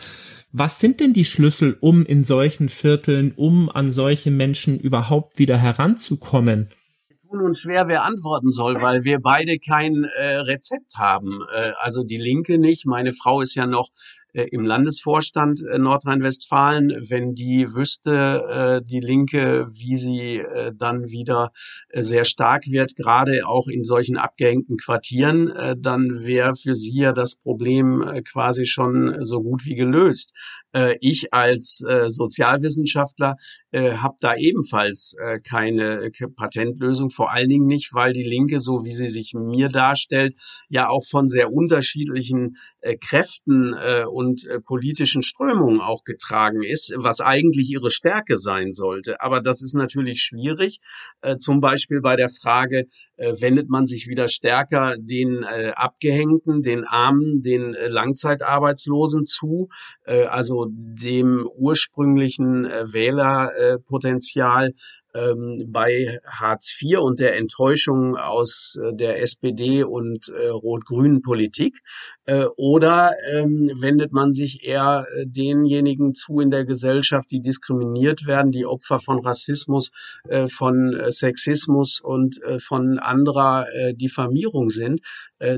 was 0.53 0.81
sind 0.81 1.01
denn 1.01 1.13
die 1.13 1.25
Schlüssel, 1.25 1.77
um 1.81 2.05
in 2.05 2.25
solchen 2.25 2.69
Vierteln, 2.69 3.33
um 3.37 3.71
an 3.71 3.93
solche 3.93 4.31
Menschen 4.31 4.79
überhaupt 4.79 5.39
wieder 5.39 5.59
heranzukommen? 5.59 6.71
tun 7.31 7.43
uns 7.43 7.61
schwer, 7.61 7.87
wer 7.87 8.05
antworten 8.05 8.51
soll, 8.51 8.83
weil 8.83 9.05
wir 9.05 9.21
beide 9.21 9.59
kein 9.59 10.05
äh, 10.05 10.39
Rezept 10.39 10.97
haben. 10.97 11.41
Äh, 11.53 11.73
also 11.81 12.03
die 12.03 12.17
Linke 12.17 12.59
nicht. 12.59 12.87
Meine 12.87 13.13
Frau 13.13 13.41
ist 13.41 13.55
ja 13.55 13.67
noch 13.67 13.89
im 14.33 14.65
Landesvorstand 14.65 15.61
äh, 15.71 15.79
Nordrhein-Westfalen. 15.79 16.91
Wenn 17.09 17.35
die 17.35 17.75
wüsste, 17.75 18.81
äh, 18.81 18.87
die 18.87 19.01
Linke, 19.01 19.67
wie 19.69 19.97
sie 19.97 20.39
äh, 20.39 20.73
dann 20.75 21.11
wieder 21.11 21.51
äh, 21.89 22.03
sehr 22.03 22.25
stark 22.25 22.67
wird, 22.67 22.97
gerade 22.97 23.47
auch 23.47 23.69
in 23.69 23.85
solchen 23.85 24.17
abgehängten 24.17 24.77
Quartieren, 24.77 25.49
äh, 25.49 25.77
dann 25.79 26.27
wäre 26.27 26.55
für 26.55 26.75
sie 26.75 27.01
ja 27.01 27.13
das 27.13 27.37
Problem 27.37 28.03
äh, 28.03 28.23
quasi 28.23 28.67
schon 28.67 29.25
so 29.25 29.43
gut 29.43 29.65
wie 29.65 29.75
gelöst. 29.75 30.33
Äh, 30.73 30.97
ich 31.01 31.33
als 31.33 31.83
äh, 31.89 32.11
Sozialwissenschaftler 32.11 33.37
äh, 33.71 33.93
habe 33.93 34.17
da 34.21 34.37
ebenfalls 34.37 35.15
äh, 35.21 35.41
keine 35.41 36.05
äh, 36.05 36.11
Patentlösung, 36.35 37.11
vor 37.11 37.33
allen 37.33 37.49
Dingen 37.49 37.67
nicht, 37.67 37.93
weil 37.93 38.13
die 38.13 38.25
Linke, 38.25 38.61
so 38.61 38.85
wie 38.85 38.93
sie 38.93 39.09
sich 39.09 39.33
mir 39.35 39.69
darstellt, 39.69 40.35
ja 40.69 40.89
auch 40.89 41.05
von 41.05 41.29
sehr 41.29 41.53
unterschiedlichen 41.53 42.57
äh, 42.81 42.97
Kräften 42.97 43.75
äh, 43.75 44.05
und 44.05 44.47
politischen 44.65 45.23
Strömungen 45.23 45.81
auch 45.81 46.05
getragen 46.05 46.63
ist, 46.63 46.93
was 46.97 47.21
eigentlich 47.21 47.71
ihre 47.71 47.91
Stärke 47.91 48.37
sein 48.37 48.73
sollte. 48.73 49.21
Aber 49.21 49.41
das 49.41 49.63
ist 49.63 49.75
natürlich 49.75 50.23
schwierig, 50.23 50.81
zum 51.39 51.61
Beispiel 51.61 52.01
bei 52.01 52.17
der 52.17 52.29
Frage, 52.29 52.87
wendet 53.17 53.69
man 53.69 53.87
sich 53.87 54.07
wieder 54.07 54.29
stärker 54.29 54.97
den 54.99 55.45
Abgehängten, 55.45 56.63
den 56.63 56.85
Armen, 56.85 57.43
den 57.43 57.73
Langzeitarbeitslosen 57.73 59.25
zu, 59.25 59.69
also 60.05 60.60
dem 60.69 61.49
ursprünglichen 61.57 62.65
äh, 62.65 62.93
Wählerpotenzial 62.93 64.73
ähm, 65.15 65.65
bei 65.69 66.19
Hartz 66.27 66.77
IV 66.81 66.99
und 66.99 67.21
der 67.21 67.37
Enttäuschung 67.37 68.17
aus 68.17 68.77
äh, 68.83 68.95
der 68.95 69.21
SPD 69.21 69.83
und 69.83 70.29
äh, 70.29 70.49
rot-grünen 70.49 71.23
Politik? 71.23 71.81
Äh, 72.31 72.47
oder 72.57 73.13
ähm, 73.33 73.73
wendet 73.81 74.13
man 74.13 74.33
sich 74.33 74.63
eher 74.63 75.07
äh, 75.17 75.27
denjenigen 75.27 76.15
zu 76.15 76.39
in 76.39 76.51
der 76.51 76.65
Gesellschaft, 76.65 77.29
die 77.33 77.41
diskriminiert 77.41 78.25
werden, 78.27 78.53
die 78.53 78.67
Opfer 78.67 79.01
von 79.01 79.19
Rassismus, 79.19 79.91
äh, 80.29 80.47
von 80.47 80.95
äh, 80.95 81.11
Sexismus 81.11 82.01
und 82.01 82.41
von 82.59 82.99
anderer 82.99 83.67
Diffamierung 83.95 84.71
sind? 84.71 85.01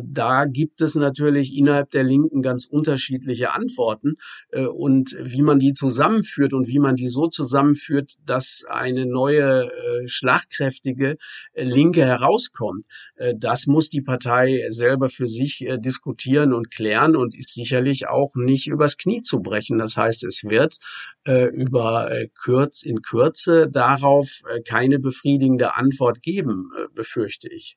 Da 0.05 0.45
gibt 0.45 0.81
es 0.81 0.95
natürlich 0.95 1.55
innerhalb 1.55 1.91
der 1.91 2.05
Linken 2.05 2.43
ganz 2.43 2.67
unterschiedliche 2.67 3.53
Antworten. 3.53 4.15
Und 4.53 5.17
wie 5.21 5.43
man 5.43 5.59
die 5.59 5.73
zusammenführt 5.73 6.53
und 6.53 6.67
wie 6.69 6.79
man 6.79 6.97
die 6.97 7.09
so 7.09 7.29
zusammenführt, 7.29 8.13
dass 8.27 8.65
eine 8.69 9.07
neue 9.07 9.42
äh, 9.43 10.09
schlagkräftige 10.09 11.17
äh, 11.53 11.65
Linke 11.65 12.05
herauskommt. 12.05 12.85
Äh, 13.17 13.35
das 13.37 13.67
muss 13.67 13.89
die 13.89 14.01
Partei 14.01 14.67
selber 14.69 15.09
für 15.09 15.27
sich 15.27 15.67
diskutieren 15.79 16.53
und 16.53 16.71
klären 16.71 17.17
und 17.17 17.35
ist 17.37 17.55
sicherlich 17.55 18.09
auch 18.09 18.35
nicht 18.35 18.67
übers 18.69 18.97
Knie 18.97 19.21
zu 19.21 19.41
brechen. 19.41 19.79
Das 19.79 19.97
heißt, 19.97 20.25
es 20.25 20.45
wird 20.45 20.77
über 21.25 22.11
Kürz 22.35 22.83
in 22.83 23.03
Kürze 23.03 23.69
darauf 23.71 24.43
keine 24.69 24.99
befriedigende 24.99 25.75
Antwort 25.75 26.23
geben, 26.23 26.71
befürchte 26.95 27.49
ich. 27.49 27.77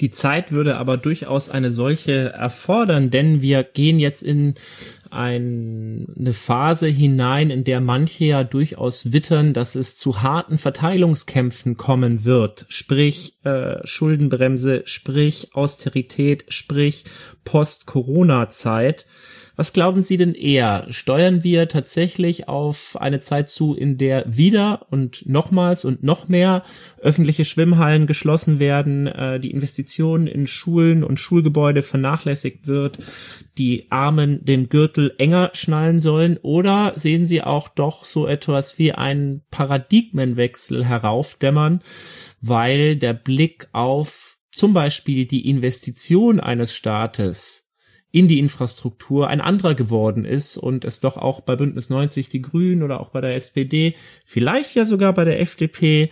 Die 0.00 0.10
Zeit 0.10 0.52
würde 0.52 0.76
aber 0.76 0.96
durchaus 0.96 1.50
eine 1.50 1.70
solche 1.70 2.30
erfordern, 2.32 3.10
denn 3.10 3.42
wir 3.42 3.62
gehen 3.62 3.98
jetzt 3.98 4.22
in 4.22 4.54
ein, 5.10 6.06
eine 6.16 6.32
Phase 6.32 6.86
hinein, 6.86 7.50
in 7.50 7.64
der 7.64 7.80
manche 7.80 8.24
ja 8.24 8.44
durchaus 8.44 9.12
wittern, 9.12 9.52
dass 9.52 9.74
es 9.74 9.96
zu 9.98 10.22
harten 10.22 10.56
Verteilungskämpfen 10.56 11.76
kommen 11.76 12.24
wird. 12.24 12.64
Sprich 12.68 13.36
äh, 13.44 13.84
Schuldenbremse, 13.86 14.82
sprich 14.84 15.54
Austerität, 15.54 16.44
sprich 16.48 17.04
Post-Corona-Zeit. 17.44 19.06
Was 19.60 19.74
glauben 19.74 20.00
Sie 20.00 20.16
denn 20.16 20.32
eher? 20.32 20.86
Steuern 20.88 21.44
wir 21.44 21.68
tatsächlich 21.68 22.48
auf 22.48 22.96
eine 22.98 23.20
Zeit 23.20 23.50
zu, 23.50 23.74
in 23.74 23.98
der 23.98 24.24
wieder 24.26 24.86
und 24.88 25.28
nochmals 25.28 25.84
und 25.84 26.02
noch 26.02 26.28
mehr 26.28 26.64
öffentliche 26.98 27.44
Schwimmhallen 27.44 28.06
geschlossen 28.06 28.58
werden, 28.58 29.06
äh, 29.06 29.38
die 29.38 29.50
Investitionen 29.50 30.26
in 30.28 30.46
Schulen 30.46 31.04
und 31.04 31.20
Schulgebäude 31.20 31.82
vernachlässigt 31.82 32.68
wird, 32.68 33.00
die 33.58 33.92
Armen 33.92 34.42
den 34.42 34.70
Gürtel 34.70 35.12
enger 35.18 35.50
schnallen 35.52 35.98
sollen? 35.98 36.38
Oder 36.40 36.94
sehen 36.96 37.26
Sie 37.26 37.42
auch 37.42 37.68
doch 37.68 38.06
so 38.06 38.26
etwas 38.26 38.78
wie 38.78 38.92
einen 38.92 39.42
Paradigmenwechsel 39.50 40.86
heraufdämmern, 40.86 41.80
weil 42.40 42.96
der 42.96 43.12
Blick 43.12 43.68
auf 43.72 44.38
zum 44.52 44.72
Beispiel 44.72 45.26
die 45.26 45.50
Investition 45.50 46.40
eines 46.40 46.74
Staates 46.74 47.69
in 48.12 48.28
die 48.28 48.38
Infrastruktur 48.38 49.28
ein 49.28 49.40
anderer 49.40 49.74
geworden 49.74 50.24
ist 50.24 50.56
und 50.56 50.84
es 50.84 51.00
doch 51.00 51.16
auch 51.16 51.40
bei 51.40 51.56
Bündnis 51.56 51.90
90 51.90 52.28
die 52.28 52.42
Grünen 52.42 52.82
oder 52.82 53.00
auch 53.00 53.10
bei 53.10 53.20
der 53.20 53.34
SPD, 53.34 53.94
vielleicht 54.24 54.74
ja 54.74 54.84
sogar 54.84 55.12
bei 55.12 55.24
der 55.24 55.40
FDP 55.40 56.10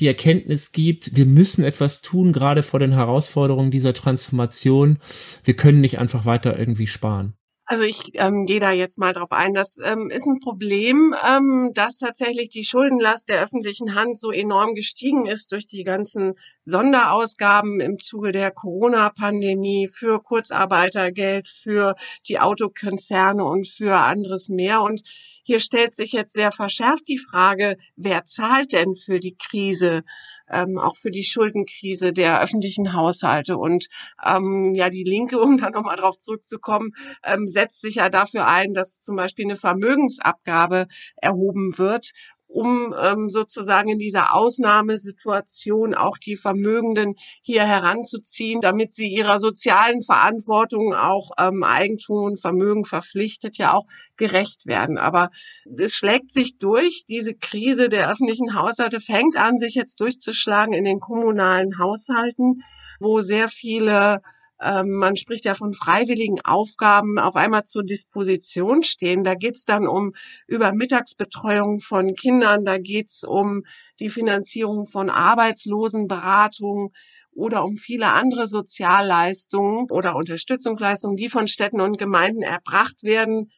die 0.00 0.06
Erkenntnis 0.06 0.72
gibt, 0.72 1.16
wir 1.16 1.26
müssen 1.26 1.64
etwas 1.64 2.02
tun, 2.02 2.32
gerade 2.32 2.62
vor 2.62 2.78
den 2.78 2.92
Herausforderungen 2.92 3.70
dieser 3.70 3.94
Transformation. 3.94 4.98
Wir 5.44 5.54
können 5.54 5.80
nicht 5.80 5.98
einfach 5.98 6.24
weiter 6.24 6.58
irgendwie 6.58 6.86
sparen. 6.86 7.34
Also 7.70 7.84
ich 7.84 8.12
ähm, 8.14 8.46
gehe 8.46 8.60
da 8.60 8.72
jetzt 8.72 8.98
mal 8.98 9.12
drauf 9.12 9.30
ein. 9.30 9.52
Das 9.52 9.76
ähm, 9.84 10.08
ist 10.08 10.26
ein 10.26 10.40
Problem, 10.40 11.14
ähm, 11.28 11.72
dass 11.74 11.98
tatsächlich 11.98 12.48
die 12.48 12.64
Schuldenlast 12.64 13.28
der 13.28 13.42
öffentlichen 13.42 13.94
Hand 13.94 14.18
so 14.18 14.30
enorm 14.32 14.74
gestiegen 14.74 15.26
ist 15.26 15.52
durch 15.52 15.66
die 15.66 15.84
ganzen 15.84 16.32
Sonderausgaben 16.64 17.80
im 17.80 17.98
Zuge 17.98 18.32
der 18.32 18.52
Corona-Pandemie 18.52 19.86
für 19.92 20.18
Kurzarbeitergeld, 20.22 21.46
für 21.46 21.94
die 22.26 22.40
Autokonzerne 22.40 23.44
und 23.44 23.68
für 23.68 23.98
anderes 23.98 24.48
mehr. 24.48 24.80
Und 24.80 25.02
hier 25.44 25.60
stellt 25.60 25.94
sich 25.94 26.12
jetzt 26.12 26.32
sehr 26.32 26.52
verschärft 26.52 27.06
die 27.06 27.18
Frage, 27.18 27.76
wer 27.96 28.24
zahlt 28.24 28.72
denn 28.72 28.96
für 28.96 29.20
die 29.20 29.36
Krise? 29.36 30.04
Ähm, 30.50 30.78
auch 30.78 30.96
für 30.96 31.10
die 31.10 31.24
Schuldenkrise 31.24 32.12
der 32.12 32.42
öffentlichen 32.42 32.92
Haushalte. 32.92 33.56
Und 33.56 33.88
ähm, 34.24 34.72
ja, 34.74 34.90
die 34.90 35.04
Linke, 35.04 35.40
um 35.40 35.58
da 35.58 35.70
nochmal 35.70 35.96
drauf 35.96 36.18
zurückzukommen, 36.18 36.92
ähm, 37.24 37.46
setzt 37.46 37.80
sich 37.80 37.96
ja 37.96 38.08
dafür 38.08 38.46
ein, 38.46 38.74
dass 38.74 39.00
zum 39.00 39.16
Beispiel 39.16 39.44
eine 39.44 39.56
Vermögensabgabe 39.56 40.86
erhoben 41.16 41.78
wird, 41.78 42.12
um 42.48 42.94
ähm, 43.00 43.28
sozusagen 43.28 43.90
in 43.90 43.98
dieser 43.98 44.34
Ausnahmesituation 44.34 45.94
auch 45.94 46.16
die 46.16 46.36
Vermögenden 46.36 47.14
hier 47.42 47.64
heranzuziehen, 47.64 48.60
damit 48.60 48.92
sie 48.92 49.08
ihrer 49.08 49.38
sozialen 49.38 50.02
Verantwortung 50.02 50.94
auch 50.94 51.30
ähm, 51.38 51.62
Eigentum 51.62 52.24
und 52.24 52.40
Vermögen 52.40 52.84
verpflichtet 52.86 53.58
ja 53.58 53.74
auch 53.74 53.86
gerecht 54.16 54.66
werden. 54.66 54.96
Aber 54.98 55.30
es 55.76 55.94
schlägt 55.94 56.32
sich 56.32 56.58
durch. 56.58 57.04
Diese 57.08 57.34
Krise 57.34 57.90
der 57.90 58.10
öffentlichen 58.10 58.54
Haushalte 58.54 59.00
fängt 59.00 59.36
an, 59.36 59.58
sich 59.58 59.74
jetzt 59.74 60.00
durchzuschlagen 60.00 60.72
in 60.72 60.84
den 60.84 61.00
kommunalen 61.00 61.78
Haushalten, 61.78 62.62
wo 62.98 63.20
sehr 63.20 63.48
viele 63.48 64.22
ähm, 64.60 64.92
man 64.94 65.16
spricht 65.16 65.44
ja 65.44 65.54
von 65.54 65.72
freiwilligen 65.72 66.40
Aufgaben 66.40 67.18
auf 67.18 67.36
einmal 67.36 67.64
zur 67.64 67.84
Disposition 67.84 68.82
stehen. 68.82 69.24
Da 69.24 69.34
geht's 69.34 69.64
dann 69.64 69.86
um 69.86 70.14
Übermittagsbetreuung 70.46 71.80
von 71.80 72.14
Kindern, 72.14 72.64
da 72.64 72.78
geht's 72.78 73.24
um 73.24 73.64
die 74.00 74.10
Finanzierung 74.10 74.88
von 74.88 75.10
Arbeitslosenberatung 75.10 76.92
oder 77.32 77.64
um 77.64 77.76
viele 77.76 78.12
andere 78.12 78.48
Sozialleistungen 78.48 79.90
oder 79.90 80.16
Unterstützungsleistungen, 80.16 81.16
die 81.16 81.28
von 81.28 81.46
Städten 81.46 81.80
und 81.80 81.98
Gemeinden 81.98 82.42
erbracht 82.42 83.02
werden 83.02 83.52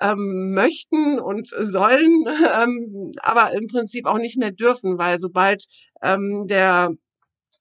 ähm, 0.00 0.52
möchten 0.54 1.18
und 1.20 1.48
sollen, 1.48 2.24
ähm, 2.54 3.12
aber 3.20 3.52
im 3.52 3.68
Prinzip 3.68 4.06
auch 4.06 4.18
nicht 4.18 4.38
mehr 4.38 4.50
dürfen, 4.50 4.98
weil 4.98 5.18
sobald 5.18 5.66
ähm, 6.02 6.46
der 6.48 6.90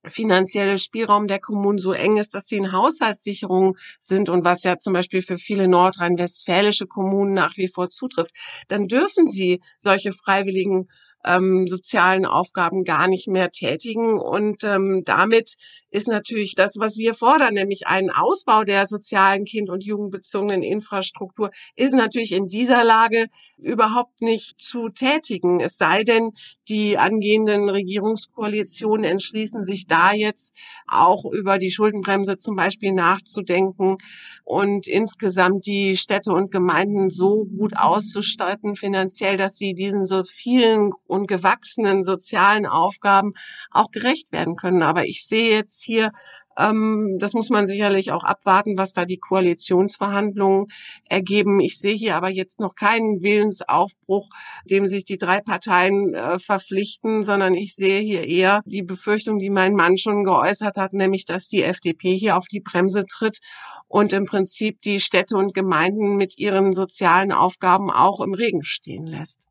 finanzielle 0.06 0.80
Spielraum 0.80 1.28
der 1.28 1.40
Kommunen 1.40 1.78
so 1.78 1.94
eng 1.94 2.18
ist, 2.18 2.34
dass 2.34 2.48
sie 2.48 2.58
in 2.58 2.72
Haushaltssicherung 2.72 3.78
sind 4.00 4.30
und 4.30 4.44
was 4.44 4.64
ja 4.64 4.78
zum 4.78 4.94
Beispiel 4.94 5.22
für 5.22 5.38
viele 5.38 5.68
nordrhein-westfälische 5.68 6.88
Kommunen 6.88 7.34
nach 7.34 7.58
wie 7.58 7.68
vor 7.68 7.90
zutrifft, 7.90 8.32
dann 8.68 8.88
dürfen 8.88 9.28
sie 9.28 9.62
solche 9.78 10.12
freiwilligen 10.14 10.88
ähm, 11.26 11.68
sozialen 11.68 12.26
Aufgaben 12.26 12.84
gar 12.84 13.08
nicht 13.08 13.28
mehr 13.28 13.52
tätigen. 13.52 14.20
Und 14.20 14.64
ähm, 14.64 15.04
damit 15.06 15.56
ist 15.92 16.08
natürlich 16.08 16.56
das, 16.56 16.76
was 16.80 16.98
wir 16.98 17.14
fordern, 17.14 17.54
nämlich 17.54 17.88
einen 17.88 18.10
Ausbau 18.10 18.64
der 18.64 18.88
sozialen 18.88 19.44
Kind- 19.44 19.70
und 19.70 19.84
Jugendbezogenen 19.84 20.64
Infrastruktur, 20.64 21.52
ist 21.76 21.94
natürlich 21.94 22.32
in 22.32 22.48
dieser 22.48 22.84
Lage 22.84 23.28
überhaupt 23.58 24.22
nicht 24.22 24.62
zu 24.62 24.90
tätigen. 24.90 25.60
Es 25.60 25.78
sei 25.78 26.04
denn, 26.04 26.32
die 26.70 26.98
angehenden 26.98 27.70
Regierungskoalitionen 27.70 29.04
entschließen 29.04 29.66
sich 29.66 29.88
da 29.88 30.14
jetzt 30.14 30.56
auch 30.88 31.26
über 31.26 31.60
die 31.60 31.72
Schuldenbremse 31.72 32.38
zum 32.38 32.56
Beispiel 32.56 32.94
nachzudenken 32.94 33.98
und 34.46 34.88
insgesamt 34.88 35.66
die 35.66 35.98
Städte 35.98 36.32
und 36.32 36.52
Gemeinden 36.52 37.10
so 37.10 37.46
gut 37.46 37.76
auszustatten 37.76 38.76
finanziell, 38.76 39.38
dass 39.38 39.58
sie 39.58 39.74
diesen 39.74 40.06
so 40.06 40.24
vielen 40.24 40.92
und 41.08 41.28
gewachsenen 41.28 42.04
sozialen 42.04 42.66
Aufgaben 42.66 43.32
auch 43.72 43.92
gerecht 43.92 44.32
werden 44.32 44.56
können. 44.56 44.84
Aber 44.84 45.06
ich 45.06 45.26
sehe 45.26 45.50
jetzt 45.50 45.81
hier 45.84 46.12
Ähm, 46.58 47.18
das 47.20 47.34
muss 47.34 47.50
man 47.50 47.68
sicherlich 47.68 48.12
auch 48.12 48.24
abwarten, 48.24 48.78
was 48.78 48.94
da 48.94 49.06
die 49.06 49.18
Koalitionsverhandlungen 49.18 50.68
ergeben. 51.10 51.60
Ich 51.60 51.80
sehe 51.80 51.96
hier 51.96 52.16
aber 52.16 52.30
jetzt 52.30 52.60
noch 52.60 52.76
keinen 52.76 53.22
Willensaufbruch, 53.22 54.30
dem 54.66 54.86
sich 54.86 55.06
die 55.06 55.18
drei 55.18 55.40
Parteien 55.42 56.14
äh, 56.14 56.40
verpflichten, 56.40 57.24
sondern 57.24 57.54
ich 57.54 57.76
sehe 57.76 58.02
hier 58.02 58.28
eher 58.28 58.62
die 58.66 58.84
Befürchtung, 58.84 59.40
die 59.40 59.50
mein 59.50 59.76
Mann 59.76 59.98
schon 59.98 60.24
geäußert 60.24 60.78
hat, 60.78 60.94
nämlich, 60.94 61.26
dass 61.26 61.48
die 61.48 61.64
FDP 61.64 62.16
hier 62.16 62.38
auf 62.38 62.48
die 62.48 62.62
Bremse 62.62 63.06
tritt 63.06 63.40
und 63.88 64.14
im 64.14 64.26
Prinzip 64.26 64.82
die 64.82 65.00
Städte 65.00 65.36
und 65.38 65.54
Gemeinden 65.54 66.16
mit 66.16 66.38
ihren 66.38 66.74
sozialen 66.74 67.32
Aufgaben 67.32 67.90
auch 67.92 68.20
im 68.22 68.34
Regen 68.34 68.64
stehen 68.64 69.06
lässt. 69.06 69.51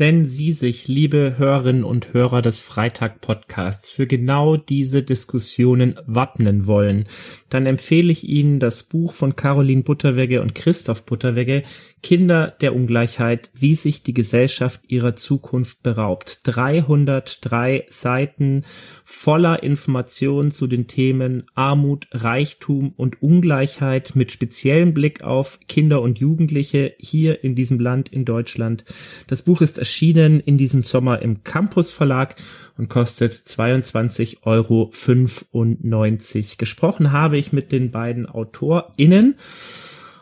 Wenn 0.00 0.24
Sie 0.24 0.54
sich, 0.54 0.88
liebe 0.88 1.34
Hörerinnen 1.36 1.84
und 1.84 2.14
Hörer 2.14 2.40
des 2.40 2.58
Freitag-Podcasts, 2.58 3.90
für 3.90 4.06
genau 4.06 4.56
diese 4.56 5.02
Diskussionen 5.02 6.00
wappnen 6.06 6.66
wollen, 6.66 7.04
dann 7.50 7.66
empfehle 7.66 8.10
ich 8.10 8.26
Ihnen 8.26 8.60
das 8.60 8.84
Buch 8.84 9.12
von 9.12 9.36
Caroline 9.36 9.82
Butterwegge 9.82 10.40
und 10.40 10.54
Christoph 10.54 11.04
Butterwegge, 11.04 11.64
Kinder 12.02 12.56
der 12.62 12.74
Ungleichheit, 12.74 13.50
wie 13.52 13.74
sich 13.74 14.02
die 14.02 14.14
Gesellschaft 14.14 14.80
ihrer 14.88 15.16
Zukunft 15.16 15.82
beraubt. 15.82 16.40
303 16.44 17.84
Seiten 17.90 18.62
voller 19.04 19.62
Informationen 19.62 20.50
zu 20.50 20.66
den 20.66 20.86
Themen 20.86 21.44
Armut, 21.54 22.08
Reichtum 22.12 22.94
und 22.96 23.22
Ungleichheit 23.22 24.16
mit 24.16 24.32
speziellem 24.32 24.94
Blick 24.94 25.22
auf 25.22 25.60
Kinder 25.68 26.00
und 26.00 26.20
Jugendliche 26.20 26.94
hier 26.98 27.44
in 27.44 27.54
diesem 27.54 27.78
Land 27.80 28.08
in 28.08 28.24
Deutschland. 28.24 28.84
Das 29.26 29.42
Buch 29.42 29.60
ist 29.60 29.78
erschienen 29.90 30.38
in 30.38 30.56
diesem 30.56 30.84
Sommer 30.84 31.20
im 31.20 31.42
Campus 31.42 31.90
Verlag 31.90 32.36
und 32.78 32.88
kostet 32.88 33.32
22,95 33.32 34.44
Euro. 34.44 34.92
Gesprochen 36.58 37.10
habe 37.10 37.36
ich 37.36 37.52
mit 37.52 37.72
den 37.72 37.90
beiden 37.90 38.26
AutorInnen. 38.26 39.34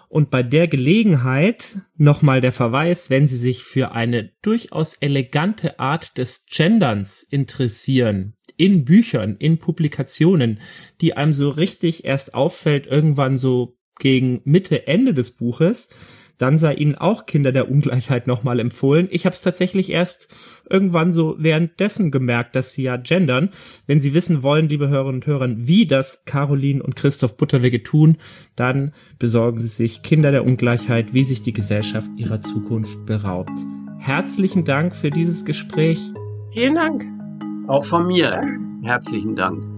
Und 0.08 0.30
bei 0.30 0.42
der 0.42 0.68
Gelegenheit 0.68 1.76
nochmal 1.98 2.40
der 2.40 2.52
Verweis, 2.52 3.10
wenn 3.10 3.28
Sie 3.28 3.36
sich 3.36 3.62
für 3.62 3.92
eine 3.92 4.30
durchaus 4.40 4.94
elegante 4.94 5.78
Art 5.78 6.16
des 6.16 6.46
Genderns 6.50 7.22
interessieren, 7.22 8.38
in 8.56 8.86
Büchern, 8.86 9.36
in 9.38 9.58
Publikationen, 9.58 10.60
die 11.02 11.14
einem 11.14 11.34
so 11.34 11.50
richtig 11.50 12.06
erst 12.06 12.32
auffällt, 12.32 12.86
irgendwann 12.86 13.36
so 13.36 13.76
gegen 13.98 14.40
Mitte, 14.44 14.86
Ende 14.86 15.12
des 15.12 15.32
Buches, 15.32 15.90
dann 16.38 16.58
sei 16.58 16.74
Ihnen 16.74 16.94
auch 16.94 17.26
Kinder 17.26 17.52
der 17.52 17.70
Ungleichheit 17.70 18.26
nochmal 18.26 18.60
empfohlen. 18.60 19.08
Ich 19.10 19.26
habe 19.26 19.34
es 19.34 19.42
tatsächlich 19.42 19.90
erst 19.90 20.34
irgendwann 20.70 21.12
so 21.12 21.36
währenddessen 21.38 22.10
gemerkt, 22.10 22.56
dass 22.56 22.72
sie 22.72 22.84
ja 22.84 22.96
gendern. 22.96 23.50
Wenn 23.86 24.00
Sie 24.00 24.14
wissen 24.14 24.42
wollen, 24.42 24.68
liebe 24.68 24.88
Hörerinnen 24.88 25.22
und 25.22 25.26
Hörer, 25.26 25.48
wie 25.56 25.86
das 25.86 26.24
Caroline 26.24 26.82
und 26.82 26.96
Christoph 26.96 27.36
Butterwege 27.36 27.82
tun, 27.82 28.16
dann 28.56 28.92
besorgen 29.18 29.60
Sie 29.60 29.68
sich 29.68 30.02
Kinder 30.02 30.30
der 30.30 30.44
Ungleichheit, 30.44 31.14
wie 31.14 31.24
sich 31.24 31.42
die 31.42 31.52
Gesellschaft 31.52 32.10
ihrer 32.16 32.40
Zukunft 32.40 33.04
beraubt. 33.06 33.58
Herzlichen 33.98 34.64
Dank 34.64 34.94
für 34.94 35.10
dieses 35.10 35.44
Gespräch. 35.44 36.00
Vielen 36.52 36.76
Dank. 36.76 37.04
Auch 37.66 37.84
von 37.84 38.06
mir 38.06 38.40
herzlichen 38.82 39.36
Dank. 39.36 39.77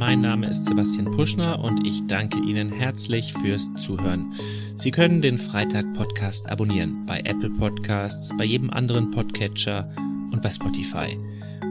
Mein 0.00 0.22
Name 0.22 0.48
ist 0.48 0.64
Sebastian 0.64 1.10
Puschner 1.10 1.62
und 1.62 1.86
ich 1.86 2.06
danke 2.06 2.38
Ihnen 2.38 2.72
herzlich 2.72 3.34
fürs 3.34 3.74
Zuhören. 3.74 4.32
Sie 4.74 4.90
können 4.90 5.20
den 5.20 5.36
Freitag-Podcast 5.36 6.48
abonnieren 6.48 7.04
bei 7.04 7.20
Apple 7.20 7.50
Podcasts, 7.50 8.34
bei 8.34 8.44
jedem 8.44 8.70
anderen 8.70 9.10
Podcatcher 9.10 9.94
und 10.32 10.40
bei 10.40 10.48
Spotify. 10.48 11.18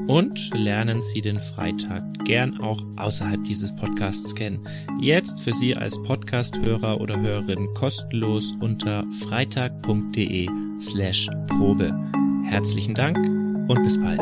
Und 0.08 0.54
lernen 0.54 1.02
Sie 1.02 1.22
den 1.22 1.40
Freitag 1.40 2.04
gern 2.24 2.60
auch 2.60 2.86
außerhalb 2.98 3.44
dieses 3.46 3.76
Podcasts 3.76 4.36
kennen. 4.36 4.64
Jetzt 5.02 5.42
für 5.42 5.54
Sie 5.54 5.76
als 5.76 6.00
Podcast-Hörer 6.04 7.02
oder 7.02 7.20
Hörerin 7.20 7.74
kostenlos 7.74 8.56
unter 8.60 9.06
freitag.de 9.28 10.48
slash 10.80 11.28
Probe. 11.48 12.00
Herzlichen 12.46 12.94
Dank 12.94 13.18
und 13.68 13.82
bis 13.82 14.00
bald. 14.00 14.22